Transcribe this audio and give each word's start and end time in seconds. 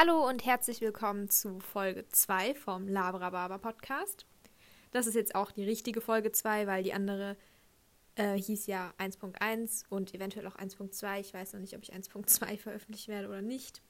Hallo 0.00 0.28
und 0.28 0.46
herzlich 0.46 0.80
willkommen 0.80 1.28
zu 1.28 1.58
Folge 1.58 2.06
2 2.08 2.54
vom 2.54 2.86
Labra 2.86 3.30
Barber 3.30 3.58
Podcast. 3.58 4.26
Das 4.92 5.08
ist 5.08 5.16
jetzt 5.16 5.34
auch 5.34 5.50
die 5.50 5.64
richtige 5.64 6.00
Folge 6.00 6.30
2, 6.30 6.68
weil 6.68 6.84
die 6.84 6.92
andere 6.92 7.36
äh, 8.14 8.34
hieß 8.34 8.68
ja 8.68 8.94
1.1 8.98 9.86
und 9.88 10.14
eventuell 10.14 10.46
auch 10.46 10.54
1.2. 10.54 11.18
Ich 11.18 11.34
weiß 11.34 11.52
noch 11.52 11.60
nicht, 11.60 11.74
ob 11.74 11.82
ich 11.82 11.92
1.2 11.92 12.58
veröffentlichen 12.62 13.10
werde 13.10 13.26
oder 13.26 13.42
nicht. 13.42 13.82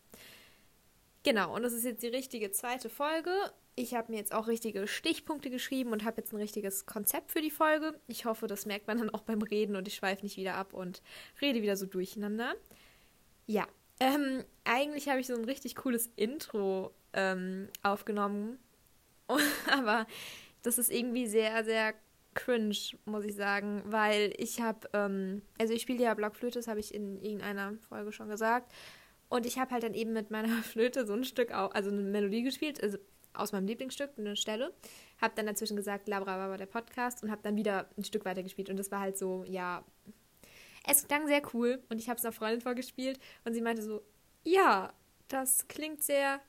Genau, 1.24 1.54
und 1.54 1.62
das 1.62 1.74
ist 1.74 1.84
jetzt 1.84 2.02
die 2.02 2.08
richtige 2.08 2.52
zweite 2.52 2.88
Folge. 2.88 3.34
Ich 3.74 3.92
habe 3.92 4.10
mir 4.10 4.16
jetzt 4.16 4.32
auch 4.32 4.48
richtige 4.48 4.88
Stichpunkte 4.88 5.50
geschrieben 5.50 5.92
und 5.92 6.06
habe 6.06 6.22
jetzt 6.22 6.32
ein 6.32 6.40
richtiges 6.40 6.86
Konzept 6.86 7.32
für 7.32 7.42
die 7.42 7.50
Folge. 7.50 8.00
Ich 8.06 8.24
hoffe, 8.24 8.46
das 8.46 8.64
merkt 8.64 8.86
man 8.86 8.96
dann 8.96 9.10
auch 9.10 9.24
beim 9.24 9.42
Reden 9.42 9.76
und 9.76 9.86
ich 9.86 9.96
schweife 9.96 10.22
nicht 10.22 10.38
wieder 10.38 10.54
ab 10.54 10.72
und 10.72 11.02
rede 11.42 11.60
wieder 11.60 11.76
so 11.76 11.84
durcheinander. 11.84 12.54
Ja, 13.46 13.66
ähm, 14.00 14.44
eigentlich 14.64 15.08
habe 15.08 15.20
ich 15.20 15.26
so 15.26 15.34
ein 15.34 15.44
richtig 15.44 15.76
cooles 15.76 16.10
Intro 16.16 16.92
ähm, 17.12 17.68
aufgenommen. 17.82 18.58
Aber 19.70 20.06
das 20.62 20.78
ist 20.78 20.90
irgendwie 20.90 21.26
sehr, 21.26 21.64
sehr 21.64 21.94
cringe, 22.34 22.76
muss 23.04 23.24
ich 23.24 23.34
sagen, 23.34 23.82
weil 23.86 24.32
ich 24.36 24.60
habe, 24.60 24.88
ähm, 24.92 25.42
also 25.58 25.72
ich 25.74 25.82
spiele 25.82 26.04
ja 26.04 26.14
Blockflöte, 26.14 26.58
das 26.58 26.68
habe 26.68 26.80
ich 26.80 26.94
in 26.94 27.20
irgendeiner 27.20 27.74
Folge 27.88 28.12
schon 28.12 28.28
gesagt. 28.28 28.72
Und 29.28 29.44
ich 29.44 29.58
habe 29.58 29.72
halt 29.72 29.82
dann 29.82 29.94
eben 29.94 30.12
mit 30.12 30.30
meiner 30.30 30.48
Flöte 30.62 31.06
so 31.06 31.14
ein 31.14 31.24
Stück, 31.24 31.52
also 31.52 31.90
eine 31.90 32.02
Melodie 32.02 32.42
gespielt, 32.42 32.82
also 32.82 32.98
aus 33.34 33.52
meinem 33.52 33.66
Lieblingsstück, 33.66 34.10
eine 34.16 34.36
Stelle. 34.36 34.72
Habe 35.20 35.34
dann 35.36 35.46
dazwischen 35.46 35.76
gesagt, 35.76 36.08
Labra 36.08 36.48
war 36.48 36.58
der 36.58 36.66
Podcast 36.66 37.22
und 37.22 37.30
habe 37.30 37.42
dann 37.42 37.56
wieder 37.56 37.88
ein 37.96 38.04
Stück 38.04 38.24
weiter 38.24 38.42
gespielt. 38.42 38.70
Und 38.70 38.78
das 38.78 38.90
war 38.90 39.00
halt 39.00 39.18
so, 39.18 39.44
ja, 39.44 39.84
es 40.88 41.06
klang 41.06 41.26
sehr 41.26 41.42
cool 41.52 41.82
und 41.88 41.98
ich 41.98 42.08
habe 42.08 42.18
es 42.18 42.24
einer 42.24 42.32
Freundin 42.32 42.60
vorgespielt 42.60 43.18
und 43.44 43.54
sie 43.54 43.60
meinte 43.60 43.82
so, 43.82 44.02
ja, 44.44 44.92
das 45.28 45.68
klingt 45.68 46.02
sehr 46.02 46.40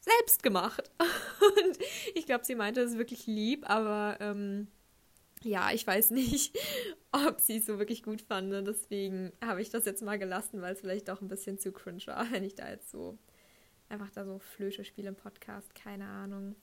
selbstgemacht. 0.00 0.90
Und 1.00 1.78
ich 2.14 2.26
glaube, 2.26 2.44
sie 2.44 2.54
meinte 2.54 2.80
es 2.80 2.98
wirklich 2.98 3.26
lieb, 3.26 3.68
aber 3.68 4.18
ähm, 4.20 4.68
ja, 5.42 5.70
ich 5.72 5.86
weiß 5.86 6.10
nicht, 6.10 6.56
ob 7.12 7.40
sie 7.40 7.58
es 7.58 7.66
so 7.66 7.78
wirklich 7.78 8.02
gut 8.02 8.22
fand. 8.22 8.52
Deswegen 8.66 9.32
habe 9.42 9.62
ich 9.62 9.70
das 9.70 9.84
jetzt 9.84 10.02
mal 10.02 10.18
gelassen, 10.18 10.60
weil 10.62 10.74
es 10.74 10.80
vielleicht 10.80 11.10
auch 11.10 11.20
ein 11.20 11.28
bisschen 11.28 11.58
zu 11.58 11.72
cringe 11.72 12.06
war, 12.06 12.26
wenn 12.32 12.44
ich 12.44 12.54
da 12.54 12.68
jetzt 12.68 12.90
so 12.90 13.18
einfach 13.88 14.10
da 14.10 14.24
so 14.24 14.38
Flöte 14.38 14.84
spiele 14.84 15.08
im 15.08 15.16
Podcast. 15.16 15.74
Keine 15.74 16.06
Ahnung. 16.06 16.56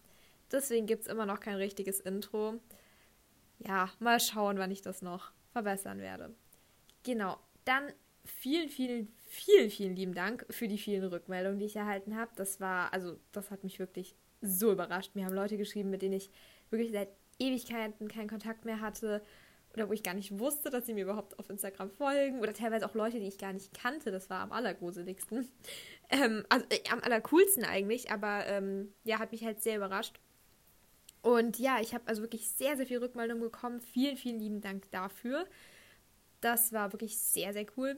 Deswegen 0.51 0.85
gibt 0.85 1.03
es 1.03 1.07
immer 1.07 1.25
noch 1.25 1.39
kein 1.39 1.55
richtiges 1.55 1.99
Intro. 1.99 2.59
Ja, 3.59 3.89
mal 3.99 4.19
schauen, 4.19 4.57
wann 4.57 4.71
ich 4.71 4.81
das 4.81 5.01
noch 5.01 5.31
verbessern 5.53 5.99
werde. 5.99 6.35
Genau. 7.03 7.37
Dann 7.65 7.91
vielen, 8.25 8.69
vielen, 8.69 9.07
vielen, 9.29 9.69
vielen 9.69 9.95
lieben 9.95 10.13
Dank 10.13 10.45
für 10.49 10.67
die 10.67 10.77
vielen 10.77 11.03
Rückmeldungen, 11.05 11.59
die 11.59 11.65
ich 11.65 11.75
erhalten 11.75 12.15
habe. 12.15 12.31
Das 12.35 12.59
war, 12.59 12.93
also, 12.93 13.17
das 13.31 13.51
hat 13.51 13.63
mich 13.63 13.79
wirklich 13.79 14.15
so 14.41 14.71
überrascht. 14.71 15.15
Mir 15.15 15.25
haben 15.25 15.35
Leute 15.35 15.57
geschrieben, 15.57 15.89
mit 15.89 16.01
denen 16.01 16.13
ich 16.13 16.29
wirklich 16.69 16.91
seit 16.91 17.09
Ewigkeiten 17.39 18.07
keinen 18.07 18.29
Kontakt 18.29 18.65
mehr 18.65 18.81
hatte 18.81 19.21
oder 19.73 19.87
wo 19.87 19.93
ich 19.93 20.03
gar 20.03 20.13
nicht 20.13 20.37
wusste, 20.37 20.69
dass 20.69 20.85
sie 20.85 20.93
mir 20.93 21.03
überhaupt 21.03 21.39
auf 21.39 21.49
Instagram 21.49 21.89
folgen 21.91 22.39
oder 22.39 22.53
teilweise 22.53 22.85
auch 22.85 22.93
Leute, 22.93 23.19
die 23.19 23.27
ich 23.27 23.37
gar 23.37 23.53
nicht 23.53 23.73
kannte. 23.73 24.11
Das 24.11 24.29
war 24.29 24.41
am 24.41 24.51
allergruseligsten. 24.51 25.47
Ähm, 26.13 26.43
also 26.49 26.65
äh, 26.69 26.89
am 26.91 26.99
allercoolsten 26.99 27.63
eigentlich, 27.63 28.11
aber 28.11 28.45
ähm, 28.47 28.91
ja, 29.05 29.17
hat 29.17 29.31
mich 29.31 29.45
halt 29.45 29.63
sehr 29.63 29.77
überrascht. 29.77 30.19
Und 31.21 31.57
ja, 31.57 31.79
ich 31.79 31.93
habe 31.93 32.05
also 32.05 32.21
wirklich 32.21 32.49
sehr, 32.49 32.75
sehr 32.75 32.85
viel 32.85 32.97
Rückmeldung 32.97 33.39
bekommen. 33.39 33.79
Vielen, 33.79 34.17
vielen 34.17 34.37
lieben 34.37 34.59
Dank 34.59 34.91
dafür. 34.91 35.45
Das 36.41 36.73
war 36.73 36.91
wirklich 36.93 37.17
sehr, 37.17 37.53
sehr 37.53 37.65
cool. 37.77 37.97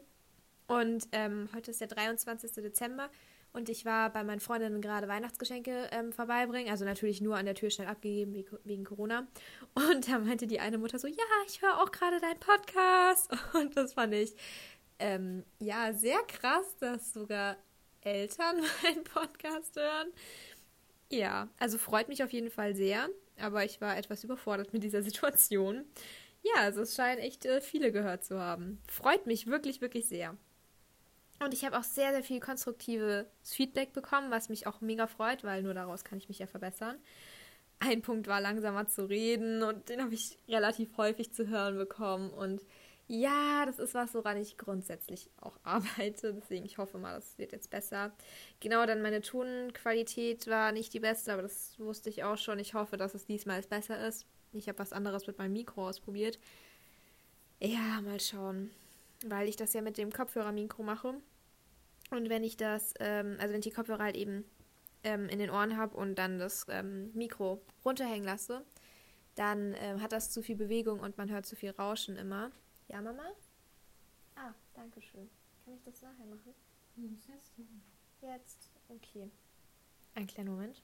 Und 0.67 1.07
ähm, 1.11 1.49
heute 1.53 1.71
ist 1.71 1.81
der 1.81 1.87
23. 1.87 2.51
Dezember 2.53 3.09
und 3.53 3.69
ich 3.69 3.85
war 3.85 4.11
bei 4.11 4.23
meinen 4.23 4.39
Freundinnen 4.39 4.81
gerade 4.81 5.07
Weihnachtsgeschenke 5.07 5.87
ähm, 5.91 6.11
vorbeibringen. 6.11 6.71
Also 6.71 6.85
natürlich 6.85 7.21
nur 7.21 7.37
an 7.37 7.45
der 7.45 7.53
Tür 7.53 7.69
schnell 7.69 7.87
abgegeben 7.87 8.43
wegen 8.63 8.83
Corona. 8.83 9.27
Und 9.75 10.09
da 10.09 10.17
meinte 10.17 10.47
die 10.47 10.59
eine 10.59 10.79
Mutter 10.79 10.97
so, 10.97 11.07
ja, 11.07 11.23
ich 11.47 11.61
höre 11.61 11.79
auch 11.79 11.91
gerade 11.91 12.19
deinen 12.19 12.39
Podcast. 12.39 13.31
Und 13.53 13.77
das 13.77 13.93
fand 13.93 14.15
ich 14.15 14.35
ähm, 14.97 15.43
ja 15.59 15.93
sehr 15.93 16.19
krass, 16.23 16.75
dass 16.79 17.13
sogar 17.13 17.57
Eltern 18.01 18.57
meinen 18.83 19.03
Podcast 19.03 19.75
hören. 19.75 20.11
Ja, 21.11 21.47
also 21.59 21.77
freut 21.77 22.07
mich 22.07 22.23
auf 22.23 22.33
jeden 22.33 22.49
Fall 22.49 22.75
sehr. 22.75 23.07
Aber 23.39 23.63
ich 23.63 23.81
war 23.81 23.95
etwas 23.95 24.23
überfordert 24.23 24.73
mit 24.73 24.83
dieser 24.83 25.03
Situation. 25.03 25.85
Ja, 26.43 26.61
also 26.61 26.81
es 26.81 26.95
scheinen 26.95 27.19
echt 27.21 27.45
äh, 27.45 27.61
viele 27.61 27.91
gehört 27.91 28.23
zu 28.25 28.39
haben. 28.39 28.81
Freut 28.87 29.25
mich 29.27 29.47
wirklich, 29.47 29.81
wirklich 29.81 30.07
sehr. 30.07 30.37
Und 31.43 31.53
ich 31.53 31.65
habe 31.65 31.77
auch 31.77 31.83
sehr, 31.83 32.11
sehr 32.11 32.23
viel 32.23 32.39
konstruktives 32.39 33.25
Feedback 33.43 33.93
bekommen, 33.93 34.31
was 34.31 34.49
mich 34.49 34.67
auch 34.67 34.81
mega 34.81 35.07
freut, 35.07 35.43
weil 35.43 35.63
nur 35.63 35.73
daraus 35.73 36.03
kann 36.03 36.17
ich 36.17 36.29
mich 36.29 36.39
ja 36.39 36.47
verbessern. 36.47 36.97
Ein 37.79 38.01
Punkt 38.01 38.27
war 38.27 38.41
langsamer 38.41 38.87
zu 38.87 39.09
reden 39.09 39.63
und 39.63 39.89
den 39.89 40.01
habe 40.01 40.13
ich 40.15 40.39
relativ 40.47 40.97
häufig 40.97 41.33
zu 41.33 41.47
hören 41.47 41.77
bekommen. 41.77 42.31
Und 42.31 42.61
ja, 43.07 43.65
das 43.65 43.79
ist 43.79 43.93
was, 43.93 44.13
woran 44.15 44.37
ich 44.37 44.57
grundsätzlich 44.57 45.29
auch 45.41 45.57
arbeite. 45.63 46.33
Deswegen, 46.33 46.65
ich 46.65 46.77
hoffe 46.77 46.97
mal, 46.99 47.15
das 47.15 47.37
wird 47.37 47.53
jetzt 47.53 47.69
besser. 47.71 48.13
Genau, 48.61 48.85
dann 48.85 49.01
meine 49.01 49.21
Tonqualität 49.21 50.47
war 50.47 50.71
nicht 50.73 50.93
die 50.93 51.01
beste, 51.01 51.33
aber 51.33 51.43
das 51.43 51.79
wusste 51.79 52.09
ich 52.09 52.23
auch 52.23 52.37
schon. 52.37 52.59
Ich 52.59 52.73
hoffe, 52.75 52.97
dass 52.97 53.15
es 53.15 53.25
diesmal 53.25 53.61
besser 53.63 54.07
ist. 54.07 54.25
Ich 54.53 54.67
habe 54.67 54.79
was 54.79 54.93
anderes 54.93 55.27
mit 55.27 55.37
meinem 55.37 55.53
Mikro 55.53 55.87
ausprobiert. 55.87 56.39
Ja, 57.59 58.01
mal 58.01 58.19
schauen. 58.19 58.71
Weil 59.25 59.47
ich 59.47 59.55
das 59.55 59.73
ja 59.73 59.81
mit 59.81 59.97
dem 59.97 60.11
Kopfhörermikro 60.11 60.83
mache. 60.83 61.15
Und 62.11 62.29
wenn 62.29 62.43
ich 62.43 62.57
das, 62.57 62.93
ähm, 62.99 63.37
also 63.39 63.53
wenn 63.53 63.59
ich 63.59 63.65
die 63.65 63.71
Kopfhörer 63.71 64.03
halt 64.03 64.15
eben 64.17 64.43
ähm, 65.03 65.29
in 65.29 65.39
den 65.39 65.49
Ohren 65.49 65.77
habe 65.77 65.95
und 65.95 66.15
dann 66.15 66.39
das 66.39 66.65
ähm, 66.69 67.11
Mikro 67.13 67.61
runterhängen 67.83 68.25
lasse, 68.25 68.63
dann 69.35 69.75
ähm, 69.79 70.01
hat 70.01 70.11
das 70.11 70.29
zu 70.31 70.43
viel 70.43 70.55
Bewegung 70.55 70.99
und 70.99 71.17
man 71.17 71.29
hört 71.29 71.45
zu 71.45 71.55
viel 71.55 71.71
Rauschen 71.71 72.17
immer. 72.17 72.51
Ja, 72.87 73.01
Mama? 73.01 73.31
Ah, 74.35 74.53
danke 74.73 75.01
schön. 75.01 75.29
Kann 75.65 75.73
ich 75.73 75.83
das 75.83 76.01
nachher 76.01 76.25
machen? 76.25 76.53
Jetzt. 76.95 77.53
Jetzt, 78.21 78.69
okay. 78.89 79.29
Ein 80.15 80.27
kleiner 80.27 80.51
Moment. 80.51 80.81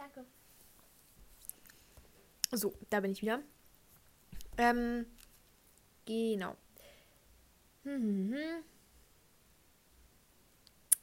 Danke. 0.00 0.24
So, 2.52 2.74
da 2.88 3.00
bin 3.00 3.12
ich 3.12 3.20
wieder. 3.20 3.42
Ähm, 4.56 5.04
genau. 6.06 6.56
Hm, 7.84 8.02
hm, 8.02 8.32
hm. 8.32 8.64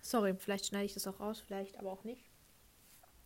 Sorry, 0.01 0.35
vielleicht 0.39 0.65
schneide 0.65 0.85
ich 0.85 0.95
das 0.95 1.05
auch 1.05 1.19
raus, 1.19 1.43
vielleicht 1.45 1.77
aber 1.77 1.91
auch 1.91 2.03
nicht. 2.05 2.25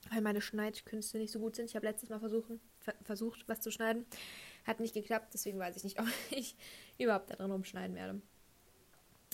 Weil 0.09 0.19
meine 0.19 0.41
Schneidkünste 0.41 1.17
nicht 1.17 1.31
so 1.31 1.39
gut 1.39 1.55
sind. 1.55 1.65
Ich 1.65 1.75
habe 1.77 1.85
letztes 1.85 2.09
Mal 2.09 2.19
versuchen, 2.19 2.59
ver 2.79 2.93
versucht, 3.03 3.47
was 3.47 3.61
zu 3.61 3.71
schneiden. 3.71 4.05
Hat 4.65 4.81
nicht 4.81 4.93
geklappt, 4.93 5.33
deswegen 5.33 5.57
weiß 5.57 5.77
ich 5.77 5.85
nicht, 5.85 5.99
ob 6.01 6.07
ich 6.31 6.57
überhaupt 6.97 7.29
da 7.29 7.35
drin 7.35 7.51
rumschneiden 7.51 7.95
werde. 7.95 8.21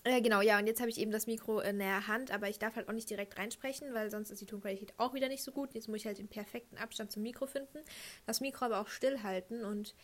Äh, 0.03 0.21
genau, 0.21 0.41
ja, 0.41 0.59
und 0.59 0.67
jetzt 0.67 0.79
habe 0.79 0.89
ich 0.89 0.99
eben 0.99 1.11
das 1.11 1.27
Mikro 1.27 1.59
in 1.59 1.79
der 1.79 2.07
Hand, 2.07 2.31
aber 2.31 2.49
ich 2.49 2.59
darf 2.59 2.75
halt 2.75 2.87
auch 2.87 2.93
nicht 2.93 3.09
direkt 3.09 3.37
reinsprechen, 3.37 3.93
weil 3.93 4.11
sonst 4.11 4.29
ist 4.29 4.41
die 4.41 4.45
Tonqualität 4.45 4.93
auch 4.97 5.13
wieder 5.13 5.27
nicht 5.27 5.43
so 5.43 5.51
gut. 5.51 5.73
Jetzt 5.73 5.87
muss 5.87 5.97
ich 5.97 6.05
halt 6.05 6.17
den 6.17 6.27
perfekten 6.27 6.77
Abstand 6.77 7.11
zum 7.11 7.23
Mikro 7.23 7.47
finden, 7.47 7.79
das 8.25 8.39
Mikro 8.41 8.65
aber 8.65 8.79
auch 8.79 8.87
stillhalten 8.87 9.63
und 9.63 9.95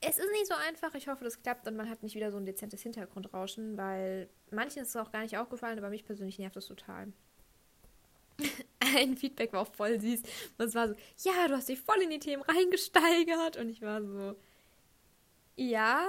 es 0.00 0.18
ist 0.18 0.30
nicht 0.32 0.46
so 0.46 0.54
einfach. 0.54 0.94
Ich 0.94 1.08
hoffe, 1.08 1.24
das 1.24 1.42
klappt 1.42 1.66
und 1.66 1.76
man 1.76 1.88
hat 1.88 2.02
nicht 2.02 2.14
wieder 2.14 2.30
so 2.30 2.36
ein 2.36 2.44
dezentes 2.44 2.82
Hintergrundrauschen, 2.82 3.76
weil 3.76 4.28
manchen 4.50 4.82
ist 4.82 4.90
es 4.90 4.96
auch 4.96 5.10
gar 5.10 5.22
nicht 5.22 5.38
aufgefallen, 5.38 5.78
aber 5.78 5.88
mich 5.88 6.04
persönlich 6.04 6.38
nervt 6.38 6.56
das 6.56 6.66
total. 6.66 7.12
ein 8.80 9.16
Feedback 9.16 9.52
war 9.52 9.62
auch 9.62 9.72
voll 9.72 10.00
süß. 10.00 10.22
Und 10.58 10.66
es 10.66 10.74
war 10.74 10.88
so, 10.88 10.94
ja, 11.24 11.48
du 11.48 11.54
hast 11.54 11.68
dich 11.68 11.80
voll 11.80 12.00
in 12.02 12.10
die 12.10 12.18
Themen 12.18 12.42
reingesteigert. 12.42 13.56
Und 13.56 13.70
ich 13.70 13.82
war 13.82 14.02
so, 14.02 14.36
ja, 15.56 16.06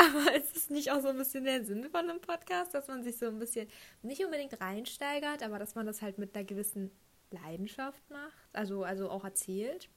aber 0.00 0.34
ist 0.36 0.56
es 0.56 0.70
nicht 0.70 0.90
auch 0.90 1.00
so 1.00 1.08
ein 1.08 1.18
bisschen 1.18 1.44
der 1.44 1.64
Sinn 1.64 1.88
von 1.90 2.08
einem 2.08 2.20
Podcast, 2.20 2.74
dass 2.74 2.88
man 2.88 3.02
sich 3.02 3.18
so 3.18 3.26
ein 3.26 3.38
bisschen 3.38 3.68
nicht 4.02 4.24
unbedingt 4.24 4.60
reinsteigert, 4.60 5.42
aber 5.42 5.58
dass 5.58 5.74
man 5.74 5.86
das 5.86 6.02
halt 6.02 6.18
mit 6.18 6.34
einer 6.34 6.44
gewissen 6.44 6.90
Leidenschaft 7.30 8.08
macht, 8.10 8.48
also, 8.52 8.84
also 8.84 9.10
auch 9.10 9.24
erzählt? 9.24 9.88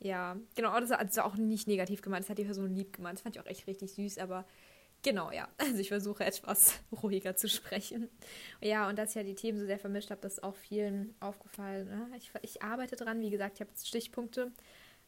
Ja, 0.00 0.36
genau, 0.54 0.78
das 0.78 0.90
ist 0.90 1.18
auch 1.18 1.34
nicht 1.34 1.66
negativ 1.66 2.02
gemeint, 2.02 2.24
das 2.24 2.30
hat 2.30 2.38
die 2.38 2.44
Person 2.44 2.74
lieb 2.74 2.92
gemeint, 2.92 3.18
das 3.18 3.22
fand 3.22 3.34
ich 3.34 3.42
auch 3.42 3.46
echt 3.46 3.66
richtig 3.66 3.92
süß, 3.92 4.18
aber 4.18 4.46
genau, 5.02 5.32
ja, 5.32 5.48
also 5.58 5.78
ich 5.78 5.88
versuche 5.88 6.24
etwas 6.24 6.78
ruhiger 7.02 7.34
zu 7.34 7.48
sprechen. 7.48 8.08
Ja, 8.60 8.88
und 8.88 8.96
dass 8.96 9.10
ich 9.10 9.16
ja 9.16 9.22
die 9.22 9.34
Themen 9.34 9.58
so 9.58 9.66
sehr 9.66 9.78
vermischt 9.78 10.10
habe, 10.10 10.20
das 10.20 10.34
ist 10.34 10.42
auch 10.44 10.54
vielen 10.54 11.14
aufgefallen. 11.20 11.88
Ne? 11.88 12.10
Ich, 12.16 12.30
ich 12.42 12.62
arbeite 12.62 12.94
dran, 12.94 13.20
wie 13.20 13.30
gesagt, 13.30 13.56
ich 13.56 13.60
habe 13.60 13.70
jetzt 13.70 13.88
Stichpunkte, 13.88 14.52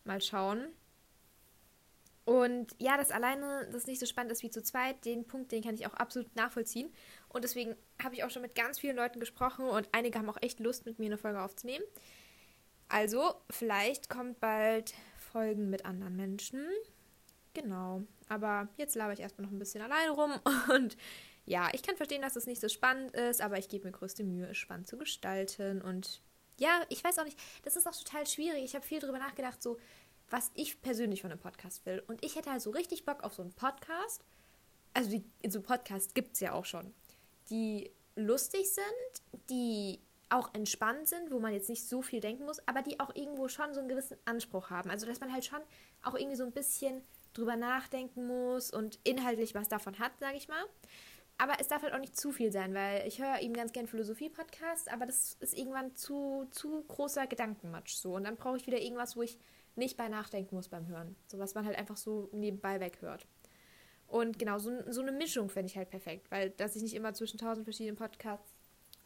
mal 0.05 0.21
schauen. 0.21 0.67
Und 2.31 2.77
ja, 2.79 2.97
das 2.97 3.11
alleine, 3.11 3.69
das 3.73 3.89
nicht 3.89 3.99
so 3.99 4.07
spannend 4.07 4.31
ist 4.31 4.45
wie 4.45 4.51
zu 4.51 4.63
zweit, 4.63 5.05
den 5.05 5.27
Punkt, 5.27 5.51
den 5.51 5.65
kann 5.65 5.75
ich 5.75 5.85
auch 5.89 5.95
absolut 5.95 6.37
nachvollziehen. 6.37 6.89
Und 7.29 7.43
deswegen 7.43 7.75
habe 8.01 8.15
ich 8.15 8.23
auch 8.23 8.31
schon 8.31 8.43
mit 8.43 8.55
ganz 8.55 8.79
vielen 8.79 8.95
Leuten 8.95 9.19
gesprochen 9.19 9.65
und 9.65 9.89
einige 9.91 10.17
haben 10.17 10.31
auch 10.31 10.41
echt 10.41 10.61
Lust, 10.61 10.87
mit 10.87 11.01
mir 11.01 11.07
eine 11.07 11.19
Folge 11.19 11.43
aufzunehmen. 11.43 11.85
Also, 12.89 13.35
vielleicht 13.51 14.09
kommt 14.09 14.39
bald 14.39 14.95
Folgen 15.33 15.71
mit 15.71 15.85
anderen 15.85 16.15
Menschen. 16.15 16.69
genau. 17.53 18.03
Aber 18.29 18.69
jetzt 18.77 18.95
laber 18.95 19.13
ich 19.13 19.19
erstmal 19.19 19.47
noch 19.47 19.53
ein 19.53 19.59
bisschen 19.59 19.83
allein 19.83 20.11
rum 20.11 20.31
und 20.73 20.97
ja, 21.47 21.69
ich 21.73 21.83
kann 21.83 21.97
verstehen, 21.97 22.23
dass 22.23 22.37
es 22.37 22.47
nicht 22.47 22.61
so 22.61 22.69
spannend 22.69 23.11
ist, 23.11 23.41
aber 23.41 23.59
ich 23.59 23.69
gebe 23.69 23.87
mir 23.87 23.93
größte 23.93 24.23
Mühe, 24.23 24.47
es 24.47 24.57
spannend 24.57 24.87
zu 24.87 24.97
gestalten. 24.97 25.83
Und 25.83 26.23
ja, 26.61 26.81
ich 26.91 27.03
weiß 27.03 27.19
auch 27.19 27.25
nicht, 27.25 27.41
das 27.65 27.75
ist 27.75 27.89
auch 27.89 27.97
total 27.97 28.25
schwierig. 28.29 28.63
Ich 28.63 28.77
habe 28.77 28.87
viel 28.87 29.01
darüber 29.01 29.19
nachgedacht, 29.19 29.61
so 29.61 29.79
was 30.31 30.51
ich 30.55 30.81
persönlich 30.81 31.23
von 31.23 31.31
einem 31.31 31.41
Podcast 31.41 31.85
will. 31.87 32.03
Und 32.07 32.25
ich 32.25 32.37
hätte 32.37 32.51
halt 32.51 32.63
so 32.63 32.71
richtig 32.71 33.05
Bock 33.05 33.23
auf 33.23 33.35
so 33.35 33.43
einen 33.43 33.53
Podcast. 33.53 34.25
Also 34.95 35.11
die, 35.11 35.25
so 35.49 35.61
Podcasts 35.61 36.15
gibt 36.15 36.35
es 36.35 36.41
ja 36.41 36.53
auch 36.53 36.65
schon, 36.65 36.95
die 37.51 37.91
lustig 38.17 38.73
sind, 38.73 39.45
die 39.49 40.01
auch 40.31 40.55
entspannt 40.55 41.09
sind, 41.09 41.31
wo 41.31 41.41
man 41.41 41.53
jetzt 41.53 41.69
nicht 41.69 41.87
so 41.87 42.03
viel 42.03 42.21
denken 42.21 42.45
muss, 42.45 42.67
aber 42.67 42.83
die 42.83 43.01
auch 43.01 43.15
irgendwo 43.15 43.49
schon 43.49 43.75
so 43.75 43.81
einen 43.81 43.89
gewissen 43.89 44.17
Anspruch 44.25 44.71
haben. 44.71 44.91
Also 44.91 45.07
dass 45.07 45.21
man 45.21 45.33
halt 45.33 45.45
schon 45.45 45.61
auch 46.03 46.15
irgendwie 46.15 46.37
so 46.37 46.45
ein 46.45 46.53
bisschen 46.53 47.03
drüber 47.33 47.57
nachdenken 47.57 48.27
muss 48.27 48.71
und 48.71 48.99
inhaltlich 49.05 49.55
was 49.55 49.69
davon 49.69 49.99
hat, 49.99 50.13
sage 50.21 50.37
ich 50.37 50.49
mal. 50.49 50.65
Aber 51.39 51.55
es 51.59 51.69
darf 51.69 51.83
halt 51.83 51.95
auch 51.95 51.99
nicht 51.99 52.17
zu 52.17 52.33
viel 52.33 52.53
sein, 52.53 52.75
weil 52.75 53.07
ich 53.09 53.21
höre 53.21 53.41
eben 53.41 53.55
ganz 53.55 53.73
gern 53.73 53.87
Philosophie-Podcasts, 53.87 54.89
aber 54.89 55.07
das 55.07 55.37
ist 55.41 55.57
irgendwann 55.57 55.97
zu, 55.97 56.47
zu 56.51 56.85
großer 56.87 57.27
Gedankenmatsch 57.27 57.95
so. 57.95 58.15
Und 58.15 58.25
dann 58.25 58.37
brauche 58.37 58.59
ich 58.59 58.67
wieder 58.67 58.81
irgendwas, 58.81 59.17
wo 59.17 59.23
ich 59.23 59.39
nicht 59.77 59.97
bei 59.97 60.09
nachdenken 60.09 60.55
muss 60.55 60.69
beim 60.69 60.87
Hören. 60.87 61.17
So 61.27 61.39
was 61.39 61.55
man 61.55 61.65
halt 61.65 61.79
einfach 61.79 61.97
so 61.97 62.29
nebenbei 62.33 62.81
weghört. 62.81 63.27
Und 64.07 64.39
genau, 64.39 64.59
so, 64.59 64.71
so 64.91 65.03
eine 65.03 65.13
Mischung 65.13 65.49
fände 65.49 65.71
ich 65.71 65.77
halt 65.77 65.91
perfekt, 65.91 66.31
weil 66.31 66.51
dass 66.51 66.75
ich 66.75 66.83
nicht 66.83 66.95
immer 66.95 67.15
zwischen 67.15 67.39
tausend 67.39 67.65
verschiedenen 67.65 67.97
Podcasts 67.97 68.53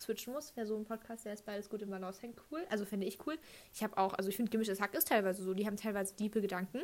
switchen 0.01 0.33
muss. 0.33 0.57
Wäre 0.57 0.67
so 0.67 0.77
ein 0.77 0.85
Podcast, 0.85 1.25
der 1.25 1.35
ist 1.35 1.45
beides 1.45 1.69
gut 1.69 1.83
im 1.83 1.91
Balance 1.91 2.23
hängt, 2.23 2.41
cool. 2.51 2.65
Also 2.71 2.85
fände 2.85 3.07
ich 3.07 3.25
cool. 3.27 3.39
Ich 3.73 3.83
habe 3.83 3.97
auch, 3.97 4.15
also 4.15 4.29
ich 4.31 4.37
finde 4.37 4.51
gemischtes 4.51 4.81
Hack 4.81 4.95
ist 4.95 5.09
teilweise 5.09 5.43
so, 5.43 5.55
die 5.55 5.67
haben 5.67 5.77
teilweise 5.77 6.15
diepe 6.15 6.41
Gedanken, 6.41 6.81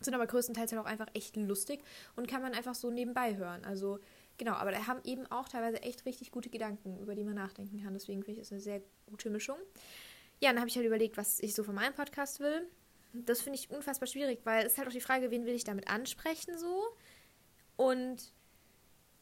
sind 0.00 0.14
aber 0.14 0.26
größtenteils 0.26 0.72
halt 0.72 0.82
auch 0.82 0.86
einfach 0.86 1.08
echt 1.14 1.36
lustig 1.36 1.82
und 2.16 2.28
kann 2.28 2.42
man 2.42 2.54
einfach 2.54 2.74
so 2.74 2.90
nebenbei 2.90 3.36
hören. 3.36 3.64
Also 3.64 3.98
Genau, 4.38 4.52
aber 4.52 4.70
da 4.70 4.86
haben 4.86 5.00
eben 5.04 5.26
auch 5.26 5.48
teilweise 5.48 5.82
echt 5.82 6.06
richtig 6.06 6.30
gute 6.30 6.48
Gedanken, 6.48 6.96
über 7.00 7.16
die 7.16 7.24
man 7.24 7.34
nachdenken 7.34 7.82
kann. 7.82 7.92
Deswegen 7.92 8.22
finde 8.22 8.40
ich 8.40 8.46
es 8.46 8.52
eine 8.52 8.60
sehr 8.60 8.80
gute 9.06 9.30
Mischung. 9.30 9.56
Ja, 10.40 10.50
dann 10.50 10.60
habe 10.60 10.68
ich 10.68 10.76
halt 10.76 10.86
überlegt, 10.86 11.16
was 11.16 11.40
ich 11.40 11.54
so 11.54 11.64
von 11.64 11.74
meinem 11.74 11.92
Podcast 11.92 12.38
will. 12.38 12.68
Das 13.12 13.42
finde 13.42 13.58
ich 13.58 13.70
unfassbar 13.70 14.06
schwierig, 14.06 14.40
weil 14.44 14.66
es 14.66 14.72
ist 14.72 14.78
halt 14.78 14.88
auch 14.88 14.92
die 14.92 15.00
Frage, 15.00 15.30
wen 15.30 15.46
will 15.46 15.54
ich 15.54 15.64
damit 15.64 15.88
ansprechen 15.88 16.58
so. 16.58 16.84
Und 17.76 18.32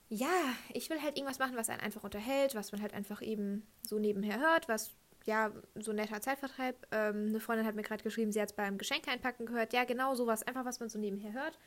ja, 0.08 0.54
ich 0.72 0.88
will 0.90 1.02
halt 1.02 1.16
irgendwas 1.16 1.38
machen, 1.38 1.56
was 1.56 1.68
einen 1.68 1.80
einfach 1.80 2.04
unterhält, 2.04 2.54
was 2.54 2.72
man 2.72 2.80
halt 2.82 2.94
einfach 2.94 3.22
eben 3.22 3.66
so 3.82 3.98
nebenher 3.98 4.38
hört, 4.40 4.68
was 4.68 4.92
ja 5.24 5.52
so 5.74 5.92
netter 5.92 6.20
Zeitvertreib. 6.20 6.86
Ähm, 6.92 7.26
eine 7.28 7.40
Freundin 7.40 7.66
hat 7.66 7.74
mir 7.74 7.82
gerade 7.82 8.04
geschrieben, 8.04 8.32
sie 8.32 8.40
hat 8.40 8.50
es 8.50 8.56
beim 8.56 8.78
Geschenk 8.78 9.08
einpacken 9.08 9.46
gehört. 9.46 9.72
Ja, 9.72 9.84
genau 9.84 10.14
sowas, 10.14 10.42
einfach 10.44 10.64
was 10.64 10.80
man 10.80 10.88
so 10.88 10.98
nebenher 10.98 11.32
hört 11.32 11.58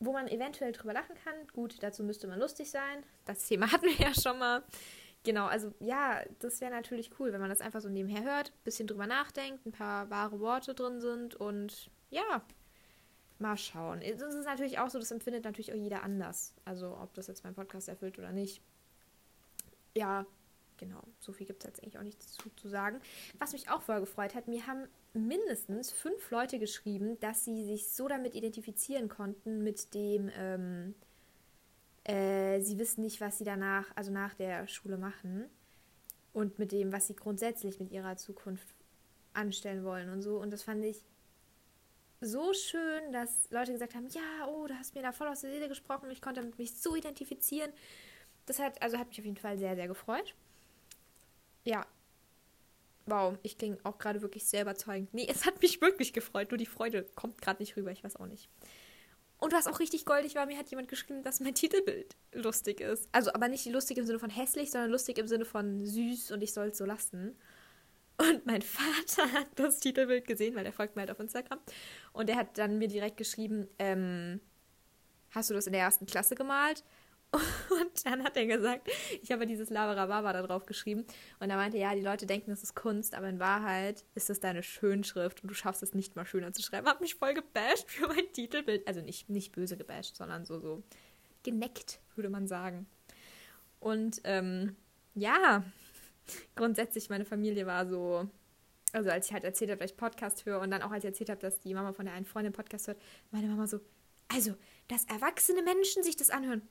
wo 0.00 0.12
man 0.12 0.28
eventuell 0.28 0.72
drüber 0.72 0.92
lachen 0.92 1.14
kann. 1.24 1.34
Gut, 1.52 1.82
dazu 1.82 2.02
müsste 2.02 2.26
man 2.26 2.38
lustig 2.38 2.70
sein. 2.70 3.04
Das 3.24 3.46
Thema 3.46 3.70
hatten 3.72 3.86
wir 3.86 3.96
ja 3.96 4.14
schon 4.14 4.38
mal. 4.38 4.62
Genau, 5.24 5.46
also 5.46 5.72
ja, 5.80 6.22
das 6.38 6.60
wäre 6.60 6.70
natürlich 6.70 7.18
cool, 7.18 7.32
wenn 7.32 7.40
man 7.40 7.48
das 7.48 7.62
einfach 7.62 7.80
so 7.80 7.88
nebenher 7.88 8.24
hört, 8.24 8.50
ein 8.50 8.64
bisschen 8.64 8.86
drüber 8.86 9.06
nachdenkt, 9.06 9.64
ein 9.64 9.72
paar 9.72 10.10
wahre 10.10 10.38
Worte 10.38 10.74
drin 10.74 11.00
sind 11.00 11.34
und 11.34 11.90
ja, 12.10 12.42
mal 13.38 13.56
schauen. 13.56 14.00
Das 14.00 14.34
ist 14.34 14.44
natürlich 14.44 14.78
auch 14.78 14.90
so, 14.90 14.98
das 14.98 15.10
empfindet 15.10 15.44
natürlich 15.44 15.72
auch 15.72 15.78
jeder 15.78 16.02
anders. 16.02 16.54
Also 16.66 16.96
ob 16.98 17.14
das 17.14 17.26
jetzt 17.26 17.42
mein 17.42 17.54
Podcast 17.54 17.88
erfüllt 17.88 18.18
oder 18.18 18.32
nicht. 18.32 18.60
Ja, 19.96 20.26
genau, 20.76 21.02
so 21.20 21.32
viel 21.32 21.46
gibt 21.46 21.64
es 21.64 21.68
jetzt 21.68 21.82
eigentlich 21.82 21.98
auch 21.98 22.02
nicht 22.02 22.22
zu, 22.22 22.50
zu 22.56 22.68
sagen. 22.68 23.00
Was 23.38 23.52
mich 23.52 23.70
auch 23.70 23.80
voll 23.80 24.00
gefreut 24.00 24.34
hat, 24.34 24.46
mir 24.46 24.66
haben 24.66 24.86
mindestens 25.14 25.90
fünf 25.90 26.30
Leute 26.30 26.58
geschrieben, 26.58 27.18
dass 27.20 27.44
sie 27.44 27.64
sich 27.64 27.88
so 27.88 28.08
damit 28.08 28.34
identifizieren 28.34 29.08
konnten 29.08 29.62
mit 29.62 29.94
dem, 29.94 30.30
ähm, 30.36 30.94
äh, 32.04 32.60
sie 32.60 32.78
wissen 32.78 33.02
nicht, 33.02 33.20
was 33.20 33.38
sie 33.38 33.44
danach, 33.44 33.86
also 33.96 34.12
nach 34.12 34.34
der 34.34 34.66
Schule 34.66 34.96
machen 34.96 35.46
und 36.32 36.58
mit 36.58 36.72
dem, 36.72 36.92
was 36.92 37.06
sie 37.06 37.16
grundsätzlich 37.16 37.80
mit 37.80 37.90
ihrer 37.90 38.16
Zukunft 38.16 38.66
anstellen 39.32 39.84
wollen 39.84 40.10
und 40.10 40.22
so. 40.22 40.38
Und 40.38 40.50
das 40.50 40.62
fand 40.62 40.84
ich 40.84 41.04
so 42.20 42.52
schön, 42.52 43.12
dass 43.12 43.50
Leute 43.50 43.72
gesagt 43.72 43.94
haben, 43.94 44.08
ja, 44.08 44.48
oh, 44.48 44.66
du 44.66 44.74
hast 44.74 44.94
mir 44.94 45.02
da 45.02 45.12
voll 45.12 45.28
aus 45.28 45.40
der 45.42 45.50
Seele 45.50 45.68
gesprochen, 45.68 46.10
ich 46.10 46.22
konnte 46.22 46.42
mich 46.56 46.74
so 46.76 46.94
identifizieren. 46.96 47.72
Das 48.46 48.58
hat, 48.58 48.80
also 48.82 48.98
hat 48.98 49.08
mich 49.08 49.18
auf 49.18 49.24
jeden 49.24 49.36
Fall 49.36 49.58
sehr, 49.58 49.74
sehr 49.74 49.88
gefreut. 49.88 50.34
Ja, 51.64 51.86
Wow, 53.06 53.36
ich 53.42 53.58
klinge 53.58 53.78
auch 53.82 53.98
gerade 53.98 54.22
wirklich 54.22 54.44
sehr 54.44 54.62
überzeugend. 54.62 55.12
Nee, 55.12 55.26
es 55.28 55.44
hat 55.44 55.60
mich 55.60 55.80
wirklich 55.80 56.12
gefreut, 56.12 56.50
nur 56.50 56.58
die 56.58 56.66
Freude 56.66 57.04
kommt 57.14 57.40
gerade 57.40 57.62
nicht 57.62 57.76
rüber, 57.76 57.92
ich 57.92 58.02
weiß 58.02 58.16
auch 58.16 58.26
nicht. 58.26 58.48
Und 59.38 59.52
was 59.52 59.66
auch 59.66 59.80
richtig 59.80 60.06
goldig 60.06 60.34
war, 60.36 60.46
mir 60.46 60.58
hat 60.58 60.70
jemand 60.70 60.88
geschrieben, 60.88 61.22
dass 61.22 61.40
mein 61.40 61.54
Titelbild 61.54 62.16
lustig 62.32 62.80
ist. 62.80 63.08
Also, 63.12 63.32
aber 63.32 63.48
nicht 63.48 63.66
lustig 63.66 63.98
im 63.98 64.06
Sinne 64.06 64.18
von 64.18 64.30
hässlich, 64.30 64.70
sondern 64.70 64.90
lustig 64.90 65.18
im 65.18 65.28
Sinne 65.28 65.44
von 65.44 65.84
süß 65.84 66.30
und 66.32 66.42
ich 66.42 66.52
soll 66.52 66.68
es 66.68 66.78
so 66.78 66.84
lassen. 66.84 67.36
Und 68.16 68.46
mein 68.46 68.62
Vater 68.62 69.30
hat 69.32 69.48
das 69.56 69.80
Titelbild 69.80 70.26
gesehen, 70.26 70.54
weil 70.54 70.66
er 70.66 70.72
folgt 70.72 70.96
mir 70.96 71.00
halt 71.02 71.10
auf 71.10 71.20
Instagram. 71.20 71.58
Und 72.12 72.30
er 72.30 72.36
hat 72.36 72.58
dann 72.58 72.78
mir 72.78 72.88
direkt 72.88 73.16
geschrieben, 73.16 73.68
ähm, 73.78 74.40
hast 75.30 75.50
du 75.50 75.54
das 75.54 75.66
in 75.66 75.72
der 75.72 75.82
ersten 75.82 76.06
Klasse 76.06 76.34
gemalt? 76.34 76.84
Und 77.70 78.06
dann 78.06 78.24
hat 78.24 78.36
er 78.36 78.46
gesagt, 78.46 78.88
ich 79.22 79.30
habe 79.32 79.46
dieses 79.46 79.70
Labarababa 79.70 80.32
da 80.32 80.42
drauf 80.42 80.66
geschrieben. 80.66 81.04
Und 81.40 81.50
er 81.50 81.56
meinte, 81.56 81.78
ja, 81.78 81.94
die 81.94 82.00
Leute 82.00 82.26
denken, 82.26 82.50
das 82.50 82.62
ist 82.62 82.74
Kunst, 82.74 83.14
aber 83.14 83.28
in 83.28 83.40
Wahrheit 83.40 84.04
ist 84.14 84.30
das 84.30 84.40
deine 84.40 84.62
Schönschrift 84.62 85.42
und 85.42 85.48
du 85.48 85.54
schaffst 85.54 85.82
es 85.82 85.94
nicht 85.94 86.16
mal 86.16 86.26
schöner 86.26 86.52
zu 86.52 86.62
schreiben. 86.62 86.86
Hat 86.86 87.00
mich 87.00 87.16
voll 87.16 87.34
gebasht 87.34 87.90
für 87.90 88.06
mein 88.08 88.32
Titelbild. 88.32 88.86
Also 88.86 89.00
nicht, 89.00 89.28
nicht 89.28 89.52
böse 89.52 89.76
gebasht, 89.76 90.16
sondern 90.16 90.44
so, 90.44 90.58
so 90.58 90.82
geneckt, 91.42 92.00
würde 92.16 92.30
man 92.30 92.46
sagen. 92.46 92.86
Und 93.80 94.20
ähm, 94.24 94.76
ja, 95.14 95.64
grundsätzlich, 96.56 97.10
meine 97.10 97.24
Familie 97.24 97.66
war 97.66 97.86
so, 97.86 98.28
also 98.92 99.10
als 99.10 99.26
ich 99.26 99.32
halt 99.32 99.44
erzählt 99.44 99.70
habe, 99.70 99.80
dass 99.80 99.90
ich 99.90 99.96
Podcast 99.96 100.46
höre 100.46 100.60
und 100.60 100.70
dann 100.70 100.82
auch 100.82 100.90
als 100.90 101.04
ich 101.04 101.08
erzählt 101.08 101.30
habe, 101.30 101.40
dass 101.40 101.60
die 101.60 101.74
Mama 101.74 101.92
von 101.92 102.06
der 102.06 102.14
einen 102.14 102.24
Freundin 102.24 102.52
Podcast 102.52 102.88
hört, 102.88 103.00
meine 103.30 103.48
Mama 103.48 103.66
so, 103.66 103.80
also, 104.28 104.54
dass 104.88 105.04
erwachsene 105.04 105.62
Menschen 105.62 106.02
sich 106.02 106.16
das 106.16 106.30
anhören, 106.30 106.62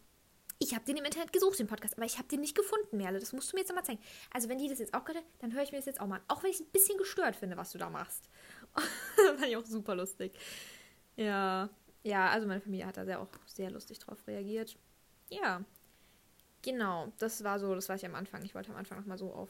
ich 0.59 0.73
habe 0.73 0.85
den 0.85 0.97
im 0.97 1.05
Internet 1.05 1.33
gesucht, 1.33 1.59
den 1.59 1.67
Podcast, 1.67 1.97
aber 1.97 2.05
ich 2.05 2.17
habe 2.17 2.27
den 2.27 2.41
nicht 2.41 2.55
gefunden, 2.55 2.97
Merle. 2.97 3.19
Das 3.19 3.33
musst 3.33 3.51
du 3.51 3.55
mir 3.55 3.61
jetzt 3.61 3.69
nochmal 3.69 3.85
zeigen. 3.85 4.01
Also, 4.31 4.49
wenn 4.49 4.57
die 4.57 4.67
das 4.67 4.79
jetzt 4.79 4.93
auch 4.93 5.03
könnte, 5.03 5.23
dann 5.39 5.53
höre 5.53 5.63
ich 5.63 5.71
mir 5.71 5.77
das 5.77 5.85
jetzt 5.85 5.99
auch 5.99 6.07
mal 6.07 6.17
an. 6.17 6.23
Auch 6.27 6.43
wenn 6.43 6.51
ich 6.51 6.57
es 6.57 6.61
ein 6.61 6.71
bisschen 6.71 6.97
gestört 6.97 7.35
finde, 7.35 7.57
was 7.57 7.71
du 7.71 7.77
da 7.77 7.89
machst. 7.89 8.29
fand 9.15 9.45
ich 9.45 9.57
auch 9.57 9.65
super 9.65 9.95
lustig. 9.95 10.33
Ja. 11.15 11.69
Ja, 12.03 12.29
also 12.29 12.47
meine 12.47 12.59
Familie 12.59 12.85
hat 12.85 12.97
da 12.97 13.05
sehr 13.05 13.21
auch 13.21 13.29
sehr 13.45 13.71
lustig 13.71 13.99
drauf 13.99 14.27
reagiert. 14.27 14.77
Ja. 15.29 15.63
Genau, 16.61 17.11
das 17.17 17.43
war 17.43 17.59
so, 17.59 17.75
das 17.75 17.89
war 17.89 17.95
ich 17.95 18.05
am 18.05 18.15
Anfang. 18.15 18.43
Ich 18.43 18.55
wollte 18.55 18.71
am 18.71 18.77
Anfang 18.77 18.97
nochmal 18.97 19.17
so 19.17 19.33
auf 19.33 19.49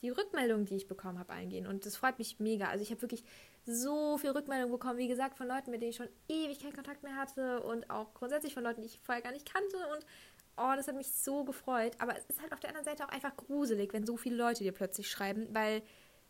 die 0.00 0.10
Rückmeldungen, 0.10 0.66
die 0.66 0.76
ich 0.76 0.88
bekommen 0.88 1.18
habe, 1.18 1.32
eingehen. 1.32 1.66
Und 1.66 1.86
das 1.86 1.96
freut 1.96 2.18
mich 2.18 2.40
mega. 2.40 2.68
Also 2.68 2.82
ich 2.82 2.90
habe 2.90 3.02
wirklich 3.02 3.24
so 3.64 4.18
viel 4.18 4.30
Rückmeldungen 4.30 4.72
bekommen, 4.72 4.98
wie 4.98 5.06
gesagt, 5.06 5.36
von 5.36 5.46
Leuten, 5.46 5.70
mit 5.70 5.80
denen 5.80 5.90
ich 5.90 5.96
schon 5.96 6.08
ewig 6.28 6.60
keinen 6.60 6.74
Kontakt 6.74 7.04
mehr 7.04 7.14
hatte 7.14 7.62
und 7.62 7.88
auch 7.88 8.12
grundsätzlich 8.12 8.54
von 8.54 8.64
Leuten, 8.64 8.80
die 8.80 8.88
ich 8.88 9.00
vorher 9.00 9.22
gar 9.22 9.30
nicht 9.30 9.50
kannte. 9.50 9.76
Und 9.94 10.04
oh, 10.56 10.72
das 10.76 10.88
hat 10.88 10.96
mich 10.96 11.10
so 11.10 11.44
gefreut. 11.44 11.94
Aber 11.98 12.16
es 12.16 12.24
ist 12.26 12.40
halt 12.40 12.52
auf 12.52 12.60
der 12.60 12.70
anderen 12.70 12.84
Seite 12.84 13.04
auch 13.04 13.10
einfach 13.10 13.36
gruselig, 13.36 13.92
wenn 13.92 14.06
so 14.06 14.16
viele 14.16 14.36
Leute 14.36 14.62
dir 14.62 14.72
plötzlich 14.72 15.10
schreiben, 15.10 15.48
weil, 15.52 15.82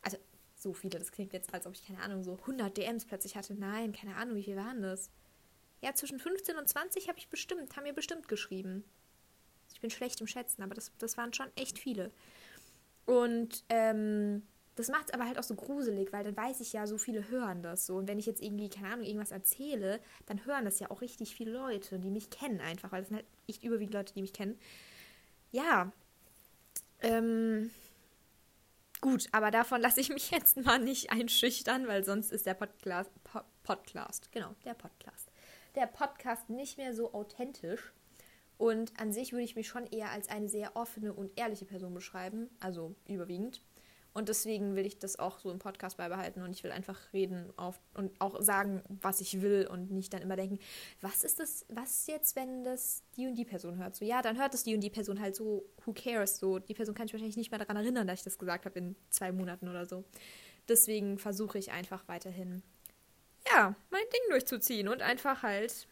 also 0.02 0.18
so 0.54 0.72
viele, 0.72 0.98
das 0.98 1.12
klingt 1.12 1.32
jetzt, 1.32 1.52
als 1.52 1.66
ob 1.66 1.74
ich, 1.74 1.86
keine 1.86 2.00
Ahnung, 2.00 2.22
so 2.22 2.34
100 2.34 2.76
DMs 2.76 3.04
plötzlich 3.04 3.36
hatte. 3.36 3.54
Nein, 3.54 3.92
keine 3.92 4.16
Ahnung, 4.16 4.36
wie 4.36 4.44
viel 4.44 4.56
waren 4.56 4.82
das? 4.82 5.10
Ja, 5.80 5.94
zwischen 5.94 6.20
15 6.20 6.56
und 6.56 6.68
20 6.68 7.08
habe 7.08 7.18
ich 7.18 7.28
bestimmt, 7.28 7.76
haben 7.76 7.82
mir 7.82 7.92
bestimmt 7.92 8.28
geschrieben. 8.28 8.84
Ich 9.72 9.80
bin 9.80 9.90
schlecht 9.90 10.20
im 10.20 10.26
Schätzen, 10.26 10.62
aber 10.62 10.74
das, 10.74 10.92
das 10.98 11.16
waren 11.16 11.32
schon 11.32 11.50
echt 11.56 11.78
viele. 11.78 12.12
Und 13.04 13.64
ähm, 13.68 14.46
das 14.74 14.88
macht 14.88 15.08
es 15.08 15.14
aber 15.14 15.26
halt 15.26 15.38
auch 15.38 15.42
so 15.42 15.54
gruselig, 15.54 16.12
weil 16.12 16.24
dann 16.24 16.36
weiß 16.36 16.60
ich 16.60 16.72
ja, 16.72 16.86
so 16.86 16.96
viele 16.96 17.28
hören 17.28 17.62
das 17.62 17.86
so. 17.86 17.96
Und 17.96 18.08
wenn 18.08 18.18
ich 18.18 18.26
jetzt 18.26 18.42
irgendwie, 18.42 18.70
keine 18.70 18.88
Ahnung, 18.88 19.04
irgendwas 19.04 19.30
erzähle, 19.30 20.00
dann 20.26 20.44
hören 20.46 20.64
das 20.64 20.80
ja 20.80 20.90
auch 20.90 21.02
richtig 21.02 21.34
viele 21.34 21.52
Leute, 21.52 21.98
die 21.98 22.10
mich 22.10 22.30
kennen 22.30 22.60
einfach, 22.60 22.90
weil 22.90 23.00
das 23.00 23.08
sind 23.08 23.18
halt 23.18 23.26
echt 23.46 23.64
überwiegend 23.64 23.94
Leute, 23.94 24.14
die 24.14 24.22
mich 24.22 24.32
kennen. 24.32 24.58
Ja. 25.50 25.92
Ähm, 27.00 27.70
gut, 29.02 29.28
aber 29.32 29.50
davon 29.50 29.82
lasse 29.82 30.00
ich 30.00 30.08
mich 30.08 30.30
jetzt 30.32 30.56
mal 30.56 30.78
nicht 30.78 31.12
einschüchtern, 31.12 31.86
weil 31.86 32.04
sonst 32.04 32.32
ist 32.32 32.46
der 32.46 32.54
Podcast, 32.54 33.10
Podcast, 33.64 34.32
genau, 34.32 34.54
der 34.64 34.74
Podcast. 34.74 35.30
Der 35.74 35.86
Podcast 35.86 36.48
nicht 36.48 36.78
mehr 36.78 36.94
so 36.94 37.12
authentisch. 37.12 37.92
Und 38.56 38.98
an 38.98 39.12
sich 39.12 39.32
würde 39.32 39.44
ich 39.44 39.56
mich 39.56 39.66
schon 39.68 39.86
eher 39.86 40.10
als 40.10 40.28
eine 40.28 40.48
sehr 40.48 40.76
offene 40.76 41.12
und 41.12 41.36
ehrliche 41.38 41.64
Person 41.64 41.92
beschreiben, 41.92 42.48
also 42.60 42.94
überwiegend. 43.08 43.60
Und 44.14 44.28
deswegen 44.28 44.76
will 44.76 44.84
ich 44.84 44.98
das 44.98 45.18
auch 45.18 45.38
so 45.38 45.50
im 45.50 45.58
Podcast 45.58 45.96
beibehalten 45.96 46.42
und 46.42 46.50
ich 46.50 46.62
will 46.64 46.70
einfach 46.70 46.98
reden 47.14 47.50
auf, 47.56 47.80
und 47.94 48.12
auch 48.20 48.42
sagen, 48.42 48.82
was 48.88 49.22
ich 49.22 49.40
will 49.40 49.66
und 49.66 49.90
nicht 49.90 50.12
dann 50.12 50.20
immer 50.20 50.36
denken, 50.36 50.58
was 51.00 51.24
ist 51.24 51.40
das, 51.40 51.64
was 51.68 52.06
jetzt, 52.06 52.36
wenn 52.36 52.62
das 52.62 53.02
die 53.16 53.26
und 53.26 53.36
die 53.36 53.46
Person 53.46 53.78
hört? 53.78 53.96
So, 53.96 54.04
ja, 54.04 54.20
dann 54.20 54.38
hört 54.38 54.52
es 54.52 54.64
die 54.64 54.74
und 54.74 54.82
die 54.82 54.90
Person 54.90 55.18
halt 55.18 55.34
so, 55.34 55.64
who 55.84 55.94
cares? 55.94 56.38
So, 56.38 56.58
die 56.58 56.74
Person 56.74 56.94
kann 56.94 57.06
sich 57.06 57.14
wahrscheinlich 57.14 57.38
nicht 57.38 57.50
mehr 57.50 57.58
daran 57.58 57.76
erinnern, 57.76 58.06
dass 58.06 58.18
ich 58.18 58.24
das 58.24 58.38
gesagt 58.38 58.66
habe 58.66 58.78
in 58.78 58.96
zwei 59.08 59.32
Monaten 59.32 59.68
oder 59.68 59.86
so. 59.86 60.04
Deswegen 60.68 61.18
versuche 61.18 61.58
ich 61.58 61.72
einfach 61.72 62.06
weiterhin, 62.06 62.62
ja, 63.50 63.74
mein 63.90 64.04
Ding 64.12 64.20
durchzuziehen 64.28 64.88
und 64.88 65.00
einfach 65.00 65.42
halt 65.42 65.88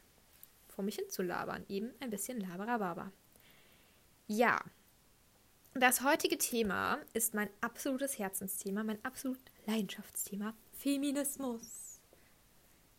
vor 0.69 0.85
mich 0.85 0.97
hin 0.97 1.09
zu 1.09 1.23
labern. 1.23 1.65
Eben 1.69 1.91
ein 2.01 2.11
bisschen 2.11 2.39
Laberababa. 2.39 3.13
Ja, 4.27 4.61
das 5.75 6.03
heutige 6.03 6.39
Thema 6.39 6.99
ist 7.13 7.35
mein 7.35 7.49
absolutes 7.61 8.19
Herzensthema, 8.19 8.83
mein 8.83 9.03
absolut 9.05 9.39
Leidenschaftsthema, 9.67 10.55
Feminismus. 10.73 12.01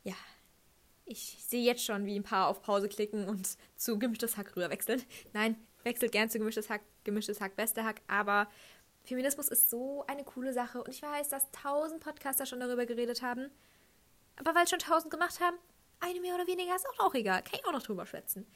Ja, 0.04 0.16
ich 1.06 1.44
sehe 1.48 1.64
jetzt 1.64 1.84
schon, 1.84 2.06
wie 2.06 2.16
ein 2.16 2.24
paar 2.24 2.48
auf 2.48 2.62
Pause 2.62 2.88
klicken 2.88 3.28
und 3.28 3.58
zu 3.76 4.00
gemischtes 4.00 4.38
Hack 4.38 4.56
rüber 4.56 4.70
wechseln. 4.70 5.04
Nein, 5.34 5.58
wechselt 5.84 6.12
gern 6.12 6.30
zu 6.30 6.40
gemischtes 6.40 6.70
Hack, 6.70 6.82
gemischtes 7.04 7.42
Hack, 7.42 7.56
beste 7.56 7.84
Hack, 7.84 8.02
aber 8.08 8.48
Feminismus 9.04 9.48
ist 9.50 9.70
so 9.70 10.06
eine 10.08 10.24
coole 10.24 10.54
Sache 10.54 10.80
und 10.80 10.90
ich 10.90 11.02
weiß, 11.02 11.30
dass 11.30 11.52
tausend 11.52 12.02
Podcaster 12.02 12.46
schon 12.46 12.60
darüber 12.60 12.86
geredet 12.86 13.22
haben. 13.22 13.50
Aber 14.38 14.56
weil 14.56 14.68
schon 14.68 14.80
tausend 14.80 15.12
gemacht 15.12 15.40
haben, 15.40 15.58
eine 16.00 16.20
mehr 16.20 16.36
oder 16.36 16.48
weniger 16.48 16.76
ist 16.76 16.88
auch, 16.88 17.08
auch 17.08 17.16
egal. 17.16 17.44
Kann 17.44 17.60
ich 17.60 17.66
auch 17.66 17.74
noch 17.74 17.84
drüber 17.84 18.06
schwätzen. 18.06 18.48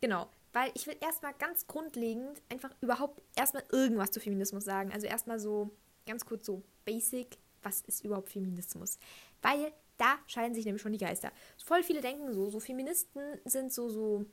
Genau, 0.00 0.28
weil 0.54 0.70
ich 0.74 0.86
will 0.86 0.96
erstmal 1.00 1.34
ganz 1.34 1.66
grundlegend 1.66 2.40
einfach 2.48 2.70
überhaupt 2.80 3.20
erstmal 3.36 3.64
irgendwas 3.72 4.12
zu 4.12 4.20
Feminismus 4.20 4.64
sagen. 4.64 4.92
Also 4.92 5.06
erstmal 5.06 5.40
so 5.40 5.76
ganz 6.06 6.24
kurz 6.24 6.46
so 6.46 6.62
basic, 6.84 7.36
was 7.62 7.80
ist 7.82 8.04
überhaupt 8.04 8.30
Feminismus? 8.30 8.98
Weil 9.42 9.72
da 9.98 10.16
scheiden 10.28 10.54
sich 10.54 10.64
nämlich 10.64 10.80
schon 10.80 10.92
die 10.92 10.98
Geister. 10.98 11.32
Voll 11.64 11.82
viele 11.82 12.00
denken 12.00 12.32
so, 12.32 12.50
so 12.50 12.60
Feministen 12.60 13.20
sind 13.44 13.72
so, 13.72 13.88
so 13.88 14.26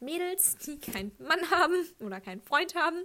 Mädels, 0.00 0.56
die 0.66 0.78
keinen 0.78 1.12
Mann 1.18 1.50
haben 1.50 1.74
oder 2.00 2.20
keinen 2.20 2.42
Freund 2.42 2.74
haben, 2.74 3.02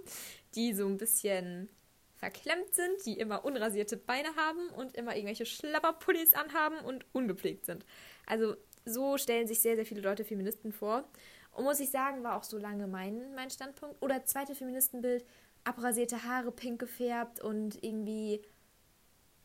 die 0.54 0.74
so 0.74 0.86
ein 0.86 0.98
bisschen 0.98 1.70
verklemmt 2.16 2.74
sind, 2.74 3.06
die 3.06 3.18
immer 3.18 3.46
unrasierte 3.46 3.96
Beine 3.96 4.36
haben 4.36 4.68
und 4.76 4.94
immer 4.94 5.16
irgendwelche 5.16 5.46
Schlapperpullis 5.46 6.34
anhaben 6.34 6.78
und 6.80 7.06
ungepflegt 7.14 7.64
sind. 7.64 7.86
Also 8.26 8.54
so 8.84 9.16
stellen 9.16 9.46
sich 9.46 9.60
sehr, 9.60 9.76
sehr 9.76 9.86
viele 9.86 10.02
Leute 10.02 10.24
Feministen 10.24 10.72
vor. 10.72 11.08
Und 11.52 11.64
muss 11.64 11.80
ich 11.80 11.90
sagen, 11.90 12.22
war 12.22 12.36
auch 12.36 12.44
so 12.44 12.58
lange 12.58 12.86
mein, 12.86 13.34
mein 13.34 13.50
Standpunkt. 13.50 14.00
Oder 14.02 14.24
zweite 14.24 14.54
Feministenbild, 14.54 15.24
abrasierte 15.64 16.24
Haare, 16.24 16.52
pink 16.52 16.78
gefärbt 16.80 17.40
und 17.40 17.82
irgendwie 17.82 18.42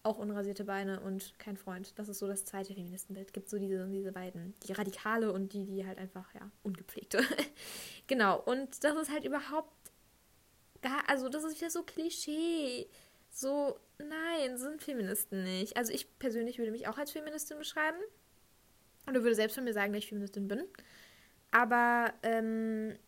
auch 0.06 0.20
unrasierte 0.20 0.66
Beine 0.66 1.00
und 1.00 1.38
kein 1.40 1.58
Freund. 1.58 1.98
Das 1.98 2.10
ist 2.10 2.20
so 2.20 2.28
das 2.28 2.46
zweite 2.46 2.76
Feministenbild. 2.76 3.34
Gibt 3.34 3.50
so 3.50 3.58
diese, 3.58 3.88
diese 3.88 4.12
beiden, 4.12 4.54
die 4.68 4.74
Radikale 4.74 5.34
und 5.34 5.54
die, 5.54 5.66
die 5.66 5.86
halt 5.86 5.98
einfach, 5.98 6.32
ja, 6.36 6.52
ungepflegte. 6.62 7.24
genau. 8.08 8.40
Und 8.40 8.84
das 8.84 8.96
ist 8.96 9.12
halt 9.12 9.26
überhaupt 9.26 9.74
gar, 10.82 11.10
also 11.10 11.28
das 11.28 11.44
ist 11.44 11.58
wieder 11.58 11.72
so 11.72 11.82
Klischee. 11.84 12.88
So, 13.32 13.80
nein, 13.98 14.58
sind 14.58 14.84
Feministen 14.84 15.44
nicht. 15.44 15.76
Also 15.76 15.92
ich 15.92 16.20
persönlich 16.20 16.60
würde 16.60 16.72
mich 16.72 16.88
auch 16.88 17.00
als 17.00 17.12
Feministin 17.12 17.58
beschreiben. 17.58 17.98
Und 19.08 19.14
würde 19.16 19.36
selbst 19.36 19.56
von 19.56 19.64
mir 19.64 19.74
sagen, 19.74 19.92
dass 19.92 20.00
ich 20.04 20.10
Feministin 20.10 20.48
bin. 20.48 20.64
Aber 21.56 22.14
ähm, 22.22 23.00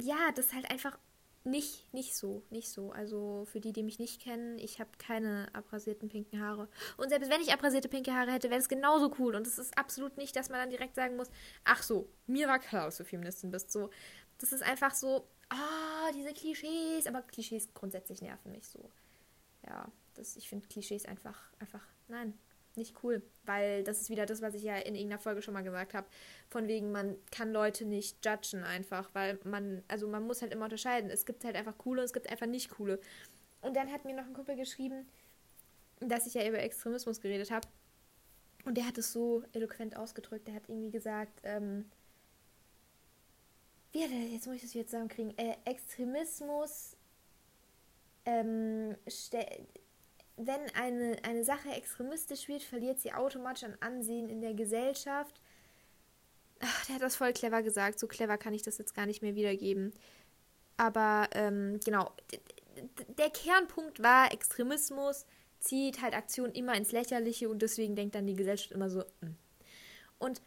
ja, 0.00 0.32
das 0.34 0.46
ist 0.46 0.54
halt 0.54 0.68
einfach 0.72 0.98
nicht, 1.44 1.94
nicht 1.94 2.16
so, 2.16 2.42
nicht 2.50 2.68
so. 2.68 2.90
Also 2.90 3.44
für 3.44 3.60
die, 3.60 3.72
die 3.72 3.84
mich 3.84 4.00
nicht 4.00 4.20
kennen, 4.20 4.58
ich 4.58 4.80
habe 4.80 4.90
keine 4.98 5.48
abrasierten 5.52 6.08
pinken 6.08 6.40
Haare. 6.40 6.68
Und 6.96 7.10
selbst 7.10 7.30
wenn 7.30 7.40
ich 7.40 7.52
abrasierte 7.52 7.88
pinke 7.88 8.12
Haare 8.12 8.32
hätte, 8.32 8.50
wäre 8.50 8.58
es 8.58 8.68
genauso 8.68 9.14
cool. 9.20 9.36
Und 9.36 9.46
es 9.46 9.56
ist 9.56 9.78
absolut 9.78 10.16
nicht, 10.16 10.34
dass 10.34 10.48
man 10.48 10.58
dann 10.58 10.70
direkt 10.70 10.96
sagen 10.96 11.14
muss, 11.14 11.30
ach 11.62 11.84
so, 11.84 12.08
mir 12.26 12.48
war 12.48 12.58
klar, 12.58 12.86
dass 12.86 12.96
du 12.96 13.04
Feministin 13.04 13.52
bist. 13.52 13.70
So, 13.70 13.88
das 14.38 14.50
ist 14.50 14.64
einfach 14.64 14.94
so, 14.94 15.28
ah, 15.50 16.08
oh, 16.08 16.12
diese 16.12 16.32
Klischees. 16.32 17.06
Aber 17.06 17.22
Klischees 17.22 17.72
grundsätzlich 17.72 18.20
nerven 18.20 18.50
mich 18.50 18.66
so. 18.66 18.90
Ja, 19.64 19.86
das, 20.14 20.34
ich 20.34 20.48
finde 20.48 20.66
Klischees 20.66 21.06
einfach, 21.06 21.52
einfach, 21.60 21.86
nein, 22.08 22.36
nicht 22.76 23.02
cool, 23.02 23.22
weil 23.44 23.84
das 23.84 24.00
ist 24.00 24.10
wieder 24.10 24.26
das, 24.26 24.42
was 24.42 24.54
ich 24.54 24.62
ja 24.62 24.76
in 24.76 24.94
irgendeiner 24.94 25.20
Folge 25.20 25.42
schon 25.42 25.54
mal 25.54 25.62
gesagt 25.62 25.94
habe, 25.94 26.06
von 26.48 26.68
wegen 26.68 26.92
man 26.92 27.16
kann 27.30 27.52
Leute 27.52 27.84
nicht 27.84 28.24
judgen 28.24 28.64
einfach, 28.64 29.10
weil 29.14 29.38
man 29.44 29.82
also 29.88 30.08
man 30.08 30.26
muss 30.26 30.42
halt 30.42 30.52
immer 30.52 30.64
unterscheiden. 30.64 31.10
Es 31.10 31.26
gibt 31.26 31.44
halt 31.44 31.56
einfach 31.56 31.76
coole, 31.78 32.02
es 32.02 32.12
gibt 32.12 32.30
einfach 32.30 32.46
nicht 32.46 32.70
coole. 32.70 33.00
Und 33.60 33.76
dann 33.76 33.92
hat 33.92 34.04
mir 34.04 34.14
noch 34.14 34.26
ein 34.26 34.34
Kumpel 34.34 34.56
geschrieben, 34.56 35.06
dass 36.00 36.26
ich 36.26 36.34
ja 36.34 36.46
über 36.46 36.58
Extremismus 36.58 37.20
geredet 37.20 37.50
habe. 37.50 37.68
Und 38.64 38.76
der 38.76 38.86
hat 38.86 38.98
es 38.98 39.12
so 39.12 39.42
eloquent 39.52 39.96
ausgedrückt. 39.96 40.46
Der 40.46 40.54
hat 40.54 40.68
irgendwie 40.68 40.90
gesagt, 40.90 41.40
ähm, 41.42 41.90
wie 43.92 44.02
hat 44.02 44.10
er, 44.10 44.28
jetzt 44.28 44.46
muss 44.46 44.56
ich 44.56 44.62
das 44.62 44.74
wieder 44.74 44.86
zusammenkriegen, 44.86 45.36
äh, 45.36 45.56
Extremismus 45.64 46.96
ähm, 48.24 48.96
wenn 50.36 50.60
eine, 50.74 51.16
eine 51.22 51.44
Sache 51.44 51.70
extremistisch 51.70 52.48
wird, 52.48 52.62
verliert 52.62 53.00
sie 53.00 53.12
automatisch 53.12 53.64
an 53.64 53.76
Ansehen 53.80 54.28
in 54.28 54.40
der 54.40 54.54
Gesellschaft. 54.54 55.40
Ach, 56.60 56.86
der 56.86 56.96
hat 56.96 57.02
das 57.02 57.16
voll 57.16 57.32
clever 57.32 57.62
gesagt. 57.62 57.98
So 57.98 58.06
clever 58.06 58.38
kann 58.38 58.54
ich 58.54 58.62
das 58.62 58.78
jetzt 58.78 58.94
gar 58.94 59.06
nicht 59.06 59.22
mehr 59.22 59.34
wiedergeben. 59.34 59.92
Aber 60.76 61.28
ähm, 61.32 61.80
genau, 61.84 62.12
der 63.18 63.30
Kernpunkt 63.30 64.02
war, 64.02 64.32
Extremismus 64.32 65.26
zieht 65.60 66.02
halt 66.02 66.14
Aktionen 66.14 66.54
immer 66.54 66.74
ins 66.74 66.92
Lächerliche 66.92 67.48
und 67.48 67.62
deswegen 67.62 67.94
denkt 67.94 68.14
dann 68.14 68.26
die 68.26 68.36
Gesellschaft 68.36 68.72
immer 68.72 68.90
so. 68.90 69.00
Mh. 69.00 69.06
Hm. 69.20 69.36
Und 70.18 70.42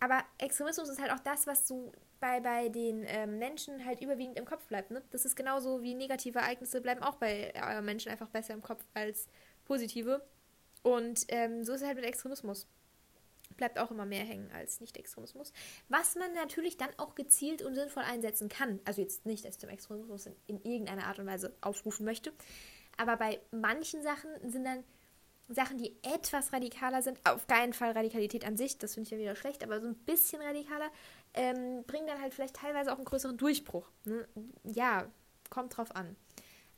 aber 0.00 0.24
Extremismus 0.38 0.88
ist 0.88 1.00
halt 1.00 1.12
auch 1.12 1.20
das, 1.20 1.46
was 1.46 1.68
so 1.68 1.92
bei, 2.22 2.38
bei 2.38 2.68
den 2.68 3.04
ähm, 3.08 3.40
Menschen 3.40 3.84
halt 3.84 4.00
überwiegend 4.00 4.38
im 4.38 4.44
Kopf 4.44 4.64
bleibt. 4.66 4.92
Ne? 4.92 5.02
Das 5.10 5.24
ist 5.24 5.34
genauso 5.34 5.82
wie 5.82 5.92
negative 5.94 6.38
Ereignisse 6.38 6.80
bleiben 6.80 7.02
auch 7.02 7.16
bei 7.16 7.50
äh, 7.50 7.82
Menschen 7.82 8.12
einfach 8.12 8.28
besser 8.28 8.54
im 8.54 8.62
Kopf 8.62 8.84
als 8.94 9.26
positive. 9.64 10.24
Und 10.82 11.24
ähm, 11.28 11.64
so 11.64 11.72
ist 11.72 11.80
es 11.80 11.86
halt 11.86 11.96
mit 11.96 12.06
Extremismus. 12.06 12.68
Bleibt 13.56 13.76
auch 13.80 13.90
immer 13.90 14.06
mehr 14.06 14.24
hängen 14.24 14.48
als 14.52 14.80
Nicht-Extremismus. 14.80 15.52
Was 15.88 16.14
man 16.14 16.32
natürlich 16.32 16.76
dann 16.76 16.90
auch 16.96 17.16
gezielt 17.16 17.60
und 17.60 17.74
sinnvoll 17.74 18.04
einsetzen 18.04 18.48
kann. 18.48 18.78
Also 18.84 19.02
jetzt 19.02 19.26
nicht, 19.26 19.44
dass 19.44 19.56
ich 19.56 19.60
zum 19.60 19.70
Extremismus 19.70 20.26
in, 20.26 20.36
in 20.46 20.62
irgendeiner 20.62 21.06
Art 21.06 21.18
und 21.18 21.26
Weise 21.26 21.52
aufrufen 21.60 22.06
möchte. 22.06 22.32
Aber 22.96 23.16
bei 23.16 23.40
manchen 23.50 24.00
Sachen 24.04 24.30
sind 24.48 24.64
dann 24.64 24.84
Sachen, 25.48 25.78
die 25.78 25.96
etwas 26.02 26.52
radikaler 26.52 27.02
sind, 27.02 27.18
auf 27.24 27.46
keinen 27.46 27.72
Fall 27.72 27.92
Radikalität 27.92 28.46
an 28.46 28.56
sich, 28.56 28.78
das 28.78 28.94
finde 28.94 29.06
ich 29.08 29.10
ja 29.10 29.18
wieder 29.18 29.36
schlecht, 29.36 29.62
aber 29.62 29.80
so 29.80 29.88
ein 29.88 29.94
bisschen 29.94 30.40
radikaler, 30.40 30.90
ähm, 31.34 31.84
bringen 31.84 32.06
dann 32.06 32.20
halt 32.20 32.34
vielleicht 32.34 32.56
teilweise 32.56 32.92
auch 32.92 32.96
einen 32.96 33.04
größeren 33.04 33.36
Durchbruch. 33.36 33.88
Ne? 34.04 34.26
Ja, 34.64 35.10
kommt 35.50 35.76
drauf 35.76 35.94
an. 35.94 36.16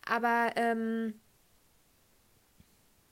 Aber, 0.07 0.53
ähm, 0.57 1.21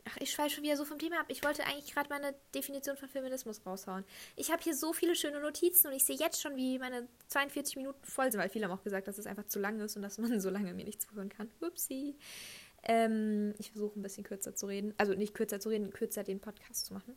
ach, 0.04 0.16
ich 0.18 0.30
schweife 0.30 0.56
schon 0.56 0.64
wieder 0.64 0.76
so 0.76 0.84
vom 0.84 0.98
Thema 0.98 1.20
ab. 1.20 1.26
Ich 1.28 1.42
wollte 1.42 1.64
eigentlich 1.64 1.92
gerade 1.94 2.08
meine 2.10 2.34
Definition 2.54 2.96
von 2.96 3.08
Feminismus 3.08 3.64
raushauen. 3.64 4.04
Ich 4.36 4.52
habe 4.52 4.62
hier 4.62 4.74
so 4.74 4.92
viele 4.92 5.16
schöne 5.16 5.40
Notizen 5.40 5.88
und 5.88 5.94
ich 5.94 6.04
sehe 6.04 6.16
jetzt 6.16 6.40
schon, 6.40 6.56
wie 6.56 6.78
meine 6.78 7.08
42 7.28 7.76
Minuten 7.76 8.04
voll 8.04 8.30
sind, 8.30 8.40
weil 8.40 8.50
viele 8.50 8.66
haben 8.66 8.78
auch 8.78 8.84
gesagt, 8.84 9.08
dass 9.08 9.18
es 9.18 9.26
einfach 9.26 9.46
zu 9.46 9.58
lang 9.58 9.80
ist 9.80 9.96
und 9.96 10.02
dass 10.02 10.18
man 10.18 10.40
so 10.40 10.50
lange 10.50 10.74
mir 10.74 10.84
nicht 10.84 11.02
zuhören 11.02 11.28
kann. 11.28 11.50
Upsi. 11.60 12.16
Ähm, 12.84 13.54
ich 13.58 13.70
versuche 13.70 13.98
ein 13.98 14.02
bisschen 14.02 14.24
kürzer 14.24 14.54
zu 14.54 14.66
reden. 14.66 14.92
Also 14.98 15.14
nicht 15.14 15.34
kürzer 15.34 15.60
zu 15.60 15.68
reden, 15.68 15.90
kürzer 15.92 16.24
den 16.24 16.40
Podcast 16.40 16.86
zu 16.86 16.94
machen. 16.94 17.16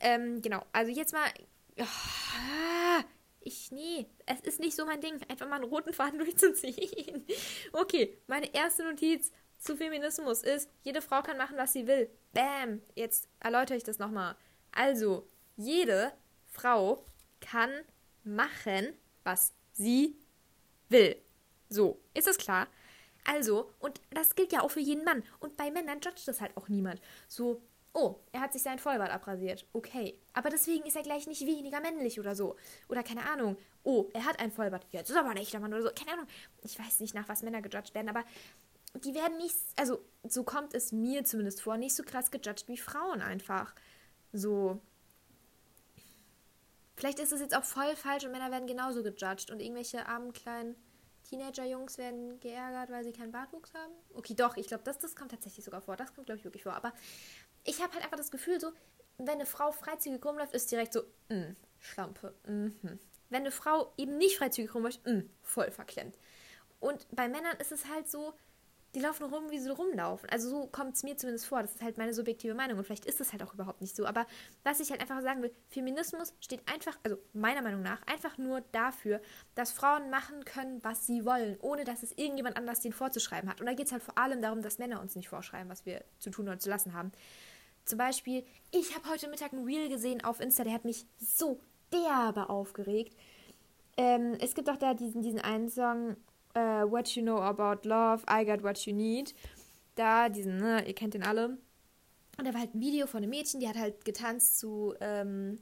Ähm, 0.00 0.40
genau, 0.40 0.64
also 0.72 0.90
jetzt 0.92 1.12
mal. 1.12 1.28
Oh, 1.78 3.04
ich, 3.44 3.70
nee, 3.72 4.06
es 4.26 4.40
ist 4.40 4.60
nicht 4.60 4.74
so 4.74 4.86
mein 4.86 5.00
Ding, 5.00 5.20
einfach 5.28 5.48
mal 5.48 5.56
einen 5.56 5.64
roten 5.64 5.92
Faden 5.92 6.18
durchzuziehen. 6.20 7.26
Okay, 7.72 8.18
meine 8.26 8.52
erste 8.54 8.84
Notiz 8.84 9.32
zu 9.58 9.76
Feminismus 9.76 10.42
ist, 10.42 10.70
jede 10.82 11.00
Frau 11.00 11.22
kann 11.22 11.38
machen, 11.38 11.56
was 11.56 11.72
sie 11.72 11.86
will. 11.86 12.10
Bam, 12.32 12.82
jetzt 12.94 13.28
erläutere 13.40 13.76
ich 13.76 13.84
das 13.84 13.98
nochmal. 13.98 14.36
Also, 14.72 15.28
jede 15.56 16.12
Frau 16.46 17.04
kann 17.40 17.70
machen, 18.24 18.94
was 19.22 19.52
sie 19.72 20.16
will. 20.88 21.16
So, 21.68 22.00
ist 22.14 22.26
das 22.26 22.38
klar? 22.38 22.68
Also, 23.24 23.70
und 23.78 24.00
das 24.10 24.34
gilt 24.34 24.52
ja 24.52 24.62
auch 24.62 24.70
für 24.70 24.80
jeden 24.80 25.04
Mann. 25.04 25.22
Und 25.40 25.56
bei 25.56 25.70
Männern 25.70 26.00
judgt 26.00 26.26
das 26.28 26.40
halt 26.40 26.56
auch 26.56 26.68
niemand. 26.68 27.00
So, 27.26 27.62
oh, 27.94 28.16
er 28.32 28.40
hat 28.40 28.52
sich 28.52 28.62
sein 28.62 28.78
Vollbart 28.78 29.10
abrasiert. 29.10 29.64
Okay. 29.72 30.18
Aber 30.32 30.50
deswegen 30.50 30.84
ist 30.84 30.96
er 30.96 31.02
gleich 31.02 31.26
nicht 31.26 31.46
weniger 31.46 31.80
männlich 31.80 32.20
oder 32.20 32.34
so. 32.34 32.56
Oder 32.88 33.02
keine 33.02 33.24
Ahnung. 33.24 33.56
Oh, 33.84 34.10
er 34.12 34.24
hat 34.26 34.40
ein 34.40 34.50
Vollbart. 34.50 34.86
Jetzt 34.90 35.10
ist 35.10 35.16
aber 35.16 35.30
ein 35.30 35.36
echter 35.36 35.60
Mann 35.60 35.72
oder 35.72 35.84
so. 35.84 35.90
Keine 35.94 36.12
Ahnung. 36.12 36.26
Ich 36.62 36.78
weiß 36.78 37.00
nicht, 37.00 37.14
nach 37.14 37.28
was 37.28 37.42
Männer 37.42 37.62
gejudged 37.62 37.94
werden, 37.94 38.08
aber 38.08 38.24
die 39.02 39.14
werden 39.14 39.38
nicht, 39.38 39.56
also 39.76 40.04
so 40.24 40.44
kommt 40.44 40.74
es 40.74 40.92
mir 40.92 41.24
zumindest 41.24 41.62
vor, 41.62 41.76
nicht 41.76 41.94
so 41.94 42.02
krass 42.02 42.30
gejudged 42.30 42.68
wie 42.68 42.76
Frauen 42.76 43.22
einfach. 43.22 43.74
So. 44.32 44.80
Vielleicht 46.96 47.20
ist 47.20 47.32
es 47.32 47.40
jetzt 47.40 47.56
auch 47.56 47.64
voll 47.64 47.96
falsch 47.96 48.24
und 48.24 48.32
Männer 48.32 48.50
werden 48.50 48.66
genauso 48.66 49.02
gejudged 49.02 49.50
und 49.50 49.60
irgendwelche 49.60 50.06
armen 50.06 50.32
kleinen 50.32 50.76
Teenager-Jungs 51.24 51.98
werden 51.98 52.38
geärgert, 52.40 52.90
weil 52.90 53.02
sie 53.02 53.12
keinen 53.12 53.32
Bartwuchs 53.32 53.72
haben. 53.74 53.92
Okay, 54.14 54.34
doch, 54.34 54.56
ich 54.56 54.68
glaube, 54.68 54.84
das, 54.84 54.98
das 54.98 55.16
kommt 55.16 55.30
tatsächlich 55.30 55.64
sogar 55.64 55.80
vor. 55.80 55.96
Das 55.96 56.14
kommt, 56.14 56.26
glaube 56.26 56.38
ich, 56.38 56.44
wirklich 56.44 56.62
vor. 56.62 56.74
Aber 56.74 56.92
ich 57.64 57.82
habe 57.82 57.92
halt 57.94 58.04
einfach 58.04 58.18
das 58.18 58.30
Gefühl, 58.30 58.60
so, 58.60 58.72
wenn 59.18 59.28
eine 59.34 59.46
Frau 59.46 59.72
freizügig 59.72 60.24
rumläuft, 60.24 60.54
ist 60.54 60.70
direkt 60.70 60.92
so, 60.92 61.02
mh, 61.28 61.36
mm, 61.36 61.56
Schlampe. 61.80 62.34
Mhm. 62.46 62.98
Wenn 63.30 63.40
eine 63.40 63.50
Frau 63.50 63.92
eben 63.96 64.16
nicht 64.16 64.38
freizügig 64.38 64.74
rumläuft, 64.74 65.04
mh, 65.04 65.12
mm, 65.12 65.30
voll 65.42 65.70
verklemmt. 65.70 66.18
Und 66.80 67.06
bei 67.12 67.28
Männern 67.28 67.56
ist 67.58 67.72
es 67.72 67.88
halt 67.88 68.08
so, 68.08 68.34
die 68.94 69.00
laufen 69.00 69.24
rum, 69.24 69.50
wie 69.50 69.58
sie 69.58 69.70
rumlaufen. 69.70 70.28
Also 70.30 70.48
so 70.48 70.66
kommt 70.66 70.94
es 70.94 71.02
mir 71.02 71.16
zumindest 71.16 71.46
vor. 71.46 71.62
Das 71.62 71.74
ist 71.74 71.82
halt 71.82 71.98
meine 71.98 72.14
subjektive 72.14 72.54
Meinung 72.54 72.78
und 72.78 72.84
vielleicht 72.84 73.06
ist 73.06 73.20
es 73.20 73.32
halt 73.32 73.42
auch 73.42 73.52
überhaupt 73.52 73.80
nicht 73.80 73.96
so. 73.96 74.06
Aber 74.06 74.26
was 74.62 74.78
ich 74.80 74.90
halt 74.90 75.00
einfach 75.00 75.20
sagen 75.20 75.42
will, 75.42 75.52
Feminismus 75.68 76.34
steht 76.40 76.60
einfach, 76.72 76.96
also 77.02 77.18
meiner 77.32 77.62
Meinung 77.62 77.82
nach, 77.82 78.00
einfach 78.06 78.38
nur 78.38 78.60
dafür, 78.72 79.20
dass 79.56 79.72
Frauen 79.72 80.10
machen 80.10 80.44
können, 80.44 80.82
was 80.84 81.06
sie 81.06 81.24
wollen, 81.24 81.56
ohne 81.60 81.84
dass 81.84 82.02
es 82.02 82.12
irgendjemand 82.12 82.56
anders 82.56 82.80
denen 82.80 82.94
vorzuschreiben 82.94 83.50
hat. 83.50 83.60
Und 83.60 83.66
da 83.66 83.74
geht 83.74 83.86
es 83.86 83.92
halt 83.92 84.02
vor 84.02 84.16
allem 84.16 84.40
darum, 84.40 84.62
dass 84.62 84.78
Männer 84.78 85.00
uns 85.00 85.16
nicht 85.16 85.28
vorschreiben, 85.28 85.68
was 85.68 85.84
wir 85.86 86.04
zu 86.20 86.30
tun 86.30 86.46
oder 86.46 86.58
zu 86.58 86.70
lassen 86.70 86.94
haben. 86.94 87.10
Zum 87.84 87.98
Beispiel, 87.98 88.44
ich 88.70 88.94
habe 88.94 89.08
heute 89.10 89.28
Mittag 89.28 89.52
ein 89.52 89.64
Reel 89.64 89.88
gesehen 89.88 90.24
auf 90.24 90.40
Insta, 90.40 90.64
der 90.64 90.72
hat 90.72 90.84
mich 90.84 91.06
so 91.18 91.60
derbe 91.92 92.48
aufgeregt. 92.48 93.16
Ähm, 93.96 94.36
es 94.40 94.54
gibt 94.54 94.70
auch 94.70 94.76
da 94.76 94.94
diesen, 94.94 95.22
diesen 95.22 95.40
einen 95.40 95.68
Song, 95.68 96.16
uh, 96.56 96.90
What 96.90 97.08
You 97.10 97.22
Know 97.22 97.38
About 97.38 97.86
Love, 97.86 98.24
I 98.30 98.44
Got 98.44 98.62
What 98.62 98.78
You 98.86 98.94
Need. 98.94 99.34
Da, 99.94 100.28
diesen, 100.28 100.56
ne, 100.56 100.86
ihr 100.86 100.94
kennt 100.94 101.14
den 101.14 101.22
alle. 101.22 101.58
Und 102.36 102.46
da 102.46 102.52
war 102.52 102.60
halt 102.60 102.74
ein 102.74 102.80
Video 102.80 103.06
von 103.06 103.18
einem 103.18 103.30
Mädchen, 103.30 103.60
die 103.60 103.68
hat 103.68 103.76
halt 103.76 104.04
getanzt 104.04 104.58
zu, 104.58 104.94
ähm, 105.00 105.60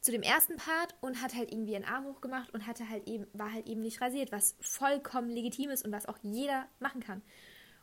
zu 0.00 0.10
dem 0.10 0.22
ersten 0.22 0.56
Part 0.56 0.96
und 1.00 1.22
hat 1.22 1.34
halt 1.34 1.52
irgendwie 1.52 1.76
einen 1.76 1.84
Arm 1.84 2.06
hochgemacht 2.06 2.52
und 2.54 2.66
hatte 2.66 2.88
halt 2.88 3.06
eben, 3.06 3.26
war 3.34 3.52
halt 3.52 3.68
eben 3.68 3.82
nicht 3.82 4.00
rasiert, 4.00 4.32
was 4.32 4.56
vollkommen 4.60 5.28
legitim 5.30 5.70
ist 5.70 5.84
und 5.84 5.92
was 5.92 6.06
auch 6.06 6.18
jeder 6.22 6.66
machen 6.80 7.00
kann. 7.00 7.22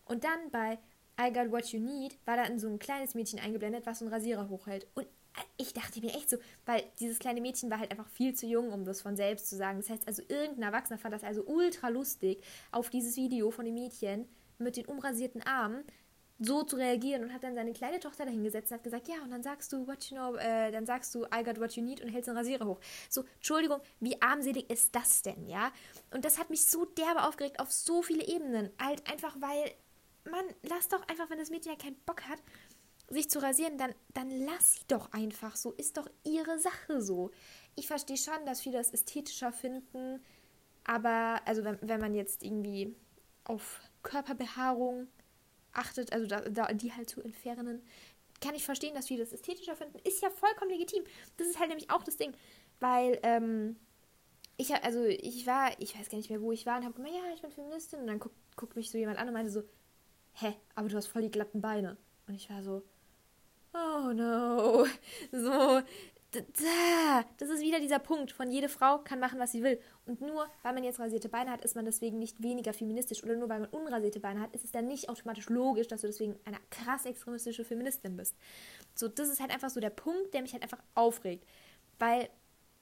Und 0.04 0.26
dann 0.26 0.52
bei 0.52 0.80
I 1.20 1.34
Got 1.34 1.52
What 1.52 1.68
You 1.68 1.80
Need 1.80 2.18
war 2.26 2.38
da 2.38 2.44
in 2.44 2.60
so 2.60 2.68
ein 2.68 2.80
kleines 2.80 3.14
Mädchen 3.14 3.40
eingeblendet, 3.40 3.86
was 3.86 4.00
so 4.00 4.06
einen 4.06 4.14
Rasierer 4.14 4.48
hochhält. 4.50 4.88
Und 4.94 5.08
ich 5.58 5.74
dachte 5.74 6.00
mir 6.00 6.14
echt 6.14 6.30
so, 6.30 6.38
weil 6.66 6.84
dieses 7.00 7.20
kleine 7.20 7.42
Mädchen 7.42 7.70
war 7.70 7.80
halt 7.80 7.92
einfach 7.92 8.08
viel 8.10 8.34
zu 8.34 8.48
jung, 8.48 8.72
um 8.72 8.86
das 8.86 9.02
von 9.02 9.16
selbst 9.16 9.50
zu 9.50 9.56
sagen. 9.56 9.80
Das 9.80 9.90
heißt 9.90 10.08
also, 10.08 10.22
irgendein 10.28 10.64
Erwachsener 10.64 10.98
fand 10.98 11.14
das 11.14 11.24
also 11.24 11.44
ultra 11.46 11.90
lustig, 11.90 12.44
auf 12.72 12.90
dieses 12.90 13.16
Video 13.18 13.52
von 13.52 13.66
dem 13.66 13.74
Mädchen 13.74 14.28
mit 14.58 14.78
den 14.78 14.86
umrasierten 14.86 15.42
Armen 15.44 15.84
so 16.40 16.64
zu 16.64 16.78
reagieren 16.78 17.24
und 17.24 17.34
hat 17.34 17.44
dann 17.44 17.54
seine 17.54 17.74
kleine 17.74 18.00
Tochter 18.00 18.26
dahingesetzt 18.26 18.72
und 18.72 18.78
hat 18.78 18.84
gesagt, 18.84 19.10
ja, 19.10 19.16
und 19.24 19.32
dann 19.32 19.44
sagst 19.44 19.74
du, 19.74 19.86
what 19.88 20.04
you 20.06 20.16
know, 20.16 20.36
äh, 20.36 20.72
dann 20.72 20.86
sagst 20.86 21.14
du, 21.14 21.26
I 21.26 21.44
got 21.44 21.60
what 21.60 21.74
you 21.74 21.84
need 21.84 22.02
und 22.02 22.10
hältst 22.10 22.30
den 22.30 22.38
Rasierer 22.38 22.66
hoch. 22.66 22.80
So, 23.10 23.26
Entschuldigung, 23.36 23.82
wie 24.00 24.22
armselig 24.22 24.70
ist 24.70 24.96
das 24.96 25.22
denn, 25.22 25.48
ja? 25.48 25.72
Und 26.12 26.24
das 26.24 26.40
hat 26.40 26.50
mich 26.50 26.66
so 26.66 26.86
derbe 26.86 27.24
aufgeregt 27.24 27.60
auf 27.60 27.72
so 27.72 28.02
viele 28.02 28.26
Ebenen. 28.26 28.70
Halt 28.82 29.06
einfach, 29.12 29.36
weil, 29.42 29.74
man, 30.30 30.46
lass 30.64 30.88
doch 30.88 31.08
einfach, 31.08 31.30
wenn 31.30 31.40
das 31.40 31.50
Mädchen 31.50 31.74
ja 31.74 31.78
keinen 31.78 32.00
Bock 32.06 32.24
hat, 32.24 32.40
sich 33.10 33.30
zu 33.30 33.42
rasieren, 33.42 33.78
dann, 33.78 33.94
dann 34.14 34.30
lass 34.30 34.74
sie 34.74 34.88
doch 34.88 35.12
einfach 35.14 35.56
so. 35.56 35.72
Ist 35.74 35.98
doch 35.98 36.08
ihre 36.24 36.60
Sache 36.60 37.02
so. 37.02 37.32
Ich 37.76 37.88
verstehe 37.88 38.18
schon, 38.18 38.46
dass 38.46 38.62
viele 38.62 38.78
das 38.78 38.92
ästhetischer 38.92 39.52
finden, 39.52 40.24
aber, 40.84 41.42
also 41.46 41.64
wenn, 41.64 41.78
wenn 41.82 42.00
man 42.00 42.14
jetzt 42.14 42.44
irgendwie 42.44 42.96
auf 43.44 43.80
Körperbehaarung 44.04 45.08
achtet, 45.74 46.14
also 46.14 46.28
da, 46.28 46.42
da, 46.42 46.72
die 46.74 46.94
halt 46.94 47.10
zu 47.10 47.22
entfernen, 47.22 47.82
kann 48.42 48.56
ich 48.56 48.64
verstehen, 48.64 48.96
dass 48.96 49.08
viele 49.08 49.24
das 49.24 49.34
ästhetischer 49.34 49.76
finden. 49.76 50.00
Ist 50.04 50.22
ja 50.22 50.30
vollkommen 50.30 50.72
legitim. 50.72 51.04
Das 51.38 51.48
ist 51.48 51.60
halt 51.60 51.70
nämlich 51.70 51.90
auch 51.90 52.04
das 52.04 52.18
Ding. 52.18 52.34
Weil, 52.80 53.20
ähm, 53.24 53.76
ich 54.58 54.74
also 54.76 55.04
ich 55.06 55.46
war, 55.48 55.72
ich 55.80 55.98
weiß 55.98 56.10
gar 56.10 56.18
nicht 56.18 56.30
mehr, 56.30 56.42
wo 56.42 56.52
ich 56.52 56.66
war 56.66 56.78
und 56.78 56.86
habe 56.86 56.96
gemeint, 56.96 57.16
ja, 57.16 57.34
ich 57.34 57.42
bin 57.42 57.52
Feministin. 57.52 58.00
Und 58.00 58.08
dann 58.08 58.20
guckt, 58.20 58.36
guckt 58.56 58.76
mich 58.76 58.90
so 58.92 58.98
jemand 58.98 59.18
an 59.18 59.28
und 59.28 59.34
meinte 59.34 59.52
so, 59.52 59.64
hä, 60.42 60.56
aber 60.76 60.90
du 60.90 60.98
hast 60.98 61.08
voll 61.08 61.24
die 61.24 61.32
glatten 61.32 61.62
Beine. 61.62 61.98
Und 62.28 62.36
ich 62.36 62.50
war 62.50 62.64
so, 62.64 62.84
oh 63.74 64.12
no. 64.14 64.86
So, 65.32 65.82
das 66.32 67.50
ist 67.50 67.62
wieder 67.62 67.80
dieser 67.80 67.98
Punkt 67.98 68.32
von 68.32 68.52
jede 68.52 68.70
Frau 68.70 69.00
kann 69.00 69.20
machen, 69.20 69.40
was 69.40 69.52
sie 69.52 69.64
will. 69.64 69.80
Und 70.06 70.22
nur 70.22 70.48
weil 70.62 70.74
man 70.74 70.84
jetzt 70.84 71.00
rasierte 71.00 71.28
Beine 71.28 71.50
hat, 71.50 71.66
ist 71.66 71.76
man 71.76 71.86
deswegen 71.86 72.20
nicht 72.20 72.44
weniger 72.44 72.72
feministisch. 72.72 73.24
Oder 73.24 73.36
nur 73.36 73.50
weil 73.50 73.62
man 73.62 73.70
unrasierte 73.70 74.20
Beine 74.20 74.40
hat, 74.40 74.54
ist 74.54 74.64
es 74.64 74.72
dann 74.72 74.88
nicht 74.88 75.10
automatisch 75.10 75.50
logisch, 75.50 75.88
dass 75.88 76.02
du 76.02 76.08
deswegen 76.08 76.36
eine 76.46 76.58
krass 76.70 77.06
extremistische 77.06 77.66
Feministin 77.66 78.16
bist. 78.16 78.36
So, 78.94 79.08
das 79.08 79.30
ist 79.30 79.40
halt 79.40 79.52
einfach 79.52 79.72
so 79.72 79.80
der 79.80 79.90
Punkt, 79.90 80.34
der 80.34 80.44
mich 80.44 80.54
halt 80.54 80.62
einfach 80.62 80.84
aufregt. 80.94 81.48
Weil 81.98 82.30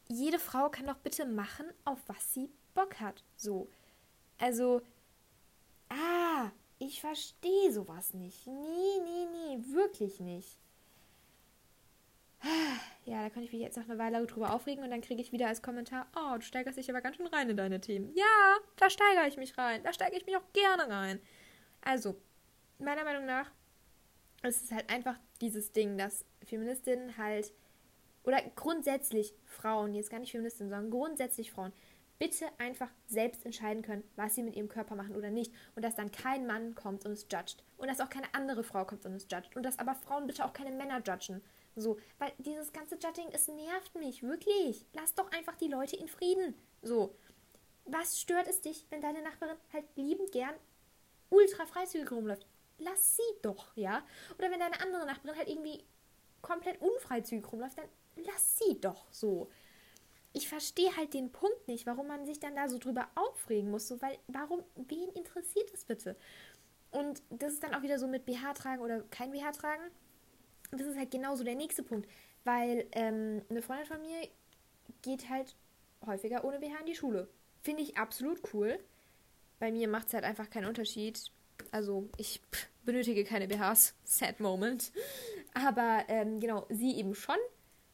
jede 0.10 0.40
Frau 0.40 0.70
kann 0.70 0.88
doch 0.88 0.98
bitte 0.98 1.26
machen, 1.26 1.68
auf 1.86 2.00
was 2.08 2.34
sie 2.34 2.50
Bock 2.74 3.00
hat. 3.00 3.24
So. 3.38 3.70
Also, 4.40 4.82
ah, 5.90 6.52
ich 6.80 7.02
verstehe 7.02 7.72
sowas 7.72 8.14
nicht. 8.14 8.46
Nee, 8.48 9.00
nee, 9.04 9.26
nee, 9.32 9.74
wirklich 9.74 10.20
nicht. 10.20 10.58
Ja, 13.06 13.24
da 13.24 13.30
kann 13.30 13.44
ich 13.44 13.52
mich 13.52 13.62
jetzt 13.62 13.78
noch 13.78 13.90
eine 13.90 13.98
Weile 13.98 14.26
drüber 14.28 14.54
aufregen 14.54 14.84
und 14.84 14.92
dann 14.92 15.02
kriege 15.02 15.22
ich 15.22 15.32
wieder 15.32 15.48
als 15.48 15.62
Kommentar, 15.62 16.08
oh, 16.16 16.36
du 16.36 16.42
steigerst 16.42 16.78
dich 16.78 16.90
aber 16.90 17.02
ganz 17.02 17.16
schön 17.16 17.28
rein 17.28 17.50
in 17.50 17.58
deine 17.58 17.82
Themen. 17.82 18.12
Ja, 18.16 18.58
da 18.76 18.90
steigere 18.90 19.28
ich 19.28 19.38
mich 19.38 19.58
rein. 19.58 19.82
Da 19.84 19.94
steige 19.94 20.18
ich 20.18 20.26
mich 20.26 20.38
auch 20.38 20.54
gerne 20.54 20.88
rein. 20.88 21.20
Also, 21.82 22.16
meiner 22.80 23.04
Meinung 23.04 23.26
nach 23.26 23.52
ist 24.44 24.64
es 24.64 24.72
halt 24.72 24.90
einfach 24.90 25.18
dieses 25.42 25.72
Ding, 25.72 25.98
dass 25.98 26.26
Feministinnen 26.44 27.18
halt, 27.18 27.54
oder 28.24 28.42
grundsätzlich 28.56 29.34
Frauen, 29.46 29.96
jetzt 29.96 30.10
gar 30.10 30.20
nicht 30.20 30.32
Feministinnen, 30.32 30.70
sondern 30.70 30.92
grundsätzlich 30.92 31.52
Frauen, 31.52 31.74
bitte 32.20 32.46
einfach 32.58 32.90
selbst 33.08 33.46
entscheiden 33.46 33.84
können, 33.84 34.04
was 34.16 34.36
sie 34.36 34.44
mit 34.44 34.56
ihrem 34.56 34.70
Körper 34.70 34.96
machen 34.96 35.16
oder 35.16 35.30
nicht. 35.30 35.54
Und 35.76 35.84
dass 35.84 35.96
dann 35.96 36.12
kein 36.12 36.48
Mann 36.48 36.76
kommt 36.76 37.06
und 37.06 37.12
es 37.12 37.28
judgt. 37.32 37.64
Und 37.78 37.88
dass 37.88 38.02
auch 38.02 38.10
keine 38.10 38.34
andere 38.34 38.64
Frau 38.64 38.86
kommt 38.86 39.06
und 39.06 39.14
es 39.14 39.28
judgt. 39.30 39.56
Und 39.56 39.64
dass 39.64 39.80
aber 39.80 39.96
Frauen 39.96 40.28
bitte 40.28 40.46
auch 40.46 40.54
keine 40.54 40.72
Männer 40.72 41.02
judgen. 41.06 41.42
So, 41.76 42.00
weil 42.18 42.32
dieses 42.40 42.74
ganze 42.74 42.96
Judging, 42.96 43.28
es 43.32 43.48
nervt 43.48 43.96
mich, 43.96 44.24
wirklich. 44.24 44.86
Lass 44.94 45.14
doch 45.14 45.32
einfach 45.32 45.56
die 45.56 45.68
Leute 45.68 45.96
in 45.96 46.08
Frieden. 46.08 46.56
So. 46.82 47.16
Was 47.86 48.20
stört 48.20 48.48
es 48.48 48.62
dich, 48.62 48.86
wenn 48.90 49.02
deine 49.02 49.22
Nachbarin 49.22 49.56
halt 49.72 49.86
liebend 49.96 50.32
gern 50.32 50.56
ultra 51.30 51.66
freizügig 51.66 52.12
rumläuft? 52.12 52.46
Lass 52.80 53.16
sie 53.16 53.42
doch, 53.42 53.76
ja? 53.76 54.04
Oder 54.38 54.52
wenn 54.52 54.60
deine 54.60 54.82
andere 54.82 55.06
Nachbarin 55.06 55.38
halt 55.38 55.48
irgendwie 55.48 55.84
komplett 56.42 56.82
unfreizügig 56.82 57.50
rumläuft, 57.52 57.78
dann 57.78 57.88
lass 58.26 58.58
sie 58.58 58.80
doch 58.82 59.06
so. 59.12 59.50
Ich 60.34 60.48
verstehe 60.48 60.96
halt 60.96 61.14
den 61.14 61.32
Punkt 61.32 61.68
nicht, 61.68 61.86
warum 61.86 62.08
man 62.08 62.26
sich 62.26 62.40
dann 62.40 62.56
da 62.56 62.70
so 62.70 62.78
drüber 62.78 63.08
aufregen 63.16 63.72
muss. 63.72 63.88
So, 63.88 64.02
weil, 64.02 64.18
warum, 64.28 64.64
wen 64.76 65.10
interessiert 65.10 65.72
es 65.74 65.86
bitte? 65.86 66.16
Und 66.92 67.22
das 67.30 67.54
ist 67.54 67.64
dann 67.64 67.74
auch 67.74 67.82
wieder 67.82 68.00
so 68.00 68.08
mit 68.08 68.26
BH 68.26 68.54
tragen 68.54 68.82
oder 68.82 69.02
kein 69.10 69.32
BH 69.32 69.52
tragen 69.52 69.92
das 70.72 70.88
ist 70.88 70.98
halt 70.98 71.12
genauso 71.12 71.44
der 71.44 71.56
nächste 71.56 71.84
Punkt, 71.84 72.08
weil 72.44 72.86
ähm, 72.92 73.42
eine 73.50 73.62
Freundin 73.62 73.86
von 73.86 74.02
mir 74.02 74.28
geht 75.02 75.30
halt 75.30 75.56
häufiger 76.06 76.44
ohne 76.44 76.60
BH 76.60 76.80
in 76.80 76.86
die 76.86 76.96
Schule. 76.96 77.28
Finde 77.62 77.84
ich 77.84 77.98
absolut 77.98 78.42
cool. 78.54 78.80
Bei 79.60 79.72
mir 79.72 79.88
macht 79.88 80.08
es 80.08 80.14
halt 80.14 80.24
einfach 80.24 80.50
keinen 80.50 80.68
Unterschied. 80.68 81.32
Also 81.72 82.10
ich 82.18 82.42
benötige 82.86 83.24
keine 83.24 83.48
BHs. 83.48 83.96
Sad 84.04 84.40
Moment. 84.40 84.92
Aber 85.54 86.04
ähm, 86.08 86.40
genau, 86.40 86.66
sie 86.70 86.96
eben 86.98 87.16
schon. 87.16 87.38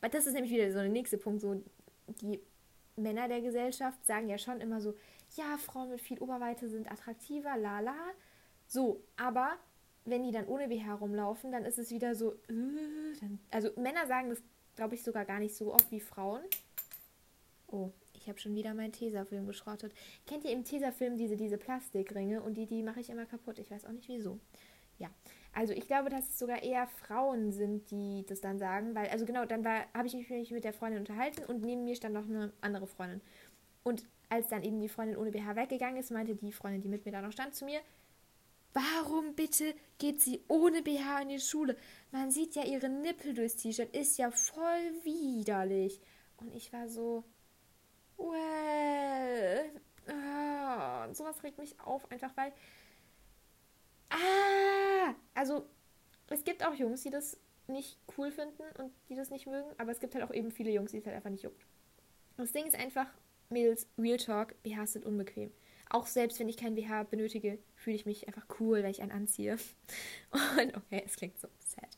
Weil 0.02 0.10
das 0.10 0.28
ist 0.28 0.34
nämlich 0.34 0.52
wieder 0.52 0.69
so 0.72 0.80
der 0.80 0.89
nächste 0.89 1.17
Punkt. 1.17 1.41
So, 1.41 1.63
die 2.07 2.39
Männer 2.95 3.27
der 3.27 3.41
Gesellschaft 3.41 4.05
sagen 4.05 4.29
ja 4.29 4.37
schon 4.37 4.61
immer 4.61 4.81
so, 4.81 4.95
ja, 5.35 5.57
Frauen 5.57 5.89
mit 5.89 6.01
viel 6.01 6.19
Oberweite 6.19 6.69
sind 6.69 6.91
attraktiver, 6.91 7.57
lala. 7.57 7.95
So, 8.67 9.01
aber 9.17 9.57
wenn 10.05 10.23
die 10.23 10.31
dann 10.31 10.47
ohne 10.47 10.67
BH 10.67 10.95
rumlaufen, 10.95 11.51
dann 11.51 11.65
ist 11.65 11.79
es 11.79 11.89
wieder 11.89 12.15
so, 12.15 12.33
äh, 12.33 13.17
dann, 13.19 13.39
also 13.51 13.69
Männer 13.77 14.05
sagen 14.07 14.29
das, 14.29 14.41
glaube 14.75 14.95
ich, 14.95 15.03
sogar 15.03 15.25
gar 15.25 15.39
nicht 15.39 15.55
so 15.55 15.73
oft 15.73 15.91
wie 15.91 15.99
Frauen. 15.99 16.41
Oh, 17.67 17.91
ich 18.13 18.27
habe 18.29 18.39
schon 18.39 18.55
wieder 18.55 18.73
meinen 18.73 18.91
Tesafilm 18.91 19.47
geschrottet. 19.47 19.93
Kennt 20.25 20.45
ihr 20.45 20.51
im 20.51 20.63
Tesafilm 20.63 21.17
diese, 21.17 21.35
diese 21.35 21.57
Plastikringe 21.57 22.41
und 22.41 22.55
die, 22.55 22.65
die 22.65 22.83
mache 22.83 22.99
ich 22.99 23.09
immer 23.09 23.25
kaputt. 23.25 23.59
Ich 23.59 23.71
weiß 23.71 23.85
auch 23.85 23.91
nicht 23.91 24.07
wieso. 24.07 24.39
Ja, 24.99 25.09
also 25.53 25.73
ich 25.73 25.87
glaube, 25.87 26.09
dass 26.09 26.29
es 26.29 26.39
sogar 26.39 26.63
eher 26.63 26.87
Frauen 26.87 27.51
sind, 27.51 27.89
die 27.91 28.25
das 28.27 28.41
dann 28.41 28.59
sagen, 28.59 28.95
weil, 28.95 29.09
also 29.09 29.25
genau, 29.25 29.45
dann 29.45 29.65
habe 29.65 30.07
ich 30.07 30.13
mich 30.13 30.51
mit 30.51 30.63
der 30.63 30.73
Freundin 30.73 30.99
unterhalten 30.99 31.43
und 31.45 31.61
neben 31.61 31.83
mir 31.85 31.95
stand 31.95 32.13
noch 32.13 32.25
eine 32.25 32.51
andere 32.61 32.87
Freundin. 32.87 33.21
Und 33.83 34.03
als 34.29 34.47
dann 34.47 34.63
eben 34.63 34.79
die 34.79 34.89
Freundin 34.89 35.17
ohne 35.17 35.31
BH 35.31 35.55
weggegangen 35.55 35.97
ist, 35.97 36.11
meinte 36.11 36.35
die 36.35 36.51
Freundin, 36.51 36.81
die 36.81 36.89
mit 36.89 37.05
mir 37.05 37.11
da 37.11 37.21
noch 37.21 37.31
stand, 37.31 37.53
zu 37.53 37.65
mir, 37.65 37.81
Warum 38.73 39.35
bitte 39.35 39.75
geht 39.99 40.19
sie 40.19 40.43
ohne 40.47 40.81
BH 40.81 41.21
in 41.21 41.29
die 41.29 41.39
Schule? 41.39 41.77
Man 42.11 42.31
sieht 42.31 42.55
ja 42.55 42.63
ihre 42.63 42.89
Nippel 42.89 43.35
durchs 43.35 43.55
T-Shirt, 43.55 43.95
ist 43.95 44.17
ja 44.17 44.31
voll 44.31 45.03
widerlich. 45.03 46.01
Und 46.37 46.53
ich 46.55 46.73
war 46.73 46.89
so, 46.89 47.23
well, 48.17 49.69
ah, 50.07 51.13
sowas 51.13 51.43
regt 51.43 51.59
mich 51.59 51.79
auf, 51.81 52.09
einfach 52.11 52.35
weil, 52.35 52.51
also 55.43 55.65
es 56.29 56.45
gibt 56.45 56.65
auch 56.65 56.73
Jungs, 56.73 57.01
die 57.01 57.10
das 57.10 57.38
nicht 57.67 57.99
cool 58.17 58.32
finden 58.32 58.63
und 58.79 58.93
die 59.10 59.15
das 59.15 59.29
nicht 59.29 59.45
mögen, 59.45 59.69
aber 59.77 59.91
es 59.91 59.99
gibt 59.99 60.15
halt 60.15 60.23
auch 60.23 60.34
eben 60.34 60.51
viele 60.51 60.71
Jungs, 60.71 60.91
die 60.91 60.99
es 60.99 61.06
halt 61.06 61.17
einfach 61.17 61.29
nicht 61.29 61.43
juckt. 61.43 61.65
Das 62.38 62.53
Ding 62.53 62.65
ist 62.65 62.79
einfach, 62.79 63.08
Mädels, 63.49 63.86
Real 63.97 64.15
Talk, 64.15 64.56
BHs 64.63 64.93
sind 64.93 65.06
unbequem. 65.06 65.51
Auch 65.89 66.08
selbst 66.08 66.39
wenn 66.39 66.47
ich 66.47 66.56
kein 66.56 66.75
BH 66.75 67.03
benötige, 67.03 67.60
fühle 67.75 67.97
ich 67.97 68.06
mich 68.06 68.25
einfach 68.25 68.45
cool, 68.62 68.84
wenn 68.84 68.91
ich 68.91 69.01
einen 69.01 69.12
anziehe. 69.12 69.58
Und 70.32 70.77
okay, 70.77 71.03
es 71.06 71.17
klingt 71.17 71.38
so 71.38 71.49
sad. 71.60 71.89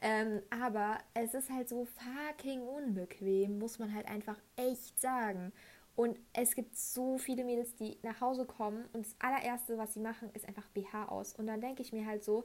Ähm, 0.00 0.42
aber 0.50 0.98
es 1.14 1.34
ist 1.34 1.50
halt 1.50 1.68
so 1.68 1.86
fucking 1.86 2.62
unbequem, 2.62 3.58
muss 3.58 3.80
man 3.80 3.92
halt 3.92 4.06
einfach 4.06 4.38
echt 4.54 5.00
sagen. 5.00 5.52
Und 5.96 6.20
es 6.34 6.54
gibt 6.54 6.76
so 6.76 7.18
viele 7.18 7.42
Mädels, 7.42 7.74
die 7.74 7.98
nach 8.02 8.20
Hause 8.20 8.44
kommen 8.44 8.84
und 8.92 9.06
das 9.06 9.16
allererste, 9.18 9.76
was 9.76 9.94
sie 9.94 10.00
machen, 10.00 10.30
ist 10.34 10.46
einfach 10.46 10.68
BH 10.68 11.06
aus. 11.06 11.34
Und 11.34 11.48
dann 11.48 11.60
denke 11.60 11.82
ich 11.82 11.92
mir 11.92 12.06
halt 12.06 12.22
so, 12.22 12.44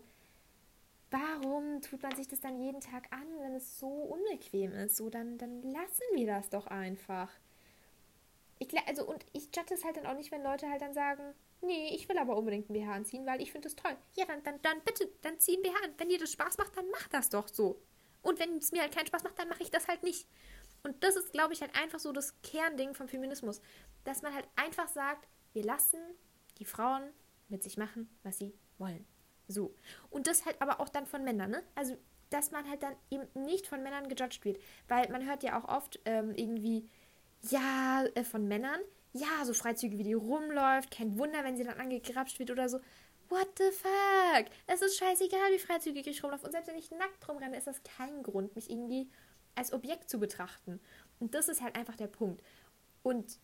warum 1.11 1.81
tut 1.81 2.01
man 2.01 2.15
sich 2.15 2.27
das 2.27 2.39
dann 2.39 2.59
jeden 2.59 2.81
Tag 2.81 3.11
an, 3.11 3.27
wenn 3.39 3.53
es 3.53 3.79
so 3.79 3.87
unbequem 3.87 4.73
ist? 4.73 4.95
So, 4.95 5.09
dann, 5.09 5.37
dann 5.37 5.61
lassen 5.61 6.03
wir 6.13 6.25
das 6.25 6.49
doch 6.49 6.67
einfach. 6.67 7.29
Ich, 8.59 8.69
also, 8.87 9.05
und 9.05 9.25
ich 9.33 9.49
judge 9.55 9.73
es 9.73 9.83
halt 9.83 9.97
dann 9.97 10.05
auch 10.05 10.15
nicht, 10.15 10.31
wenn 10.31 10.43
Leute 10.43 10.69
halt 10.69 10.81
dann 10.81 10.93
sagen, 10.93 11.33
nee, 11.61 11.93
ich 11.93 12.07
will 12.07 12.17
aber 12.17 12.37
unbedingt 12.37 12.69
ein 12.69 12.73
BH 12.73 12.93
anziehen, 12.93 13.25
weil 13.25 13.41
ich 13.41 13.51
finde 13.51 13.67
das 13.67 13.75
toll. 13.75 13.95
Ja, 14.15 14.25
dann, 14.25 14.41
dann, 14.43 14.61
dann 14.61 14.81
bitte, 14.81 15.09
dann 15.21 15.39
zieh 15.39 15.57
ein 15.57 15.61
BH 15.61 15.83
an. 15.83 15.93
Wenn 15.97 16.09
dir 16.09 16.19
das 16.19 16.31
Spaß 16.31 16.57
macht, 16.57 16.75
dann 16.77 16.89
mach 16.91 17.07
das 17.09 17.29
doch 17.29 17.47
so. 17.47 17.81
Und 18.21 18.39
wenn 18.39 18.57
es 18.57 18.71
mir 18.71 18.81
halt 18.81 18.93
keinen 18.93 19.07
Spaß 19.07 19.23
macht, 19.23 19.37
dann 19.39 19.49
mache 19.49 19.63
ich 19.63 19.71
das 19.71 19.87
halt 19.87 20.03
nicht. 20.03 20.27
Und 20.83 21.03
das 21.03 21.15
ist, 21.15 21.31
glaube 21.31 21.53
ich, 21.53 21.61
halt 21.61 21.75
einfach 21.75 21.99
so 21.99 22.11
das 22.11 22.39
Kernding 22.41 22.93
vom 22.93 23.07
Feminismus. 23.07 23.61
Dass 24.03 24.21
man 24.21 24.33
halt 24.33 24.47
einfach 24.55 24.87
sagt, 24.87 25.27
wir 25.53 25.63
lassen 25.63 25.99
die 26.57 26.65
Frauen 26.65 27.03
mit 27.49 27.63
sich 27.63 27.77
machen, 27.77 28.09
was 28.23 28.37
sie 28.37 28.53
wollen. 28.77 29.05
So. 29.51 29.73
Und 30.09 30.27
das 30.27 30.45
halt 30.45 30.61
aber 30.61 30.79
auch 30.79 30.89
dann 30.89 31.05
von 31.05 31.23
Männern, 31.23 31.51
ne? 31.51 31.63
Also, 31.75 31.97
dass 32.29 32.51
man 32.51 32.69
halt 32.69 32.81
dann 32.81 32.95
eben 33.09 33.27
nicht 33.45 33.67
von 33.67 33.83
Männern 33.83 34.07
gejudged 34.07 34.45
wird. 34.45 34.59
Weil 34.87 35.09
man 35.09 35.27
hört 35.27 35.43
ja 35.43 35.59
auch 35.59 35.67
oft 35.67 35.99
ähm, 36.05 36.33
irgendwie, 36.35 36.89
ja, 37.49 38.05
äh, 38.15 38.23
von 38.23 38.47
Männern, 38.47 38.79
ja, 39.13 39.43
so 39.43 39.53
Freizüge 39.53 39.97
wie 39.97 40.03
die 40.03 40.13
rumläuft, 40.13 40.91
kein 40.91 41.17
Wunder, 41.17 41.43
wenn 41.43 41.57
sie 41.57 41.63
dann 41.63 41.79
angegrapscht 41.79 42.39
wird 42.39 42.51
oder 42.51 42.69
so. 42.69 42.79
What 43.29 43.47
the 43.57 43.71
fuck? 43.71 44.45
Es 44.67 44.81
ist 44.81 44.97
scheißegal, 44.97 45.53
wie 45.53 45.59
freizügig 45.59 46.07
ich 46.07 46.23
rumlaufe. 46.23 46.45
Und 46.45 46.51
selbst 46.51 46.67
wenn 46.67 46.77
ich 46.77 46.91
nackt 46.91 47.27
rumrenne, 47.27 47.57
ist 47.57 47.67
das 47.67 47.81
kein 47.83 48.23
Grund, 48.23 48.55
mich 48.55 48.69
irgendwie 48.69 49.09
als 49.55 49.73
Objekt 49.73 50.09
zu 50.09 50.19
betrachten. 50.19 50.79
Und 51.19 51.33
das 51.33 51.47
ist 51.49 51.61
halt 51.61 51.75
einfach 51.75 51.95
der 51.95 52.07
Punkt. 52.07 52.41
Und 53.03 53.39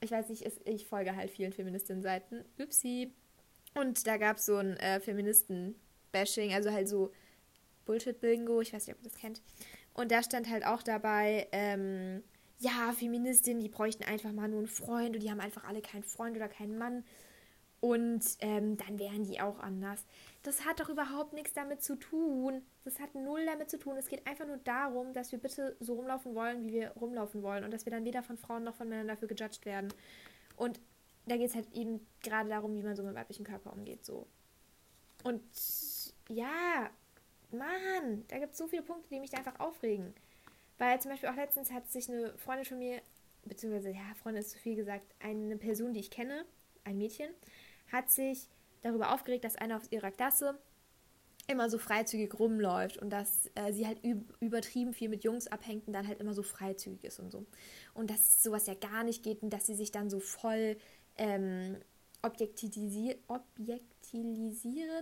ich 0.00 0.10
weiß 0.10 0.28
nicht, 0.28 0.44
ich 0.64 0.86
folge 0.86 1.14
halt 1.14 1.30
vielen 1.30 1.52
Feministinnen-Seiten. 1.52 2.44
Upsi. 2.58 3.12
Und 3.74 4.06
da 4.06 4.16
gab 4.16 4.36
es 4.36 4.46
so 4.46 4.56
ein 4.56 4.76
äh, 4.76 5.00
Feministen-Bashing, 5.00 6.52
also 6.52 6.70
halt 6.70 6.88
so 6.88 7.12
Bullshit-Bingo, 7.86 8.60
ich 8.60 8.72
weiß 8.72 8.86
nicht, 8.86 8.96
ob 8.96 9.02
ihr 9.02 9.10
das 9.10 9.18
kennt. 9.18 9.42
Und 9.94 10.10
da 10.10 10.22
stand 10.22 10.48
halt 10.48 10.64
auch 10.64 10.82
dabei, 10.82 11.48
ähm, 11.52 12.22
ja, 12.58 12.92
Feministinnen, 12.92 13.60
die 13.60 13.68
bräuchten 13.68 14.04
einfach 14.04 14.32
mal 14.32 14.48
nur 14.48 14.60
einen 14.60 14.68
Freund 14.68 15.16
und 15.16 15.22
die 15.22 15.30
haben 15.30 15.40
einfach 15.40 15.64
alle 15.64 15.82
keinen 15.82 16.04
Freund 16.04 16.36
oder 16.36 16.48
keinen 16.48 16.78
Mann. 16.78 17.04
Und 17.80 18.22
ähm, 18.38 18.76
dann 18.76 19.00
wären 19.00 19.24
die 19.24 19.40
auch 19.40 19.58
anders. 19.58 20.06
Das 20.44 20.64
hat 20.64 20.78
doch 20.78 20.88
überhaupt 20.88 21.32
nichts 21.32 21.52
damit 21.52 21.82
zu 21.82 21.96
tun. 21.96 22.62
Das 22.84 23.00
hat 23.00 23.16
null 23.16 23.44
damit 23.44 23.70
zu 23.70 23.78
tun. 23.78 23.96
Es 23.96 24.06
geht 24.06 24.24
einfach 24.28 24.46
nur 24.46 24.58
darum, 24.58 25.12
dass 25.12 25.32
wir 25.32 25.40
bitte 25.40 25.76
so 25.80 25.94
rumlaufen 25.94 26.36
wollen, 26.36 26.62
wie 26.62 26.74
wir 26.74 26.90
rumlaufen 26.90 27.42
wollen. 27.42 27.64
Und 27.64 27.72
dass 27.72 27.84
wir 27.84 27.90
dann 27.90 28.04
weder 28.04 28.22
von 28.22 28.38
Frauen 28.38 28.62
noch 28.62 28.76
von 28.76 28.88
Männern 28.88 29.08
dafür 29.08 29.26
gejudged 29.26 29.66
werden. 29.66 29.92
Und 30.54 30.78
da 31.26 31.36
geht 31.36 31.48
es 31.48 31.54
halt 31.54 31.72
eben 31.72 32.06
gerade 32.22 32.48
darum, 32.48 32.76
wie 32.76 32.82
man 32.82 32.96
so 32.96 33.02
mit 33.02 33.14
weiblichen 33.14 33.44
Körper 33.44 33.72
umgeht. 33.72 34.04
So. 34.04 34.26
Und 35.22 35.42
ja, 36.28 36.90
Mann, 37.50 38.24
da 38.28 38.38
gibt 38.38 38.52
es 38.52 38.58
so 38.58 38.66
viele 38.66 38.82
Punkte, 38.82 39.08
die 39.10 39.20
mich 39.20 39.30
da 39.30 39.38
einfach 39.38 39.60
aufregen. 39.60 40.14
Weil 40.78 41.00
zum 41.00 41.10
Beispiel 41.10 41.28
auch 41.28 41.36
letztens 41.36 41.70
hat 41.70 41.90
sich 41.90 42.08
eine 42.08 42.36
Freundin 42.38 42.64
von 42.64 42.78
mir, 42.78 43.00
beziehungsweise, 43.44 43.90
ja, 43.90 44.14
Freundin 44.20 44.42
ist 44.42 44.50
zu 44.50 44.58
viel 44.58 44.74
gesagt, 44.74 45.14
eine 45.20 45.56
Person, 45.56 45.92
die 45.92 46.00
ich 46.00 46.10
kenne, 46.10 46.44
ein 46.84 46.98
Mädchen, 46.98 47.30
hat 47.92 48.10
sich 48.10 48.48
darüber 48.82 49.12
aufgeregt, 49.12 49.44
dass 49.44 49.56
einer 49.56 49.76
aus 49.76 49.92
ihrer 49.92 50.10
Klasse 50.10 50.58
immer 51.48 51.68
so 51.68 51.78
freizügig 51.78 52.38
rumläuft 52.38 52.98
und 52.98 53.10
dass 53.10 53.50
äh, 53.54 53.72
sie 53.72 53.86
halt 53.86 54.00
übertrieben 54.40 54.94
viel 54.94 55.08
mit 55.08 55.24
Jungs 55.24 55.48
abhängt 55.48 55.86
und 55.86 55.92
dann 55.92 56.06
halt 56.06 56.20
immer 56.20 56.34
so 56.34 56.42
freizügig 56.42 57.04
ist 57.04 57.18
und 57.18 57.30
so. 57.30 57.44
Und 57.94 58.10
dass 58.10 58.42
sowas 58.42 58.66
ja 58.66 58.74
gar 58.74 59.04
nicht 59.04 59.22
geht 59.22 59.42
und 59.42 59.50
dass 59.50 59.66
sie 59.66 59.74
sich 59.74 59.90
dann 59.90 60.08
so 60.08 60.20
voll 60.20 60.76
ähm, 61.16 61.76
objektilisieren, 62.22 63.18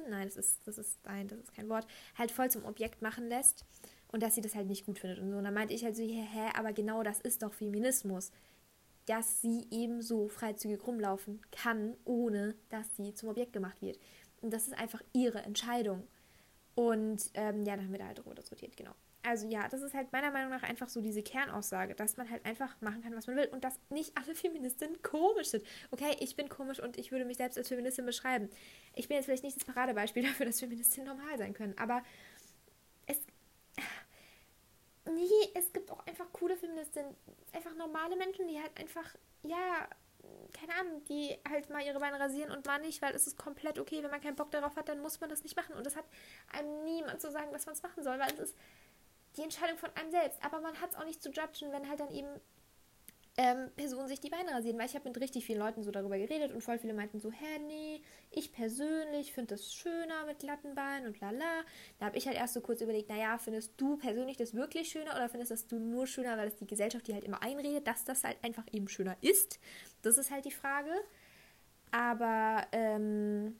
nein, 0.08 0.26
das 0.28 0.36
ist, 0.36 0.66
das 0.66 0.78
ist, 0.78 0.98
nein, 1.04 1.28
das 1.28 1.38
ist 1.38 1.54
kein 1.54 1.68
Wort, 1.68 1.86
halt 2.16 2.30
voll 2.30 2.50
zum 2.50 2.64
Objekt 2.64 3.02
machen 3.02 3.28
lässt 3.28 3.64
und 4.08 4.22
dass 4.22 4.34
sie 4.34 4.40
das 4.40 4.54
halt 4.54 4.68
nicht 4.68 4.86
gut 4.86 4.98
findet 4.98 5.18
und 5.18 5.30
so. 5.30 5.36
Und 5.36 5.44
dann 5.44 5.54
meinte 5.54 5.74
ich 5.74 5.84
halt 5.84 5.96
so, 5.96 6.02
hä, 6.02 6.26
hä, 6.30 6.50
aber 6.56 6.72
genau 6.72 7.02
das 7.02 7.20
ist 7.20 7.42
doch 7.42 7.52
Feminismus. 7.52 8.32
Dass 9.06 9.40
sie 9.40 9.66
eben 9.70 10.02
so 10.02 10.28
freizügig 10.28 10.86
rumlaufen 10.86 11.40
kann, 11.50 11.96
ohne 12.04 12.54
dass 12.68 12.86
sie 12.96 13.14
zum 13.14 13.30
Objekt 13.30 13.52
gemacht 13.52 13.82
wird. 13.82 13.98
Und 14.40 14.52
das 14.52 14.66
ist 14.68 14.74
einfach 14.74 15.02
ihre 15.12 15.40
Entscheidung. 15.40 16.06
Und 16.74 17.30
ähm, 17.34 17.64
ja, 17.64 17.76
dann 17.76 17.86
haben 17.86 17.92
wir 17.92 17.98
da 17.98 18.06
halt 18.06 18.18
darüber 18.18 18.34
diskutiert, 18.34 18.76
genau. 18.76 18.92
Also 19.22 19.46
ja, 19.48 19.68
das 19.68 19.82
ist 19.82 19.94
halt 19.94 20.12
meiner 20.12 20.30
Meinung 20.30 20.50
nach 20.50 20.62
einfach 20.62 20.88
so 20.88 21.02
diese 21.02 21.22
Kernaussage, 21.22 21.94
dass 21.94 22.16
man 22.16 22.30
halt 22.30 22.44
einfach 22.46 22.80
machen 22.80 23.02
kann, 23.02 23.14
was 23.14 23.26
man 23.26 23.36
will 23.36 23.48
und 23.48 23.64
dass 23.64 23.78
nicht 23.90 24.16
alle 24.16 24.34
Feministinnen 24.34 25.02
komisch 25.02 25.48
sind. 25.48 25.64
Okay, 25.90 26.16
ich 26.20 26.36
bin 26.36 26.48
komisch 26.48 26.80
und 26.80 26.96
ich 26.96 27.12
würde 27.12 27.24
mich 27.26 27.36
selbst 27.36 27.58
als 27.58 27.68
Feministin 27.68 28.06
beschreiben. 28.06 28.48
Ich 28.94 29.08
bin 29.08 29.16
jetzt 29.16 29.26
vielleicht 29.26 29.44
nicht 29.44 29.56
das 29.56 29.64
Paradebeispiel 29.64 30.22
dafür, 30.26 30.46
dass 30.46 30.60
Feministinnen 30.60 31.14
normal 31.14 31.36
sein 31.36 31.52
können, 31.52 31.76
aber 31.78 32.02
es 33.06 33.18
Nee, 35.06 35.50
es 35.54 35.72
gibt 35.72 35.90
auch 35.90 36.06
einfach 36.06 36.26
coole 36.32 36.56
Feministinnen. 36.56 37.16
Einfach 37.52 37.74
normale 37.74 38.16
Menschen, 38.16 38.46
die 38.46 38.60
halt 38.60 38.78
einfach, 38.78 39.16
ja, 39.42 39.88
keine 40.52 40.74
Ahnung, 40.74 41.02
die 41.04 41.36
halt 41.48 41.70
mal 41.70 41.82
ihre 41.82 41.98
Beine 41.98 42.20
rasieren 42.20 42.50
und 42.52 42.66
mal 42.66 42.78
nicht, 42.78 43.00
weil 43.02 43.14
es 43.14 43.26
ist 43.26 43.38
komplett 43.38 43.78
okay. 43.78 44.02
Wenn 44.02 44.10
man 44.10 44.20
keinen 44.20 44.36
Bock 44.36 44.50
darauf 44.50 44.76
hat, 44.76 44.88
dann 44.88 45.00
muss 45.00 45.20
man 45.20 45.30
das 45.30 45.42
nicht 45.42 45.56
machen. 45.56 45.74
Und 45.74 45.84
das 45.84 45.96
hat 45.96 46.04
einem 46.52 46.84
niemand 46.84 47.20
zu 47.20 47.30
sagen, 47.30 47.52
dass 47.52 47.66
man 47.66 47.74
es 47.74 47.82
machen 47.82 48.02
soll, 48.02 48.18
weil 48.18 48.32
es 48.34 48.50
ist 48.50 48.56
die 49.36 49.42
Entscheidung 49.42 49.78
von 49.78 49.90
einem 49.94 50.10
selbst. 50.10 50.42
Aber 50.44 50.60
man 50.60 50.80
hat 50.80 50.90
es 50.90 50.96
auch 50.96 51.04
nicht 51.04 51.22
zu 51.22 51.30
judgen, 51.30 51.72
wenn 51.72 51.88
halt 51.88 52.00
dann 52.00 52.12
eben 52.12 52.28
ähm, 53.36 53.70
Personen 53.76 54.08
sich 54.08 54.20
die 54.20 54.28
Beine 54.28 54.50
rasieren, 54.50 54.78
weil 54.78 54.86
ich 54.86 54.94
habe 54.94 55.08
mit 55.08 55.18
richtig 55.20 55.46
vielen 55.46 55.60
Leuten 55.60 55.82
so 55.82 55.90
darüber 55.90 56.18
geredet 56.18 56.52
und 56.52 56.62
voll 56.62 56.78
viele 56.78 56.92
meinten 56.92 57.20
so, 57.20 57.30
hä, 57.30 57.58
nee, 57.66 58.02
ich 58.30 58.52
persönlich 58.52 59.32
finde 59.32 59.54
das 59.54 59.72
schöner 59.72 60.26
mit 60.26 60.40
glatten 60.40 60.74
Beinen 60.74 61.06
und 61.06 61.20
lala. 61.20 61.62
Da 61.98 62.06
habe 62.06 62.18
ich 62.18 62.26
halt 62.26 62.36
erst 62.36 62.54
so 62.54 62.60
kurz 62.60 62.80
überlegt, 62.80 63.08
naja, 63.08 63.38
findest 63.38 63.80
du 63.80 63.96
persönlich 63.96 64.36
das 64.36 64.54
wirklich 64.54 64.90
schöner 64.90 65.12
oder 65.12 65.28
findest 65.28 65.52
das 65.52 65.66
du 65.66 65.78
nur 65.78 66.06
schöner, 66.06 66.36
weil 66.36 66.48
es 66.48 66.56
die 66.56 66.66
Gesellschaft 66.66 67.06
die 67.06 67.14
halt 67.14 67.24
immer 67.24 67.42
einredet, 67.42 67.86
dass 67.86 68.04
das 68.04 68.24
halt 68.24 68.36
einfach 68.42 68.64
eben 68.72 68.88
schöner 68.88 69.16
ist? 69.20 69.58
Das 70.02 70.18
ist 70.18 70.30
halt 70.30 70.44
die 70.44 70.50
Frage. 70.50 70.92
Aber, 71.92 72.66
ähm, 72.72 73.58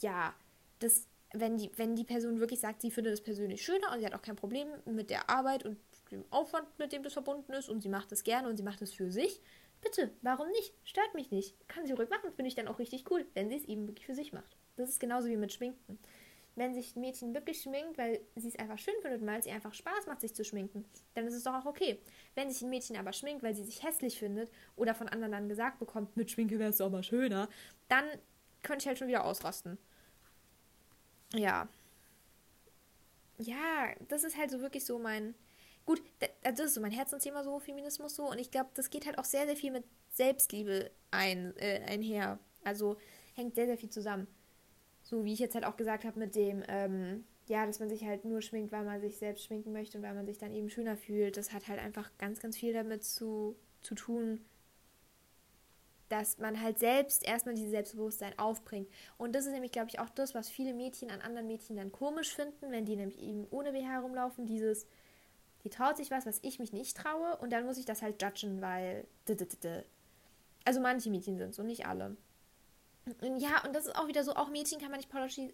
ja, 0.00 0.34
das, 0.78 1.06
wenn 1.32 1.56
die, 1.56 1.70
wenn 1.76 1.96
die 1.96 2.04
Person 2.04 2.40
wirklich 2.40 2.60
sagt, 2.60 2.82
sie 2.82 2.90
findet 2.90 3.12
das 3.12 3.20
persönlich 3.20 3.62
schöner 3.62 3.92
und 3.92 4.00
sie 4.00 4.06
hat 4.06 4.14
auch 4.14 4.22
kein 4.22 4.36
Problem 4.36 4.68
mit 4.84 5.10
der 5.10 5.30
Arbeit 5.30 5.64
und 5.64 5.78
dem 6.10 6.24
Aufwand, 6.30 6.66
mit 6.78 6.92
dem 6.92 7.02
das 7.02 7.12
verbunden 7.12 7.52
ist 7.52 7.68
und 7.68 7.82
sie 7.82 7.88
macht 7.88 8.10
es 8.12 8.24
gerne 8.24 8.48
und 8.48 8.56
sie 8.56 8.62
macht 8.62 8.82
es 8.82 8.92
für 8.92 9.10
sich, 9.10 9.40
bitte, 9.80 10.10
warum 10.22 10.48
nicht? 10.48 10.74
Stört 10.84 11.14
mich 11.14 11.30
nicht. 11.30 11.56
Kann 11.68 11.86
sie 11.86 11.92
ruhig 11.92 12.10
machen, 12.10 12.32
finde 12.32 12.48
ich 12.48 12.54
dann 12.54 12.68
auch 12.68 12.78
richtig 12.78 13.10
cool, 13.10 13.26
wenn 13.34 13.48
sie 13.48 13.56
es 13.56 13.64
eben 13.64 13.86
wirklich 13.86 14.06
für 14.06 14.14
sich 14.14 14.32
macht. 14.32 14.56
Das 14.76 14.88
ist 14.88 15.00
genauso 15.00 15.28
wie 15.28 15.36
mit 15.36 15.52
Schminken. 15.52 15.98
Wenn 16.56 16.74
sich 16.74 16.96
ein 16.96 17.00
Mädchen 17.00 17.32
wirklich 17.32 17.62
schminkt, 17.62 17.96
weil 17.96 18.20
sie 18.34 18.48
es 18.48 18.58
einfach 18.58 18.78
schön 18.78 18.94
findet, 19.00 19.24
weil 19.24 19.38
es 19.38 19.46
ihr 19.46 19.54
einfach 19.54 19.72
Spaß 19.72 20.06
macht, 20.06 20.20
sich 20.20 20.34
zu 20.34 20.44
schminken, 20.44 20.84
dann 21.14 21.26
ist 21.26 21.34
es 21.34 21.44
doch 21.44 21.54
auch 21.54 21.64
okay. 21.64 22.00
Wenn 22.34 22.50
sich 22.50 22.60
ein 22.62 22.70
Mädchen 22.70 22.96
aber 22.96 23.12
schminkt, 23.12 23.42
weil 23.44 23.54
sie 23.54 23.64
sich 23.64 23.84
hässlich 23.84 24.18
findet 24.18 24.50
oder 24.74 24.94
von 24.94 25.08
anderen 25.08 25.32
dann 25.32 25.48
gesagt 25.48 25.78
bekommt, 25.78 26.16
mit 26.16 26.30
Schminke 26.30 26.58
wärst 26.58 26.80
du 26.80 26.84
aber 26.84 27.04
schöner, 27.04 27.48
dann 27.88 28.04
könnte 28.62 28.82
ich 28.82 28.88
halt 28.88 28.98
schon 28.98 29.08
wieder 29.08 29.24
ausrasten. 29.24 29.78
Ja. 31.34 31.68
Ja, 33.38 33.94
das 34.08 34.24
ist 34.24 34.36
halt 34.36 34.50
so 34.50 34.60
wirklich 34.60 34.84
so 34.84 34.98
mein, 34.98 35.34
Gut, 35.86 36.02
also 36.44 36.62
das 36.62 36.66
ist 36.66 36.74
so 36.74 36.80
mein 36.80 36.92
Herzensthema, 36.92 37.42
so 37.42 37.58
Feminismus 37.58 38.14
so. 38.14 38.30
Und 38.30 38.38
ich 38.38 38.50
glaube, 38.50 38.70
das 38.74 38.90
geht 38.90 39.06
halt 39.06 39.18
auch 39.18 39.24
sehr, 39.24 39.46
sehr 39.46 39.56
viel 39.56 39.72
mit 39.72 39.84
Selbstliebe 40.12 40.90
ein, 41.10 41.52
äh, 41.56 41.80
einher. 41.88 42.38
Also 42.62 42.96
hängt 43.34 43.54
sehr, 43.54 43.66
sehr 43.66 43.78
viel 43.78 43.90
zusammen. 43.90 44.26
So 45.02 45.24
wie 45.24 45.32
ich 45.32 45.38
jetzt 45.38 45.54
halt 45.54 45.64
auch 45.64 45.76
gesagt 45.76 46.04
habe 46.04 46.18
mit 46.18 46.36
dem, 46.36 46.62
ähm, 46.68 47.24
ja, 47.48 47.66
dass 47.66 47.80
man 47.80 47.88
sich 47.88 48.04
halt 48.04 48.24
nur 48.24 48.42
schminkt, 48.42 48.70
weil 48.70 48.84
man 48.84 49.00
sich 49.00 49.18
selbst 49.18 49.44
schminken 49.44 49.72
möchte 49.72 49.98
und 49.98 50.04
weil 50.04 50.14
man 50.14 50.26
sich 50.26 50.38
dann 50.38 50.52
eben 50.52 50.70
schöner 50.70 50.96
fühlt. 50.96 51.36
Das 51.36 51.52
hat 51.52 51.66
halt 51.68 51.80
einfach 51.80 52.10
ganz, 52.18 52.38
ganz 52.40 52.56
viel 52.56 52.72
damit 52.72 53.02
zu, 53.02 53.56
zu 53.82 53.94
tun, 53.94 54.44
dass 56.10 56.38
man 56.38 56.60
halt 56.60 56.78
selbst 56.78 57.26
erstmal 57.26 57.54
dieses 57.54 57.70
Selbstbewusstsein 57.70 58.38
aufbringt. 58.38 58.88
Und 59.16 59.34
das 59.34 59.46
ist 59.46 59.52
nämlich, 59.52 59.72
glaube 59.72 59.88
ich, 59.88 59.98
auch 59.98 60.10
das, 60.10 60.34
was 60.34 60.50
viele 60.50 60.74
Mädchen 60.74 61.10
an 61.10 61.22
anderen 61.22 61.46
Mädchen 61.46 61.76
dann 61.76 61.90
komisch 61.90 62.34
finden, 62.34 62.70
wenn 62.70 62.84
die 62.84 62.96
nämlich 62.96 63.18
eben 63.22 63.46
ohne 63.50 63.72
BH 63.72 64.00
rumlaufen, 64.00 64.46
dieses 64.46 64.86
die 65.64 65.70
traut 65.70 65.96
sich 65.96 66.10
was, 66.10 66.26
was 66.26 66.38
ich 66.42 66.58
mich 66.58 66.72
nicht 66.72 66.96
traue 66.96 67.36
und 67.36 67.52
dann 67.52 67.66
muss 67.66 67.78
ich 67.78 67.84
das 67.84 68.02
halt 68.02 68.22
judgen, 68.22 68.60
weil. 68.60 69.06
Also 70.64 70.80
manche 70.80 71.10
Mädchen 71.10 71.38
sind 71.38 71.54
so, 71.54 71.62
nicht 71.62 71.86
alle. 71.86 72.16
Ja, 73.38 73.64
und 73.64 73.74
das 73.74 73.86
ist 73.86 73.96
auch 73.96 74.08
wieder 74.08 74.24
so, 74.24 74.34
auch 74.34 74.50
Mädchen 74.50 74.78
kann 74.78 74.90
man 74.90 75.00
nicht 75.00 75.10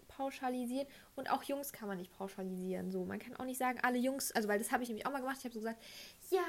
pauschalisieren 0.07 0.87
und 1.15 1.31
auch 1.31 1.43
Jungs 1.43 1.71
kann 1.71 1.87
man 1.87 1.97
nicht 1.97 2.11
pauschalisieren. 2.11 2.91
So, 2.91 3.05
man 3.05 3.19
kann 3.19 3.35
auch 3.37 3.45
nicht 3.45 3.57
sagen, 3.57 3.79
alle 3.81 3.97
Jungs, 3.97 4.31
also 4.33 4.47
weil 4.47 4.59
das 4.59 4.71
habe 4.71 4.83
ich 4.83 4.89
nämlich 4.89 5.05
auch 5.05 5.11
mal 5.11 5.21
gemacht, 5.21 5.37
ich 5.39 5.45
habe 5.45 5.53
so 5.53 5.61
gesagt, 5.61 5.81
ja, 6.29 6.41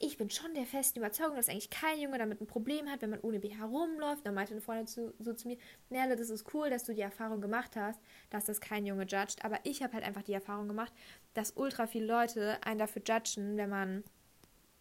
ich 0.00 0.16
bin 0.16 0.30
schon 0.30 0.54
der 0.54 0.64
festen 0.64 1.00
Überzeugung, 1.00 1.36
dass 1.36 1.48
eigentlich 1.48 1.70
kein 1.70 2.00
Junge 2.00 2.18
damit 2.18 2.40
ein 2.40 2.46
Problem 2.46 2.88
hat, 2.88 3.02
wenn 3.02 3.10
man 3.10 3.20
ohne 3.20 3.40
BH 3.40 3.64
rumläuft. 3.64 4.24
Dann 4.24 4.34
meinte 4.34 4.52
eine 4.52 4.60
Freundin 4.60 4.86
zu, 4.86 5.12
so 5.18 5.32
zu 5.32 5.48
mir, 5.48 5.58
Nerle, 5.90 6.14
das 6.14 6.30
ist 6.30 6.54
cool, 6.54 6.70
dass 6.70 6.84
du 6.84 6.94
die 6.94 7.00
Erfahrung 7.00 7.40
gemacht 7.40 7.74
hast, 7.74 8.00
dass 8.30 8.44
das 8.44 8.60
kein 8.60 8.86
Junge 8.86 9.06
judgt. 9.06 9.44
Aber 9.44 9.58
ich 9.64 9.82
habe 9.82 9.94
halt 9.94 10.04
einfach 10.04 10.22
die 10.22 10.34
Erfahrung 10.34 10.68
gemacht, 10.68 10.92
dass 11.34 11.52
ultra 11.56 11.88
viele 11.88 12.06
Leute 12.06 12.62
einen 12.64 12.78
dafür 12.78 13.02
judgen, 13.04 13.56
wenn 13.56 13.70
man 13.70 14.04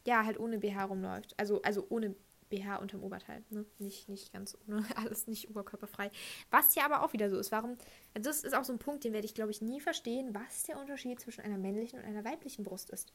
ja, 0.06 0.24
halt 0.24 0.40
ohne 0.40 0.60
BH 0.60 0.86
rumläuft. 0.86 1.34
Also, 1.38 1.62
also 1.64 1.86
ohne 1.90 2.16
BH 2.50 2.78
unterm 2.78 3.04
Oberteil. 3.04 3.44
Ne? 3.50 3.66
Nicht, 3.80 4.10
nicht 4.10 4.32
ganz 4.32 4.56
ohne, 4.68 4.86
alles 4.96 5.28
nicht 5.28 5.50
oberkörperfrei. 5.50 6.12
Was 6.52 6.76
ja 6.76 6.86
aber 6.86 7.04
auch 7.04 7.14
wieder 7.14 7.30
so 7.30 7.38
ist. 7.38 7.52
Warum, 7.52 7.72
also 8.14 8.30
das 8.30 8.44
ist 8.44 8.56
auch 8.56 8.64
so 8.64 8.74
ein 8.74 8.80
Punkt, 8.80 9.04
den 9.04 9.14
werde 9.14 9.26
ich, 9.26 9.34
glaube 9.34 9.52
ich, 9.52 9.62
nie 9.62 9.82
verstehen, 9.82 10.34
was 10.34 10.64
der 10.64 10.80
Unterschied 10.80 11.20
zwischen 11.20 11.42
einer 11.42 11.58
männlichen 11.58 12.00
und 12.00 12.06
einer 12.06 12.24
weiblichen 12.24 12.64
Brust 12.64 12.90
ist. 12.92 13.14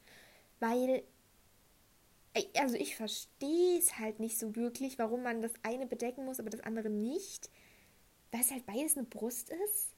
Weil, 0.59 1.03
also 2.57 2.75
ich 2.75 2.95
verstehe 2.95 3.77
es 3.77 3.99
halt 3.99 4.19
nicht 4.19 4.39
so 4.39 4.55
wirklich, 4.55 4.97
warum 4.97 5.23
man 5.23 5.41
das 5.41 5.53
eine 5.63 5.85
bedecken 5.85 6.25
muss, 6.25 6.39
aber 6.39 6.49
das 6.49 6.61
andere 6.61 6.89
nicht. 6.89 7.49
Weil 8.31 8.41
es 8.41 8.51
halt 8.51 8.65
beides 8.65 8.97
eine 8.97 9.05
Brust 9.05 9.51
ist. 9.51 9.93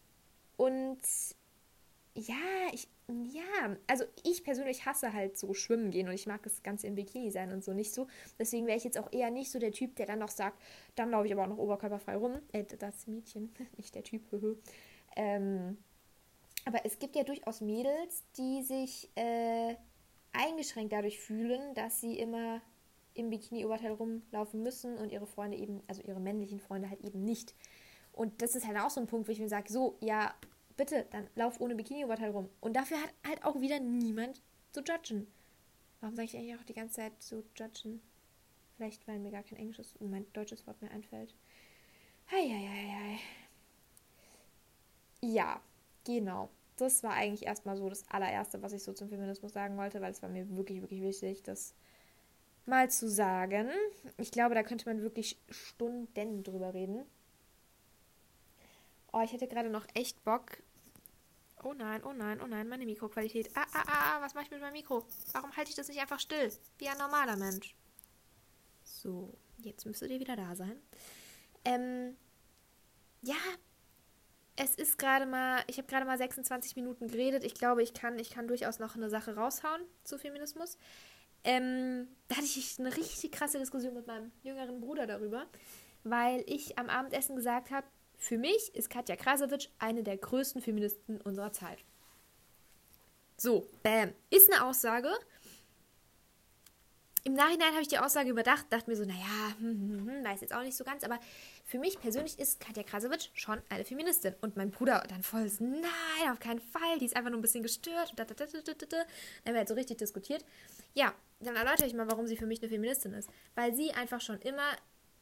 Und 0.58 1.00
ja, 2.16 2.36
ich, 2.72 2.88
ja, 3.08 3.76
also 3.88 4.06
ich 4.24 4.44
persönlich 4.44 4.86
hasse 4.86 5.12
halt 5.12 5.38
so 5.38 5.54
schwimmen 5.54 5.92
gehen 5.92 6.08
und 6.08 6.14
ich 6.14 6.28
mag 6.28 6.42
das 6.44 6.64
Ganze 6.64 6.88
im 6.88 6.96
Bikini 6.96 7.30
sein 7.30 7.52
und 7.52 7.64
so 7.64 7.74
nicht 7.74 7.94
so. 7.94 8.08
Deswegen 8.40 8.68
wäre 8.68 8.78
ich 8.78 8.86
jetzt 8.86 8.98
auch 8.98 9.12
eher 9.12 9.32
nicht 9.32 9.52
so 9.52 9.60
der 9.60 9.72
Typ, 9.72 9.96
der 9.98 10.06
dann 10.06 10.20
noch 10.20 10.30
sagt, 10.30 10.62
dann 10.96 11.12
laufe 11.12 11.28
ich 11.28 11.34
aber 11.34 11.44
auch 11.44 11.50
noch 11.50 11.58
oberkörperfrei 11.58 12.16
rum. 12.16 12.40
Äh, 12.54 12.64
das 12.64 13.08
Mädchen, 13.08 13.54
nicht 13.78 13.96
der 13.96 14.04
Typ. 14.04 14.22
ähm, 15.16 15.78
aber 16.64 16.86
es 16.86 16.98
gibt 16.98 17.16
ja 17.16 17.24
durchaus 17.24 17.62
Mädels, 17.62 18.24
die 18.38 18.64
sich 18.64 19.10
äh, 19.16 19.76
eingeschränkt 20.38 20.94
dadurch 20.94 21.20
fühlen, 21.20 21.74
dass 21.74 22.00
sie 22.02 22.18
immer 22.18 22.62
im 23.14 23.30
Bikini-Oberteil 23.30 23.94
rumlaufen 23.94 24.62
müssen 24.62 24.98
und 24.98 25.12
ihre 25.12 25.26
Freunde 25.26 25.58
eben, 25.58 25.82
also 25.88 26.02
ihre 26.02 26.20
männlichen 26.20 26.60
Freunde 26.60 26.90
halt 26.90 27.02
eben 27.02 27.24
nicht. 27.24 27.56
Und 28.12 28.42
das 28.42 28.56
ist 28.56 28.68
halt 28.68 28.78
auch 28.78 28.90
so 28.90 29.02
ein 29.02 29.08
Punkt, 29.08 29.28
wo 29.28 29.32
ich 29.32 29.40
mir 29.40 29.50
sage, 29.50 29.72
so, 29.72 29.98
ja, 30.02 30.34
bitte, 30.78 31.06
dann 31.12 31.28
lauf 31.36 31.60
ohne 31.60 31.76
Bikini-Oberteil 31.76 32.32
rum. 32.32 32.50
Und 32.62 32.76
dafür 32.76 33.02
hat 33.02 33.14
halt 33.26 33.44
auch 33.44 33.60
wieder 33.60 33.80
niemand 33.80 34.42
zu 34.72 34.82
judgen. 34.82 35.28
Warum 36.02 36.16
sage 36.16 36.28
ich 36.28 36.38
eigentlich 36.38 36.56
auch 36.56 36.64
die 36.64 36.74
ganze 36.74 36.96
Zeit 36.96 37.22
zu 37.22 37.44
judgen? 37.58 38.02
Vielleicht, 38.76 39.08
weil 39.08 39.20
mir 39.20 39.32
gar 39.32 39.44
kein 39.44 39.58
englisches, 39.58 39.94
mein 40.00 40.32
deutsches 40.34 40.68
Wort 40.68 40.82
mehr 40.82 40.92
einfällt. 40.92 41.34
Heieiei. 42.30 43.20
Ja, 45.22 45.62
genau. 46.04 46.50
Das 46.78 47.04
war 47.04 47.14
eigentlich 47.14 47.46
erstmal 47.46 47.78
so 47.78 47.90
das 47.90 48.04
allererste, 48.10 48.62
was 48.62 48.74
ich 48.74 48.84
so 48.84 48.94
zum 48.94 49.10
Feminismus 49.10 49.54
sagen 49.54 49.78
wollte, 49.78 50.02
weil 50.02 50.12
es 50.12 50.22
war 50.22 50.30
mir 50.30 50.50
wirklich, 50.56 50.82
wirklich 50.82 51.02
wichtig, 51.02 51.44
das 51.44 51.74
mal 52.66 52.90
zu 52.90 53.10
sagen. 53.10 53.70
Ich 54.18 54.32
glaube, 54.32 54.56
da 54.56 54.64
könnte 54.64 54.86
man 54.86 55.02
wirklich 55.02 55.40
Stunden 55.50 56.44
drüber 56.44 56.74
reden. 56.74 57.06
Oh, 59.14 59.22
ich 59.22 59.32
hätte 59.32 59.48
gerade 59.48 59.70
noch 59.70 59.88
echt 59.94 60.24
Bock. 60.26 60.58
Oh 61.64 61.74
nein, 61.74 62.04
oh 62.04 62.14
nein, 62.14 62.42
oh 62.44 62.48
nein, 62.48 62.68
meine 62.68 62.86
Mikroqualität. 62.86 63.50
Ah, 63.56 63.66
ah, 63.74 63.84
ah, 63.88 64.18
ah, 64.18 64.22
was 64.22 64.34
mache 64.34 64.46
ich 64.46 64.52
mit 64.52 64.60
meinem 64.60 64.74
Mikro? 64.74 65.06
Warum 65.32 65.56
halte 65.56 65.70
ich 65.70 65.76
das 65.76 65.88
nicht 65.88 66.00
einfach 66.02 66.20
still? 66.20 66.52
Wie 66.78 66.90
ein 66.90 66.98
normaler 66.98 67.38
Mensch. 67.38 67.76
So, 68.84 69.34
jetzt 69.60 69.86
müsstet 69.86 70.12
ihr 70.12 70.20
wieder 70.20 70.36
da 70.36 70.56
sein. 70.56 70.80
Ähm, 71.64 72.18
ja, 73.22 73.36
es 74.56 74.76
ist 74.76 74.98
gerade 74.98 75.26
mal, 75.26 75.62
ich 75.68 75.78
habe 75.78 75.88
gerade 75.88 76.06
mal 76.06 76.18
26 76.18 76.76
Minuten 76.76 77.08
geredet. 77.08 77.44
Ich 77.44 77.56
glaube, 77.56 77.84
ich 77.84 77.94
kann, 77.94 78.18
ich 78.20 78.30
kann 78.30 78.48
durchaus 78.48 78.80
noch 78.80 78.96
eine 78.96 79.10
Sache 79.10 79.36
raushauen 79.36 79.82
zu 80.04 80.18
Feminismus. 80.18 80.78
Ähm, 81.44 82.08
da 82.28 82.38
hatte 82.38 82.46
ich 82.46 82.80
eine 82.80 82.96
richtig 82.96 83.32
krasse 83.32 83.60
Diskussion 83.60 83.94
mit 83.94 84.08
meinem 84.08 84.32
jüngeren 84.44 84.80
Bruder 84.82 85.06
darüber, 85.06 85.46
weil 86.04 86.44
ich 86.48 86.78
am 86.80 86.90
Abendessen 86.90 87.36
gesagt 87.36 87.70
habe, 87.72 87.86
für 88.18 88.38
mich 88.38 88.74
ist 88.74 88.90
Katja 88.90 89.16
Krasowitsch 89.16 89.68
eine 89.78 90.04
der 90.04 90.18
größten 90.18 90.62
Feministen 90.62 91.20
unserer 91.22 91.52
Zeit. 91.52 91.80
So, 93.38 93.68
bam. 93.84 94.14
Ist 94.30 94.52
eine 94.52 94.66
Aussage. 94.66 95.10
Im 97.28 97.34
Nachhinein 97.34 97.72
habe 97.72 97.82
ich 97.82 97.88
die 97.88 97.98
Aussage 97.98 98.30
überdacht, 98.30 98.68
dachte 98.70 98.88
mir 98.88 98.96
so, 98.96 99.04
naja, 99.04 99.56
hm, 99.58 99.72
hm, 99.72 100.08
hm, 100.08 100.24
weiß 100.24 100.42
jetzt 100.42 100.54
auch 100.54 100.62
nicht 100.62 100.78
so 100.78 100.84
ganz, 100.84 101.04
aber 101.04 101.20
für 101.66 101.80
mich 101.80 102.00
persönlich 102.00 102.38
ist 102.38 102.60
Katja 102.60 102.84
Krasowitsch 102.84 103.30
schon 103.34 103.64
eine 103.70 103.84
Feministin. 103.84 104.36
Und 104.42 104.56
mein 104.58 104.70
Bruder 104.70 105.04
dann 105.10 105.24
voll 105.24 105.50
nein, 105.60 106.32
auf 106.32 106.40
keinen 106.40 106.60
Fall, 106.60 107.00
die 107.00 107.06
ist 107.06 107.16
einfach 107.16 107.32
nur 107.32 107.40
ein 107.40 107.42
bisschen 107.42 107.64
gestört. 107.64 108.14
Dann 108.16 108.28
haben 108.28 109.44
wir 109.44 109.56
halt 109.56 109.68
so 109.68 109.74
richtig 109.74 109.98
diskutiert. 109.98 110.46
Ja, 110.94 111.16
dann 111.40 111.56
erläutere 111.56 111.88
ich 111.88 111.96
mal, 111.96 112.08
warum 112.08 112.28
sie 112.28 112.38
für 112.38 112.46
mich 112.46 112.62
eine 112.62 112.70
Feministin 112.70 113.14
ist. 113.14 113.28
Weil 113.56 113.74
sie 113.74 113.92
einfach 113.94 114.22
schon 114.22 114.40
immer, 114.42 114.76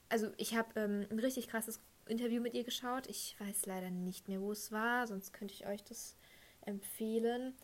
also 0.10 0.30
ich 0.36 0.58
habe 0.58 0.78
ähm, 0.78 1.08
ein 1.10 1.20
richtig 1.20 1.48
krasses 1.48 1.80
Interview 2.06 2.42
mit 2.42 2.54
ihr 2.54 2.66
geschaut. 2.66 3.08
Ich 3.08 3.38
weiß 3.40 3.66
leider 3.66 3.92
nicht 3.92 4.28
mehr, 4.28 4.42
wo 4.42 4.52
es 4.52 4.74
war, 4.74 5.08
sonst 5.08 5.32
könnte 5.32 5.54
ich 5.54 5.68
euch 5.68 5.86
das 5.86 6.18
empfehlen. 6.66 7.56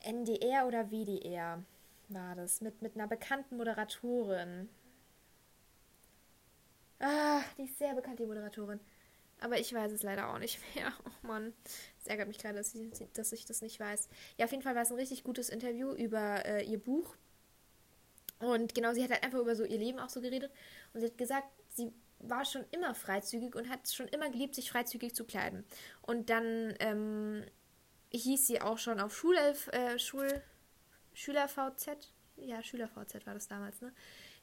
NDR 0.00 0.66
oder 0.66 0.90
WDR 0.90 1.62
war 2.08 2.34
das, 2.34 2.60
mit, 2.60 2.82
mit 2.82 2.94
einer 2.94 3.06
bekannten 3.06 3.56
Moderatorin. 3.56 4.68
Ah, 7.00 7.40
die 7.56 7.64
ist 7.64 7.78
sehr 7.78 7.94
bekannt, 7.94 8.18
die 8.18 8.26
Moderatorin. 8.26 8.80
Aber 9.40 9.58
ich 9.58 9.72
weiß 9.72 9.92
es 9.92 10.02
leider 10.02 10.32
auch 10.32 10.38
nicht 10.38 10.58
mehr. 10.74 10.92
Oh 11.04 11.26
Mann, 11.26 11.52
es 12.00 12.06
ärgert 12.06 12.28
mich 12.28 12.38
gerade, 12.38 12.56
dass 12.56 12.74
ich, 12.74 12.90
dass 13.12 13.32
ich 13.32 13.44
das 13.44 13.62
nicht 13.62 13.78
weiß. 13.78 14.08
Ja, 14.36 14.46
auf 14.46 14.50
jeden 14.50 14.62
Fall 14.62 14.74
war 14.74 14.82
es 14.82 14.90
ein 14.90 14.98
richtig 14.98 15.22
gutes 15.22 15.48
Interview 15.48 15.92
über 15.92 16.44
äh, 16.44 16.64
ihr 16.64 16.78
Buch. 16.78 17.16
Und 18.40 18.74
genau, 18.74 18.92
sie 18.92 19.02
hat 19.02 19.10
halt 19.10 19.24
einfach 19.24 19.40
über 19.40 19.56
so 19.56 19.64
ihr 19.64 19.78
Leben 19.78 19.98
auch 19.98 20.08
so 20.08 20.20
geredet. 20.20 20.52
Und 20.92 21.00
sie 21.00 21.06
hat 21.06 21.18
gesagt, 21.18 21.48
sie 21.70 21.92
war 22.20 22.44
schon 22.44 22.64
immer 22.70 22.94
freizügig 22.94 23.54
und 23.54 23.68
hat 23.68 23.88
schon 23.88 24.08
immer 24.08 24.30
geliebt, 24.30 24.54
sich 24.54 24.70
freizügig 24.70 25.14
zu 25.14 25.24
kleiden. 25.24 25.64
Und 26.02 26.30
dann 26.30 26.74
ähm, 26.80 27.44
hieß 28.10 28.46
sie 28.46 28.60
auch 28.60 28.78
schon 28.78 29.00
auf 29.00 29.16
Schulelf, 29.16 29.68
äh, 29.68 29.98
Schul, 29.98 30.42
Schüler-VZ, 31.18 32.12
ja, 32.36 32.62
Schüler-VZ 32.62 33.26
war 33.26 33.34
das 33.34 33.48
damals, 33.48 33.80
ne? 33.80 33.92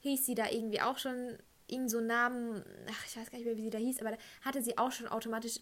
Hieß 0.01 0.25
sie 0.25 0.35
da 0.35 0.49
irgendwie 0.49 0.81
auch 0.81 0.97
schon 0.97 1.37
irgend 1.67 1.89
so 1.89 2.01
Namen, 2.01 2.63
ach, 2.89 3.05
ich 3.07 3.15
weiß 3.15 3.31
gar 3.31 3.37
nicht 3.37 3.47
mehr, 3.47 3.55
wie 3.55 3.63
sie 3.63 3.69
da 3.69 3.77
hieß, 3.77 4.01
aber 4.01 4.11
da 4.11 4.17
hatte 4.41 4.61
sie 4.61 4.77
auch 4.77 4.91
schon 4.91 5.07
automatisch, 5.07 5.61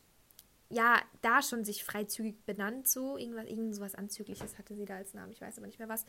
ja, 0.70 1.00
da 1.22 1.44
schon 1.44 1.64
sich 1.64 1.84
freizügig 1.84 2.44
benannt, 2.46 2.88
so, 2.88 3.16
irgendwas, 3.18 3.46
irgend 3.46 3.76
sowas 3.76 3.94
Anzügliches 3.94 4.58
hatte 4.58 4.76
sie 4.76 4.86
da 4.86 4.96
als 4.96 5.14
Namen, 5.14 5.32
ich 5.32 5.40
weiß 5.40 5.58
aber 5.58 5.68
nicht 5.68 5.78
mehr 5.78 5.88
was. 5.88 6.06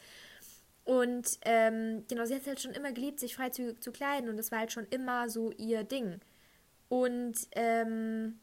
Und 0.84 1.38
ähm, 1.42 2.04
genau, 2.08 2.24
sie 2.24 2.34
hat 2.34 2.46
halt 2.46 2.60
schon 2.60 2.72
immer 2.72 2.92
geliebt, 2.92 3.20
sich 3.20 3.36
freizügig 3.36 3.82
zu 3.82 3.92
kleiden 3.92 4.30
und 4.30 4.38
das 4.38 4.52
war 4.52 4.60
halt 4.60 4.72
schon 4.72 4.86
immer 4.86 5.28
so 5.28 5.52
ihr 5.52 5.84
Ding. 5.84 6.20
Und 6.88 7.36
ähm, 7.52 8.40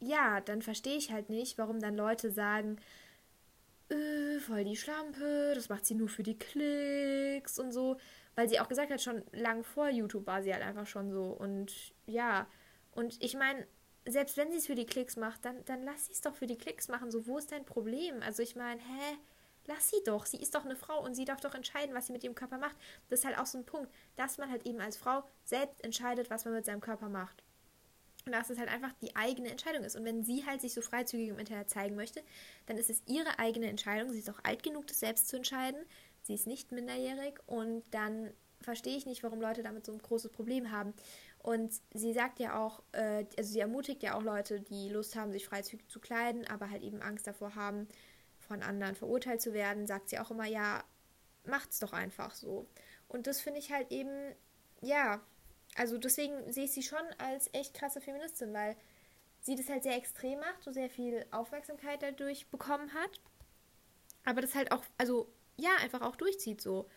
ja, 0.00 0.40
dann 0.40 0.60
verstehe 0.60 0.96
ich 0.96 1.12
halt 1.12 1.30
nicht, 1.30 1.56
warum 1.56 1.78
dann 1.78 1.96
Leute 1.96 2.32
sagen, 2.32 2.78
äh, 3.90 4.38
voll 4.40 4.64
die 4.64 4.76
Schlampe, 4.76 5.52
das 5.54 5.68
macht 5.68 5.86
sie 5.86 5.94
nur 5.94 6.08
für 6.08 6.22
die 6.22 6.38
Klicks 6.38 7.58
und 7.58 7.72
so. 7.72 7.96
Weil 8.34 8.48
sie 8.48 8.60
auch 8.60 8.68
gesagt 8.68 8.90
hat, 8.90 9.00
schon 9.00 9.24
lang 9.32 9.64
vor 9.64 9.88
YouTube 9.88 10.26
war 10.26 10.42
sie 10.42 10.52
halt 10.52 10.62
einfach 10.62 10.86
schon 10.86 11.10
so. 11.10 11.24
Und 11.24 11.72
ja, 12.06 12.46
und 12.92 13.22
ich 13.22 13.34
meine, 13.34 13.66
selbst 14.06 14.36
wenn 14.36 14.50
sie 14.52 14.58
es 14.58 14.66
für 14.66 14.74
die 14.74 14.86
Klicks 14.86 15.16
macht, 15.16 15.44
dann, 15.44 15.64
dann 15.64 15.82
lass 15.82 16.06
sie 16.06 16.12
es 16.12 16.20
doch 16.20 16.34
für 16.34 16.46
die 16.46 16.56
Klicks 16.56 16.88
machen. 16.88 17.10
So, 17.10 17.26
wo 17.26 17.38
ist 17.38 17.50
dein 17.52 17.64
Problem? 17.64 18.22
Also 18.22 18.42
ich 18.42 18.56
meine, 18.56 18.80
hä? 18.80 19.18
lass 19.68 19.90
sie 19.90 20.02
doch. 20.04 20.26
Sie 20.26 20.38
ist 20.38 20.54
doch 20.54 20.64
eine 20.64 20.74
Frau 20.74 21.00
und 21.04 21.14
sie 21.14 21.24
darf 21.24 21.40
doch 21.40 21.54
entscheiden, 21.54 21.94
was 21.94 22.06
sie 22.06 22.12
mit 22.12 22.24
ihrem 22.24 22.34
Körper 22.34 22.58
macht. 22.58 22.76
Das 23.08 23.20
ist 23.20 23.24
halt 23.24 23.38
auch 23.38 23.46
so 23.46 23.58
ein 23.58 23.66
Punkt, 23.66 23.92
dass 24.16 24.38
man 24.38 24.50
halt 24.50 24.66
eben 24.66 24.80
als 24.80 24.96
Frau 24.96 25.22
selbst 25.44 25.84
entscheidet, 25.84 26.30
was 26.30 26.44
man 26.44 26.54
mit 26.54 26.64
seinem 26.64 26.80
Körper 26.80 27.08
macht. 27.08 27.44
Und 28.28 28.32
dass 28.32 28.50
es 28.50 28.58
halt 28.58 28.68
einfach 28.68 28.92
die 29.00 29.16
eigene 29.16 29.50
Entscheidung 29.50 29.84
ist. 29.84 29.96
Und 29.96 30.04
wenn 30.04 30.22
sie 30.22 30.44
halt 30.44 30.60
sich 30.60 30.74
so 30.74 30.82
freizügig 30.82 31.30
im 31.30 31.38
Internet 31.38 31.70
zeigen 31.70 31.96
möchte, 31.96 32.22
dann 32.66 32.76
ist 32.76 32.90
es 32.90 33.02
ihre 33.06 33.38
eigene 33.38 33.68
Entscheidung. 33.68 34.12
Sie 34.12 34.18
ist 34.18 34.28
auch 34.28 34.44
alt 34.44 34.62
genug, 34.62 34.86
das 34.86 35.00
selbst 35.00 35.28
zu 35.28 35.36
entscheiden. 35.36 35.80
Sie 36.24 36.34
ist 36.34 36.46
nicht 36.46 36.70
minderjährig 36.70 37.38
und 37.46 37.84
dann 37.90 38.30
verstehe 38.60 38.98
ich 38.98 39.06
nicht, 39.06 39.22
warum 39.22 39.40
Leute 39.40 39.62
damit 39.62 39.86
so 39.86 39.92
ein 39.92 40.02
großes 40.02 40.30
Problem 40.30 40.70
haben. 40.70 40.92
Und 41.38 41.72
sie 41.94 42.12
sagt 42.12 42.38
ja 42.38 42.62
auch, 42.62 42.82
äh, 42.92 43.24
also 43.38 43.50
sie 43.50 43.60
ermutigt 43.60 44.02
ja 44.02 44.14
auch 44.14 44.22
Leute, 44.22 44.60
die 44.60 44.90
Lust 44.90 45.16
haben, 45.16 45.32
sich 45.32 45.46
freizügig 45.46 45.88
zu 45.88 45.98
kleiden, 45.98 46.46
aber 46.48 46.68
halt 46.68 46.82
eben 46.82 47.00
Angst 47.00 47.26
davor 47.26 47.54
haben, 47.54 47.88
von 48.38 48.62
anderen 48.62 48.94
verurteilt 48.94 49.40
zu 49.40 49.54
werden, 49.54 49.86
sagt 49.86 50.10
sie 50.10 50.18
auch 50.18 50.30
immer, 50.30 50.44
ja, 50.44 50.84
macht's 51.46 51.78
doch 51.78 51.94
einfach 51.94 52.34
so. 52.34 52.66
Und 53.06 53.26
das 53.26 53.40
finde 53.40 53.60
ich 53.60 53.72
halt 53.72 53.90
eben, 53.90 54.34
ja, 54.82 55.22
also 55.78 55.96
deswegen 55.96 56.52
sehe 56.52 56.64
ich 56.64 56.72
sie 56.72 56.82
schon 56.82 56.98
als 57.18 57.48
echt 57.52 57.74
krasse 57.74 58.00
Feministin, 58.00 58.52
weil 58.52 58.76
sie 59.40 59.54
das 59.54 59.68
halt 59.68 59.84
sehr 59.84 59.96
extrem 59.96 60.40
macht, 60.40 60.62
so 60.64 60.72
sehr 60.72 60.90
viel 60.90 61.24
Aufmerksamkeit 61.30 62.02
dadurch 62.02 62.48
bekommen 62.48 62.92
hat, 62.92 63.20
aber 64.24 64.40
das 64.40 64.54
halt 64.54 64.72
auch, 64.72 64.82
also 64.98 65.32
ja, 65.56 65.70
einfach 65.80 66.02
auch 66.02 66.16
durchzieht 66.16 66.60
so. 66.60 66.88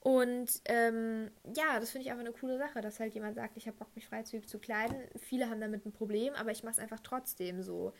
Und 0.00 0.62
ähm, 0.64 1.30
ja, 1.54 1.78
das 1.78 1.92
finde 1.92 2.04
ich 2.04 2.10
einfach 2.10 2.24
eine 2.24 2.32
coole 2.32 2.58
Sache, 2.58 2.80
dass 2.80 2.98
halt 2.98 3.14
jemand 3.14 3.36
sagt, 3.36 3.56
ich 3.56 3.66
habe 3.68 3.76
Bock, 3.76 3.94
mich 3.94 4.06
freizügig 4.06 4.48
zu 4.48 4.58
kleiden. 4.58 4.96
Viele 5.16 5.48
haben 5.48 5.60
damit 5.60 5.86
ein 5.86 5.92
Problem, 5.92 6.34
aber 6.34 6.50
ich 6.50 6.64
mache 6.64 6.72
es 6.72 6.78
einfach 6.80 7.00
trotzdem 7.00 7.62
so. 7.62 7.92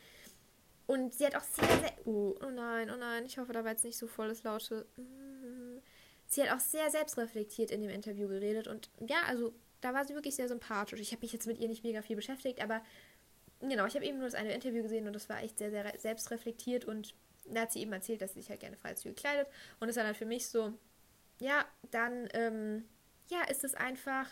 Und 0.87 1.15
sie 1.15 1.27
hat 1.27 1.37
auch 1.37 1.45
sehr, 1.45 1.79
sehr. 1.79 1.93
Oh, 2.05 2.35
oh 2.45 2.51
nein, 2.51 2.91
oh 2.91 2.97
nein, 2.97 3.25
ich 3.25 3.39
hoffe, 3.39 3.53
da 3.53 3.63
war 3.63 3.71
jetzt 3.71 3.85
nicht 3.85 3.97
so 3.97 4.09
volles 4.09 4.43
Laute. 4.43 4.85
Sie 6.27 6.43
hat 6.43 6.53
auch 6.57 6.61
sehr 6.61 6.91
selbstreflektiert 6.91 7.71
in 7.71 7.83
dem 7.83 7.91
Interview 7.91 8.27
geredet. 8.27 8.67
Und 8.67 8.91
ja, 9.07 9.23
also 9.29 9.55
da 9.83 9.93
war 9.93 10.07
sie 10.07 10.15
wirklich 10.15 10.35
sehr 10.35 10.49
sympathisch. 10.49 11.01
Ich 11.01 11.13
habe 11.13 11.21
mich 11.21 11.33
jetzt 11.33 11.47
mit 11.47 11.59
ihr 11.59 11.69
nicht 11.69 11.85
mega 11.85 12.01
viel 12.01 12.17
beschäftigt, 12.17 12.63
aber 12.63 12.81
genau, 13.61 13.85
ich 13.85 13.95
habe 13.95 14.07
eben 14.07 14.19
nur 14.19 14.27
das 14.27 14.35
eine 14.35 14.55
Interview 14.55 14.83
gesehen 14.83 15.07
und 15.07 15.13
das 15.13 15.29
war 15.29 15.43
echt 15.43 15.59
sehr, 15.59 15.71
sehr 15.71 15.93
selbstreflektiert. 15.99 16.85
Und 16.85 17.15
da 17.47 17.63
hat 17.63 17.73
sie 17.73 17.81
eben 17.81 17.93
erzählt, 17.93 18.23
dass 18.23 18.33
sie 18.33 18.41
sich 18.41 18.49
halt 18.51 18.61
gerne 18.61 18.77
freizügig 18.77 19.17
kleidet. 19.17 19.49
Und 19.81 19.89
das 19.89 19.97
war 19.97 20.05
dann 20.05 20.15
für 20.15 20.25
mich 20.25 20.47
so, 20.49 20.73
ja, 21.41 21.65
dann 21.91 22.29
ähm, 22.33 22.85
ja, 23.29 23.43
ist 23.51 23.65
es 23.65 23.75
einfach, 23.75 24.29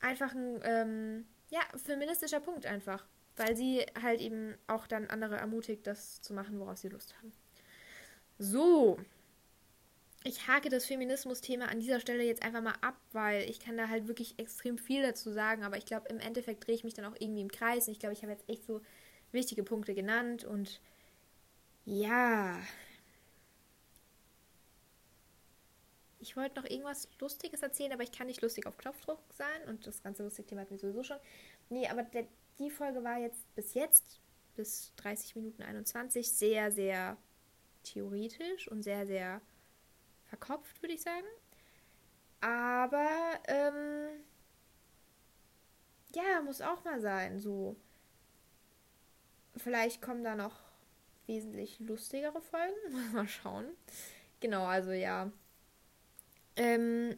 einfach 0.00 0.34
ein 0.34 0.60
ähm, 0.64 1.26
ja, 1.48 1.60
feministischer 1.76 2.40
Punkt 2.40 2.66
einfach. 2.66 3.06
Weil 3.36 3.56
sie 3.56 3.86
halt 4.02 4.20
eben 4.20 4.54
auch 4.66 4.86
dann 4.86 5.06
andere 5.06 5.36
ermutigt, 5.36 5.86
das 5.86 6.20
zu 6.20 6.34
machen, 6.34 6.60
worauf 6.60 6.76
sie 6.76 6.88
Lust 6.88 7.16
haben. 7.16 7.32
So. 8.38 8.98
Ich 10.22 10.46
hake 10.46 10.68
das 10.68 10.84
Feminismus-Thema 10.84 11.68
an 11.68 11.80
dieser 11.80 11.98
Stelle 11.98 12.22
jetzt 12.22 12.42
einfach 12.42 12.60
mal 12.60 12.74
ab, 12.82 12.96
weil 13.12 13.48
ich 13.48 13.58
kann 13.58 13.78
da 13.78 13.88
halt 13.88 14.06
wirklich 14.06 14.38
extrem 14.38 14.76
viel 14.76 15.02
dazu 15.02 15.32
sagen, 15.32 15.64
aber 15.64 15.78
ich 15.78 15.86
glaube, 15.86 16.08
im 16.10 16.20
Endeffekt 16.20 16.66
drehe 16.66 16.74
ich 16.74 16.84
mich 16.84 16.92
dann 16.92 17.06
auch 17.06 17.16
irgendwie 17.18 17.40
im 17.40 17.50
Kreis. 17.50 17.86
Und 17.86 17.92
ich 17.92 18.00
glaube, 18.00 18.12
ich 18.12 18.22
habe 18.22 18.32
jetzt 18.32 18.46
echt 18.48 18.64
so 18.64 18.82
wichtige 19.32 19.62
Punkte 19.62 19.94
genannt 19.94 20.44
und 20.44 20.80
ja, 21.86 22.60
ich 26.20 26.36
wollte 26.36 26.60
noch 26.60 26.68
irgendwas 26.68 27.08
Lustiges 27.18 27.62
erzählen, 27.62 27.92
aber 27.92 28.02
ich 28.02 28.12
kann 28.12 28.26
nicht 28.26 28.42
lustig 28.42 28.66
auf 28.66 28.76
Knopfdruck 28.76 29.20
sein 29.32 29.68
und 29.68 29.86
das 29.86 30.02
ganze 30.02 30.22
lustige 30.22 30.48
Thema 30.48 30.62
hat 30.62 30.70
mir 30.70 30.78
sowieso 30.78 31.02
schon. 31.02 31.18
Nee, 31.70 31.88
aber 31.88 32.02
der, 32.02 32.26
die 32.58 32.70
Folge 32.70 33.02
war 33.02 33.18
jetzt 33.18 33.52
bis 33.54 33.74
jetzt, 33.74 34.20
bis 34.54 34.92
30 34.96 35.36
Minuten 35.36 35.62
21, 35.62 36.30
sehr, 36.30 36.70
sehr 36.70 37.16
theoretisch 37.82 38.68
und 38.68 38.82
sehr, 38.82 39.06
sehr 39.06 39.40
verkopft, 40.30 40.80
würde 40.82 40.94
ich 40.94 41.02
sagen. 41.02 41.26
Aber, 42.40 43.38
ähm, 43.48 44.24
ja, 46.14 46.40
muss 46.42 46.62
auch 46.62 46.82
mal 46.84 47.00
sein, 47.00 47.38
so. 47.38 47.76
Vielleicht 49.56 50.00
kommen 50.00 50.24
da 50.24 50.34
noch 50.34 50.56
wesentlich 51.26 51.78
lustigere 51.80 52.40
Folgen. 52.40 52.74
mal 53.12 53.28
schauen. 53.28 53.66
Genau, 54.40 54.64
also 54.64 54.92
ja. 54.92 55.30
Ähm, 56.56 57.16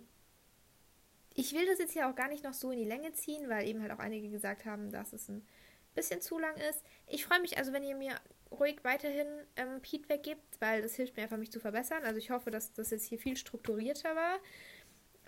ich 1.35 1.53
will 1.53 1.67
das 1.67 1.79
jetzt 1.79 1.93
hier 1.93 2.09
auch 2.09 2.15
gar 2.15 2.29
nicht 2.29 2.45
noch 2.45 2.53
so 2.55 2.71
in 2.71 2.79
die 2.79 2.85
Länge 2.85 3.13
ziehen, 3.13 3.49
weil 3.49 3.67
eben 3.67 3.81
halt 3.81 3.93
auch 3.93 3.99
einige 3.99 4.29
gesagt 4.29 4.65
haben, 4.65 4.91
dass 4.91 5.13
es 5.13 5.29
ein 5.29 5.47
bisschen 5.95 6.21
zu 6.21 6.39
lang 6.39 6.57
ist. 6.57 6.83
Ich 7.07 7.25
freue 7.25 7.41
mich 7.41 7.59
also, 7.59 7.73
wenn 7.73 7.85
ihr 7.85 7.97
mir 7.97 8.17
ruhig 8.59 8.85
weiterhin 8.85 9.27
ähm, 9.57 9.81
Feedback 9.83 10.23
gibt, 10.23 10.61
weil 10.61 10.83
das 10.83 10.95
hilft 10.95 11.17
mir 11.17 11.25
einfach, 11.25 11.37
mich 11.39 11.53
zu 11.53 11.61
verbessern. 11.61 12.05
Also 12.05 12.19
ich 12.19 12.31
hoffe, 12.31 12.51
dass 12.51 12.73
das 12.73 12.91
jetzt 12.91 13.07
hier 13.07 13.19
viel 13.19 13.37
strukturierter 13.37 14.15
war. 14.15 14.39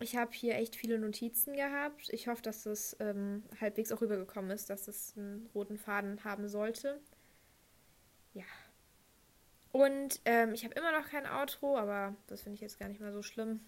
Ich 0.00 0.16
habe 0.16 0.32
hier 0.32 0.56
echt 0.56 0.76
viele 0.76 0.98
Notizen 0.98 1.54
gehabt. 1.54 2.08
Ich 2.10 2.28
hoffe, 2.28 2.42
dass 2.42 2.64
das 2.64 2.96
ähm, 3.00 3.44
halbwegs 3.60 3.92
auch 3.92 4.00
rübergekommen 4.00 4.50
ist, 4.50 4.70
dass 4.70 4.88
es 4.88 5.14
einen 5.16 5.48
roten 5.54 5.78
Faden 5.78 6.24
haben 6.24 6.48
sollte. 6.48 7.00
Ja. 8.32 8.44
Und 9.72 10.20
ähm, 10.24 10.52
ich 10.54 10.64
habe 10.64 10.74
immer 10.74 10.92
noch 10.92 11.08
kein 11.08 11.26
Outro, 11.26 11.76
aber 11.76 12.16
das 12.26 12.42
finde 12.42 12.54
ich 12.54 12.60
jetzt 12.60 12.78
gar 12.78 12.88
nicht 12.88 13.00
mal 13.00 13.12
so 13.12 13.22
schlimm 13.22 13.60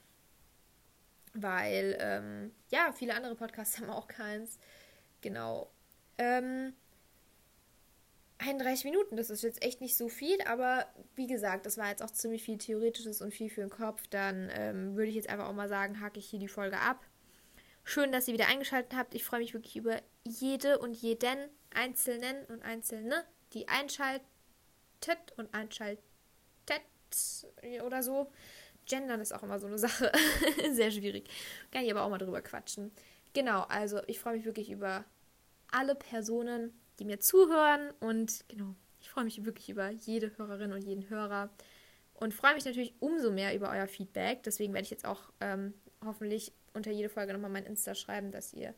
weil 1.42 1.96
ähm, 2.00 2.52
ja, 2.70 2.92
viele 2.92 3.14
andere 3.14 3.34
Podcasts 3.34 3.78
haben 3.80 3.90
auch 3.90 4.08
keins. 4.08 4.58
Genau. 5.20 5.70
Ähm, 6.18 6.74
31 8.38 8.84
Minuten, 8.84 9.16
das 9.16 9.30
ist 9.30 9.42
jetzt 9.42 9.62
echt 9.64 9.80
nicht 9.80 9.96
so 9.96 10.08
viel, 10.08 10.40
aber 10.42 10.86
wie 11.14 11.26
gesagt, 11.26 11.64
das 11.64 11.78
war 11.78 11.88
jetzt 11.88 12.02
auch 12.02 12.10
ziemlich 12.10 12.42
viel 12.42 12.58
Theoretisches 12.58 13.22
und 13.22 13.32
viel 13.32 13.48
für 13.48 13.62
den 13.62 13.70
Kopf. 13.70 14.06
Dann 14.08 14.50
ähm, 14.52 14.94
würde 14.94 15.08
ich 15.08 15.14
jetzt 15.14 15.30
einfach 15.30 15.48
auch 15.48 15.54
mal 15.54 15.68
sagen, 15.68 16.00
hake 16.00 16.18
ich 16.18 16.26
hier 16.26 16.38
die 16.38 16.48
Folge 16.48 16.78
ab. 16.78 17.02
Schön, 17.82 18.12
dass 18.12 18.28
ihr 18.28 18.34
wieder 18.34 18.48
eingeschaltet 18.48 18.94
habt. 18.94 19.14
Ich 19.14 19.24
freue 19.24 19.40
mich 19.40 19.54
wirklich 19.54 19.76
über 19.76 20.02
jede 20.24 20.78
und 20.78 20.92
jeden 20.94 21.38
Einzelnen 21.72 22.44
und 22.46 22.62
Einzelne, 22.62 23.24
die 23.52 23.68
einschaltet 23.68 24.22
und 25.36 25.54
einschaltet 25.54 26.02
oder 27.84 28.02
so. 28.02 28.30
Gendern 28.86 29.20
ist 29.20 29.32
auch 29.32 29.42
immer 29.42 29.58
so 29.58 29.66
eine 29.66 29.78
Sache. 29.86 30.12
Sehr 30.72 30.90
schwierig. 30.90 31.28
Kann 31.70 31.84
ich 31.84 31.90
aber 31.90 32.02
auch 32.02 32.10
mal 32.10 32.18
drüber 32.18 32.42
quatschen. 32.42 32.92
Genau, 33.32 33.62
also 33.62 34.00
ich 34.06 34.18
freue 34.18 34.36
mich 34.36 34.44
wirklich 34.44 34.70
über 34.70 35.04
alle 35.70 35.94
Personen, 35.94 36.72
die 36.98 37.04
mir 37.04 37.20
zuhören. 37.20 37.90
Und 38.00 38.44
genau, 38.48 38.74
ich 39.00 39.10
freue 39.10 39.24
mich 39.24 39.44
wirklich 39.44 39.68
über 39.68 39.90
jede 39.90 40.36
Hörerin 40.36 40.72
und 40.72 40.82
jeden 40.82 41.08
Hörer. 41.08 41.50
Und 42.14 42.32
freue 42.32 42.54
mich 42.54 42.64
natürlich 42.64 42.94
umso 43.00 43.30
mehr 43.30 43.54
über 43.54 43.70
euer 43.70 43.86
Feedback. 43.86 44.42
Deswegen 44.42 44.72
werde 44.72 44.84
ich 44.84 44.90
jetzt 44.90 45.06
auch 45.06 45.30
ähm, 45.40 45.74
hoffentlich 46.04 46.52
unter 46.72 46.90
jede 46.90 47.08
Folge 47.08 47.32
nochmal 47.32 47.50
mein 47.50 47.66
Insta 47.66 47.94
schreiben, 47.94 48.30
dass 48.32 48.52
ihr 48.52 48.74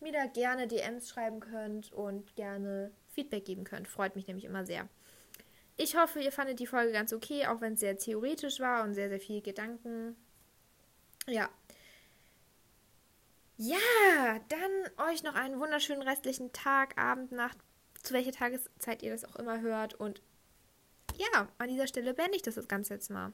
mir 0.00 0.12
da 0.12 0.26
gerne 0.26 0.66
DMs 0.66 1.08
schreiben 1.08 1.40
könnt 1.40 1.92
und 1.92 2.34
gerne 2.34 2.90
Feedback 3.08 3.44
geben 3.44 3.64
könnt. 3.64 3.88
Freut 3.88 4.16
mich 4.16 4.26
nämlich 4.26 4.44
immer 4.44 4.66
sehr. 4.66 4.88
Ich 5.76 5.96
hoffe, 5.96 6.20
ihr 6.20 6.32
fandet 6.32 6.60
die 6.60 6.66
Folge 6.66 6.92
ganz 6.92 7.12
okay, 7.12 7.46
auch 7.46 7.60
wenn 7.60 7.74
es 7.74 7.80
sehr 7.80 7.96
theoretisch 7.96 8.60
war 8.60 8.84
und 8.84 8.94
sehr, 8.94 9.08
sehr 9.08 9.20
viel 9.20 9.40
Gedanken. 9.40 10.16
Ja. 11.26 11.48
Ja, 13.64 14.40
dann 14.48 15.08
euch 15.08 15.22
noch 15.22 15.36
einen 15.36 15.60
wunderschönen 15.60 16.02
restlichen 16.02 16.52
Tag, 16.52 17.00
Abend, 17.00 17.30
Nacht, 17.30 17.56
zu 18.02 18.12
welcher 18.12 18.32
Tageszeit 18.32 19.04
ihr 19.04 19.12
das 19.12 19.24
auch 19.24 19.36
immer 19.36 19.60
hört. 19.60 19.94
Und 19.94 20.20
ja, 21.16 21.46
an 21.58 21.68
dieser 21.68 21.86
Stelle 21.86 22.12
beende 22.12 22.34
ich 22.34 22.42
das, 22.42 22.56
das 22.56 22.66
Ganze 22.66 22.94
jetzt 22.94 23.08
mal. 23.08 23.32